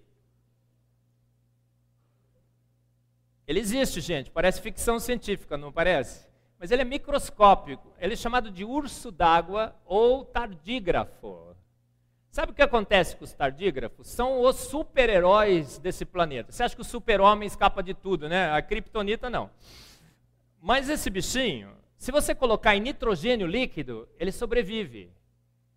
Ele 3.48 3.60
existe, 3.60 4.02
gente. 4.02 4.32
Parece 4.32 4.62
ficção 4.62 5.00
científica, 5.00 5.58
não 5.58 5.72
parece? 5.72 6.28
Mas 6.58 6.72
ele 6.72 6.82
é 6.82 6.86
microscópico. 6.86 7.94
Ele 8.00 8.14
é 8.14 8.18
chamado 8.18 8.50
de 8.50 8.64
urso 8.64 9.12
d'água 9.12 9.76
ou 9.86 10.26
tardígrafo. 10.26 11.56
Sabe 12.32 12.52
o 12.52 12.56
que 12.56 12.62
acontece 12.62 13.16
com 13.16 13.24
os 13.24 13.34
tardígrafos? 13.34 14.08
São 14.08 14.42
os 14.42 14.56
super-heróis 14.58 15.78
desse 15.78 16.04
planeta. 16.04 16.52
Você 16.52 16.64
acha 16.64 16.76
que 16.76 16.82
o 16.82 16.86
super-homem 16.86 17.48
escapa 17.48 17.82
de 17.82 17.94
tudo, 17.94 18.28
né? 18.28 18.52
A 18.52 18.62
criptonita 18.62 19.30
não. 19.30 19.50
Mas 20.62 20.90
esse 20.90 21.10
bichinho, 21.10 21.72
se 21.96 22.12
você 22.12 22.36
colocar 22.36 22.76
em 22.76 22.82
nitrogênio 22.82 23.48
líquido, 23.48 24.10
ele 24.20 24.32
sobrevive. 24.32 25.12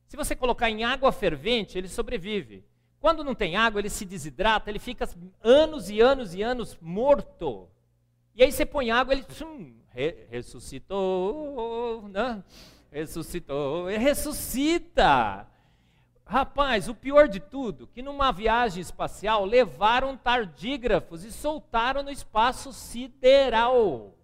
Se 0.09 0.17
você 0.17 0.35
colocar 0.35 0.71
em 0.71 0.85
água 0.85 1.13
fervente, 1.13 1.77
ele 1.77 1.87
sobrevive. 1.87 2.65
Quando 2.99 3.23
não 3.23 3.35
tem 3.35 3.57
água, 3.57 3.81
ele 3.81 3.91
se 3.91 4.07
desidrata, 4.07 4.71
ele 4.71 4.79
fica 4.79 5.09
anos 5.43 5.91
e 5.91 6.01
anos 6.01 6.35
e 6.35 6.43
anos 6.43 6.77
morto. 6.81 7.69
E 8.35 8.43
aí 8.43 8.51
você 8.51 8.65
põe 8.65 8.91
água, 8.91 9.13
ele 9.13 9.23
tchum, 9.23 9.75
re, 9.91 10.27
ressuscitou, 10.31 12.09
né? 12.09 12.43
ressuscitou, 12.91 13.91
ele 13.91 13.99
ressuscita. 13.99 15.47
Rapaz, 16.25 16.89
o 16.89 16.95
pior 16.95 17.29
de 17.29 17.41
tudo, 17.41 17.87
que 17.87 18.03
numa 18.03 18.33
viagem 18.33 18.81
espacial 18.81 19.45
levaram 19.45 20.17
tardígrafos 20.17 21.23
e 21.23 21.31
soltaram 21.31 22.03
no 22.03 22.11
espaço 22.11 22.73
sideral. 22.73 24.15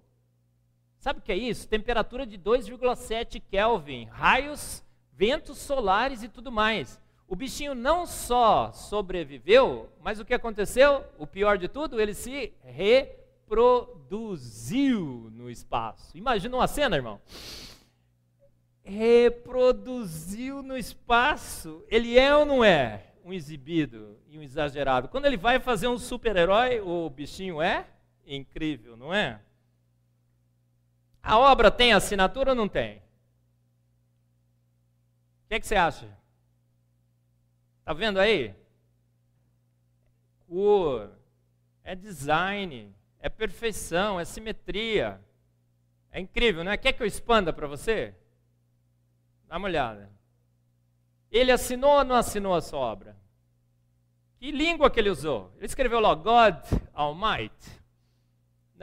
Sabe 0.98 1.18
o 1.18 1.22
que 1.22 1.32
é 1.32 1.36
isso? 1.36 1.68
Temperatura 1.68 2.26
de 2.26 2.38
2,7 2.38 3.40
Kelvin, 3.50 4.06
raios 4.06 4.83
ventos 5.16 5.58
solares 5.58 6.22
e 6.22 6.28
tudo 6.28 6.52
mais. 6.52 7.00
O 7.26 7.34
bichinho 7.34 7.74
não 7.74 8.06
só 8.06 8.70
sobreviveu, 8.72 9.90
mas 10.02 10.20
o 10.20 10.24
que 10.24 10.34
aconteceu? 10.34 11.04
O 11.18 11.26
pior 11.26 11.58
de 11.58 11.68
tudo, 11.68 12.00
ele 12.00 12.14
se 12.14 12.52
reproduziu 12.62 13.58
no 15.32 15.50
espaço. 15.50 16.16
Imagina 16.16 16.56
uma 16.56 16.68
cena, 16.68 16.96
irmão. 16.96 17.20
Reproduziu 18.82 20.62
no 20.62 20.76
espaço. 20.76 21.82
Ele 21.88 22.18
é 22.18 22.36
ou 22.36 22.44
não 22.44 22.62
é 22.62 23.14
um 23.24 23.32
exibido 23.32 24.18
e 24.28 24.38
um 24.38 24.42
exagerado? 24.42 25.08
Quando 25.08 25.24
ele 25.24 25.38
vai 25.38 25.58
fazer 25.58 25.88
um 25.88 25.98
super-herói, 25.98 26.80
o 26.80 27.08
bichinho 27.08 27.62
é 27.62 27.86
incrível, 28.26 28.96
não 28.96 29.14
é? 29.14 29.40
A 31.22 31.38
obra 31.38 31.70
tem 31.70 31.94
assinatura 31.94 32.50
ou 32.50 32.56
não 32.56 32.68
tem? 32.68 33.02
Que, 35.54 35.58
é 35.58 35.60
que 35.60 35.68
você 35.68 35.76
acha? 35.76 36.18
Está 37.78 37.92
vendo 37.92 38.18
aí? 38.18 38.52
Cor, 40.48 41.12
é 41.84 41.94
design, 41.94 42.92
é 43.20 43.28
perfeição, 43.28 44.18
é 44.18 44.24
simetria. 44.24 45.20
É 46.10 46.18
incrível, 46.18 46.64
não 46.64 46.72
é? 46.72 46.76
Quer 46.76 46.92
que 46.92 47.00
eu 47.00 47.06
expanda 47.06 47.52
para 47.52 47.68
você? 47.68 48.16
Dá 49.46 49.56
uma 49.56 49.68
olhada. 49.68 50.10
Ele 51.30 51.52
assinou 51.52 51.98
ou 51.98 52.04
não 52.04 52.16
assinou 52.16 52.54
a 52.56 52.60
sua 52.60 52.80
obra? 52.80 53.16
Que 54.38 54.50
língua 54.50 54.90
que 54.90 54.98
ele 54.98 55.10
usou? 55.10 55.52
Ele 55.56 55.66
escreveu 55.66 56.00
lá, 56.00 56.16
God 56.16 56.56
Almighty. 56.92 57.83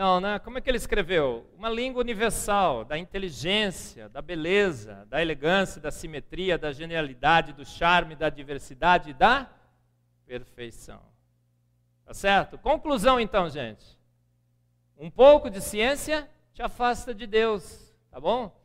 Não, 0.01 0.19
né? 0.19 0.39
Como 0.39 0.57
é 0.57 0.61
que 0.61 0.67
ele 0.67 0.79
escreveu? 0.79 1.47
Uma 1.55 1.69
língua 1.69 2.01
universal, 2.01 2.83
da 2.83 2.97
inteligência, 2.97 4.09
da 4.09 4.19
beleza, 4.19 5.05
da 5.07 5.21
elegância, 5.21 5.79
da 5.79 5.91
simetria, 5.91 6.57
da 6.57 6.71
genialidade, 6.71 7.53
do 7.53 7.63
charme, 7.63 8.15
da 8.15 8.27
diversidade 8.27 9.13
da 9.13 9.47
perfeição. 10.25 11.03
Tá 12.03 12.15
certo? 12.15 12.57
Conclusão 12.57 13.19
então, 13.19 13.47
gente. 13.47 13.95
Um 14.97 15.11
pouco 15.11 15.51
de 15.51 15.61
ciência 15.61 16.27
te 16.51 16.63
afasta 16.63 17.13
de 17.13 17.27
Deus, 17.27 17.95
tá 18.09 18.19
bom? 18.19 18.59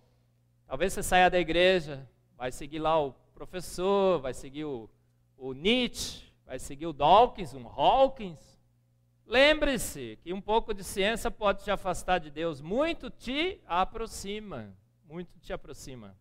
Talvez 0.66 0.94
você 0.94 1.02
saia 1.02 1.28
da 1.28 1.38
igreja, 1.38 2.08
vai 2.34 2.50
seguir 2.50 2.78
lá 2.78 2.98
o 2.98 3.12
professor, 3.34 4.22
vai 4.22 4.32
seguir 4.32 4.64
o, 4.64 4.88
o 5.36 5.52
Nietzsche, 5.52 6.32
vai 6.46 6.58
seguir 6.58 6.86
o 6.86 6.94
Dawkins, 6.94 7.52
um 7.52 7.68
Hawkins, 7.68 8.55
Lembre-se 9.26 10.18
que 10.22 10.32
um 10.32 10.40
pouco 10.40 10.72
de 10.72 10.84
ciência 10.84 11.32
pode 11.32 11.64
te 11.64 11.70
afastar 11.70 12.18
de 12.18 12.30
Deus, 12.30 12.60
muito 12.60 13.10
te 13.10 13.60
aproxima, 13.66 14.72
muito 15.04 15.36
te 15.40 15.52
aproxima. 15.52 16.16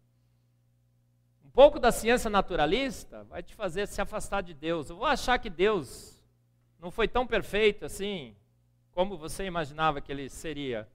Um 1.44 1.50
pouco 1.52 1.80
da 1.80 1.92
ciência 1.92 2.32
naturalista 2.32 3.24
vai 3.26 3.44
te 3.44 3.54
fazer 3.54 3.88
se 3.88 4.02
afastar 4.02 4.42
de 4.42 4.56
Deus. 4.56 4.90
Eu 4.90 4.96
vou 4.96 5.06
achar 5.06 5.38
que 5.38 5.52
Deus 5.52 6.20
não 6.80 6.90
foi 6.90 7.08
tão 7.08 7.28
perfeito 7.28 7.86
assim 7.86 8.36
como 8.92 9.18
você 9.18 9.46
imaginava 9.46 10.02
que 10.02 10.12
ele 10.12 10.28
seria. 10.28 10.90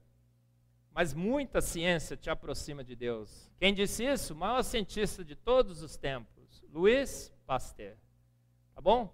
Mas 0.93 1.13
muita 1.13 1.61
ciência 1.61 2.17
te 2.17 2.29
aproxima 2.29 2.83
de 2.83 2.93
Deus. 2.93 3.49
Quem 3.57 3.73
disse 3.73 4.03
isso? 4.03 4.33
O 4.33 4.37
maior 4.37 4.63
cientista 4.63 5.23
de 5.23 5.37
todos 5.37 5.81
os 5.81 5.95
tempos, 5.95 6.61
Louis 6.69 7.33
Pasteur. 7.47 7.95
Tá 8.75 8.81
bom? 8.81 9.09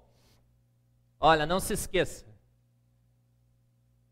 Olha, 1.20 1.46
não 1.46 1.60
se 1.60 1.74
esqueça 1.74 2.37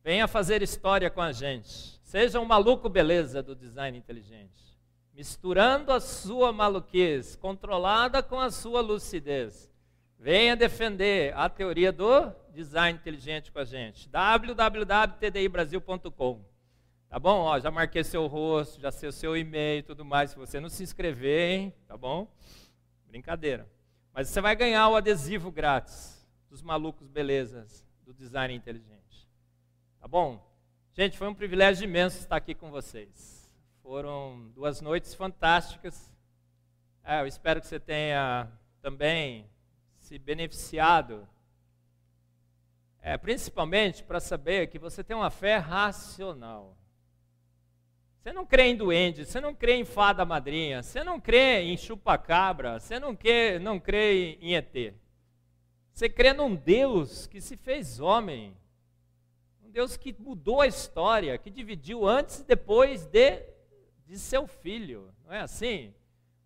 Venha 0.06 0.28
fazer 0.28 0.62
história 0.62 1.10
com 1.10 1.20
a 1.20 1.32
gente. 1.32 2.00
Seja 2.04 2.40
um 2.40 2.46
maluco 2.46 2.88
beleza 2.88 3.42
do 3.42 3.56
design 3.56 3.98
inteligente. 3.98 4.78
Misturando 5.12 5.92
a 5.92 6.00
sua 6.00 6.54
maluquice, 6.54 7.36
controlada 7.36 8.22
com 8.22 8.40
a 8.40 8.52
sua 8.52 8.82
lucidez. 8.82 9.74
Venha 10.20 10.56
defender 10.56 11.36
a 11.36 11.50
teoria 11.50 11.92
do 11.92 12.32
design 12.54 13.00
inteligente 13.00 13.52
com 13.52 13.58
a 13.58 13.66
gente. 13.66 14.08
www.tdibrasil.com 14.08 16.46
Tá 17.10 17.18
bom? 17.18 17.40
Ó, 17.40 17.60
já 17.60 17.72
marquei 17.72 18.04
seu 18.04 18.28
rosto, 18.28 18.80
já 18.80 18.92
sei 18.92 19.10
o 19.10 19.12
seu 19.12 19.36
e-mail 19.36 19.80
e 19.80 19.84
tudo 19.84 20.06
mais. 20.06 20.30
Se 20.30 20.38
você 20.38 20.60
não 20.60 20.70
se 20.70 20.84
inscrever, 20.84 21.50
hein? 21.50 21.74
Tá 21.88 21.98
bom? 21.98 22.32
Brincadeira. 23.08 23.68
Mas 24.14 24.30
você 24.30 24.40
vai 24.40 24.56
ganhar 24.56 24.88
o 24.88 24.96
adesivo 24.96 25.52
grátis 25.52 26.30
dos 26.48 26.62
malucos 26.62 27.08
belezas 27.08 27.84
do 28.04 28.14
design 28.14 28.54
inteligente. 28.54 28.95
Tá 30.06 30.10
bom? 30.10 30.40
Gente, 30.94 31.18
foi 31.18 31.28
um 31.28 31.34
privilégio 31.34 31.84
imenso 31.84 32.20
estar 32.20 32.36
aqui 32.36 32.54
com 32.54 32.70
vocês. 32.70 33.52
Foram 33.82 34.52
duas 34.54 34.80
noites 34.80 35.16
fantásticas. 35.16 36.14
É, 37.04 37.22
eu 37.22 37.26
espero 37.26 37.60
que 37.60 37.66
você 37.66 37.80
tenha 37.80 38.48
também 38.84 39.50
se 39.98 40.20
beneficiado, 40.20 41.28
é, 43.02 43.18
principalmente 43.18 44.04
para 44.04 44.20
saber 44.20 44.68
que 44.68 44.78
você 44.78 45.04
tem 45.04 45.18
uma 45.18 45.32
fé 45.32 45.58
racional. 45.58 46.78
Você 48.20 48.32
não 48.32 48.46
crê 48.46 48.66
em 48.68 48.76
duende, 48.76 49.26
você 49.26 49.42
não 49.42 49.56
crê 49.56 49.74
em 49.74 49.86
fada 49.86 50.24
madrinha, 50.24 50.84
você 50.84 51.04
não 51.04 51.20
crê 51.20 51.64
em 51.64 51.76
chupacabra, 51.76 52.80
você 52.80 53.00
não 53.00 53.16
crê, 53.16 53.58
não 53.58 53.80
crê 53.80 54.38
em 54.40 54.54
ET. 54.54 54.94
Você 55.92 56.08
crê 56.08 56.32
num 56.32 56.54
Deus 56.56 57.26
que 57.26 57.42
se 57.42 57.58
fez 57.58 58.00
homem, 58.00 58.56
Deus 59.76 59.98
que 59.98 60.16
mudou 60.18 60.62
a 60.62 60.68
história, 60.68 61.38
que 61.38 61.50
dividiu 61.50 62.08
antes 62.08 62.40
e 62.40 62.46
depois 62.46 63.06
de, 63.06 63.44
de 64.08 64.18
seu 64.18 64.48
filho, 64.48 65.14
não 65.26 65.34
é 65.34 65.42
assim? 65.42 65.94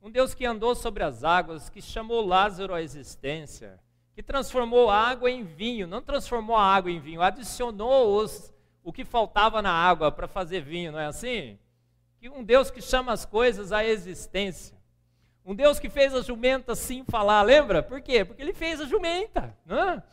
Um 0.01 0.09
Deus 0.09 0.33
que 0.33 0.47
andou 0.47 0.73
sobre 0.73 1.03
as 1.03 1.23
águas, 1.23 1.69
que 1.69 1.79
chamou 1.79 2.25
Lázaro 2.25 2.73
à 2.73 2.81
existência, 2.81 3.79
que 4.15 4.23
transformou 4.23 4.89
água 4.89 5.29
em 5.29 5.43
vinho, 5.43 5.85
não 5.85 6.01
transformou 6.01 6.55
a 6.55 6.63
água 6.63 6.89
em 6.89 6.99
vinho, 6.99 7.21
adicionou 7.21 8.19
os, 8.19 8.51
o 8.83 8.91
que 8.91 9.05
faltava 9.05 9.61
na 9.61 9.71
água 9.71 10.11
para 10.11 10.27
fazer 10.27 10.61
vinho, 10.61 10.91
não 10.91 10.99
é 10.99 11.05
assim? 11.05 11.59
que 12.19 12.29
um 12.29 12.43
Deus 12.43 12.71
que 12.71 12.81
chama 12.81 13.13
as 13.13 13.25
coisas 13.25 13.71
à 13.71 13.85
existência. 13.85 14.75
Um 15.45 15.53
Deus 15.53 15.77
que 15.77 15.87
fez 15.87 16.15
a 16.15 16.21
jumenta 16.21 16.73
sim 16.73 17.05
falar, 17.07 17.43
lembra? 17.43 17.83
Por 17.83 18.01
quê? 18.01 18.25
Porque 18.25 18.41
ele 18.41 18.53
fez 18.53 18.81
a 18.81 18.85
jumenta. 18.85 19.55
Né? 19.65 20.03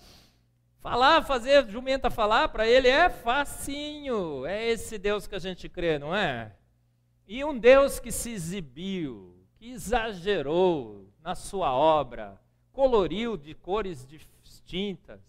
Falar, 0.88 1.20
fazer 1.22 1.68
jumenta 1.68 2.08
falar, 2.08 2.46
para 2.46 2.64
ele 2.64 2.86
é 2.86 3.10
facinho. 3.10 4.46
É 4.46 4.68
esse 4.68 4.96
Deus 4.96 5.26
que 5.26 5.34
a 5.34 5.38
gente 5.40 5.68
crê, 5.68 5.98
não 5.98 6.14
é? 6.14 6.52
E 7.26 7.44
um 7.44 7.58
Deus 7.58 7.98
que 7.98 8.12
se 8.12 8.30
exibiu, 8.30 9.36
que 9.56 9.72
exagerou 9.72 11.08
na 11.20 11.34
sua 11.34 11.74
obra, 11.74 12.40
coloriu 12.72 13.36
de 13.36 13.52
cores 13.52 14.06
distintas, 14.06 15.20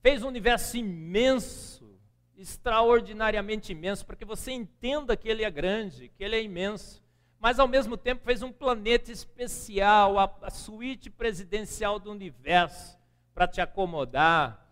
fez 0.00 0.22
um 0.22 0.28
universo 0.28 0.78
imenso 0.78 2.00
extraordinariamente 2.34 3.72
imenso, 3.72 4.06
para 4.06 4.16
que 4.16 4.24
você 4.24 4.52
entenda 4.52 5.18
que 5.18 5.28
ele 5.28 5.44
é 5.44 5.50
grande, 5.50 6.10
que 6.16 6.24
ele 6.24 6.36
é 6.36 6.42
imenso. 6.42 7.04
Mas 7.38 7.58
ao 7.58 7.68
mesmo 7.68 7.98
tempo 7.98 8.24
fez 8.24 8.42
um 8.42 8.50
planeta 8.50 9.12
especial, 9.12 10.18
a, 10.18 10.34
a 10.40 10.50
suíte 10.50 11.10
presidencial 11.10 11.98
do 11.98 12.10
universo, 12.10 12.98
para 13.34 13.46
te 13.46 13.60
acomodar, 13.60 14.63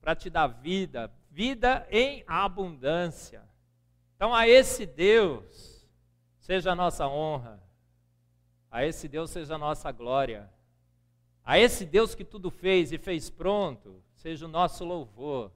para 0.00 0.14
te 0.14 0.30
dar 0.30 0.46
vida, 0.46 1.10
vida 1.30 1.86
em 1.90 2.24
abundância. 2.26 3.42
Então 4.16 4.34
a 4.34 4.48
esse 4.48 4.86
Deus 4.86 5.86
seja 6.38 6.72
a 6.72 6.74
nossa 6.74 7.06
honra, 7.06 7.62
a 8.70 8.84
esse 8.84 9.08
Deus 9.08 9.30
seja 9.30 9.54
a 9.54 9.58
nossa 9.58 9.90
glória, 9.92 10.50
a 11.44 11.58
esse 11.58 11.84
Deus 11.84 12.14
que 12.14 12.24
tudo 12.24 12.50
fez 12.50 12.92
e 12.92 12.98
fez 12.98 13.30
pronto, 13.30 14.02
seja 14.14 14.46
o 14.46 14.48
nosso 14.48 14.84
louvor 14.84 15.52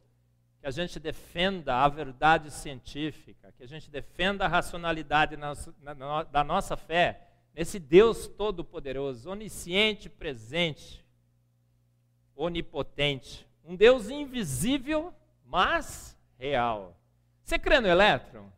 que 0.65 0.69
a 0.69 0.71
gente 0.71 0.99
defenda 0.99 1.77
a 1.77 1.89
verdade 1.89 2.51
científica, 2.51 3.53
que 3.53 3.63
a 3.63 3.67
gente 3.67 3.91
defenda 3.91 4.47
a 4.47 4.49
racionalidade 4.49 5.37
na, 5.37 5.53
na, 5.83 6.23
da 6.23 6.43
nossa 6.43 6.75
fé 6.75 7.29
nesse 7.53 7.79
Deus 7.79 8.27
todo-poderoso, 8.27 9.31
onisciente, 9.31 10.09
presente, 10.09 11.05
onipotente, 12.35 13.47
um 13.65 13.75
Deus 13.75 14.11
invisível, 14.11 15.15
mas 15.45 16.17
real. 16.39 16.97
Você 17.43 17.59
crê 17.59 17.81
no 17.81 17.89
elétron? 17.89 18.51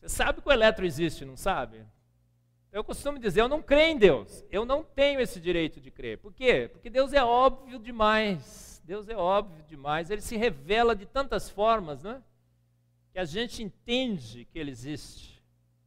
Você 0.00 0.08
sabe 0.08 0.40
que 0.40 0.48
o 0.48 0.52
elétron 0.52 0.86
existe, 0.86 1.24
não 1.24 1.36
sabe? 1.36 1.84
Eu 2.72 2.84
costumo 2.84 3.18
dizer, 3.18 3.40
eu 3.40 3.48
não 3.48 3.60
creio 3.60 3.92
em 3.92 3.98
Deus. 3.98 4.44
Eu 4.50 4.64
não 4.64 4.82
tenho 4.82 5.20
esse 5.20 5.40
direito 5.40 5.80
de 5.80 5.90
crer. 5.90 6.18
Por 6.18 6.32
quê? 6.32 6.68
Porque 6.72 6.88
Deus 6.88 7.12
é 7.12 7.22
óbvio 7.22 7.78
demais. 7.78 8.70
Deus 8.90 9.08
é 9.08 9.16
óbvio 9.16 9.62
demais, 9.68 10.10
ele 10.10 10.20
se 10.20 10.36
revela 10.36 10.96
de 10.96 11.06
tantas 11.06 11.48
formas, 11.48 12.02
né? 12.02 12.20
Que 13.12 13.20
a 13.20 13.24
gente 13.24 13.62
entende 13.62 14.44
que 14.46 14.58
ele 14.58 14.72
existe. 14.72 15.40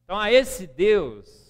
Então, 0.06 0.18
a 0.18 0.32
esse 0.32 0.66
Deus, 0.66 1.43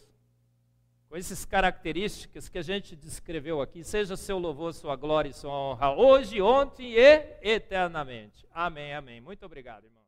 com 1.14 1.18
essas 1.18 1.46
características 1.46 2.50
que 2.50 2.58
a 2.58 2.64
gente 2.64 2.96
descreveu 2.96 3.62
aqui, 3.62 3.84
seja 3.84 4.18
seu 4.18 4.40
louvor, 4.40 4.74
sua 4.74 4.96
glória 4.96 5.30
e 5.30 5.34
sua 5.34 5.52
honra, 5.52 5.92
hoje, 5.92 6.42
ontem 6.42 6.96
e 6.96 7.38
eternamente. 7.40 8.48
Amém, 8.52 8.96
amém. 8.96 9.22
Muito 9.22 9.46
obrigado, 9.46 9.84
irmão. 9.84 10.02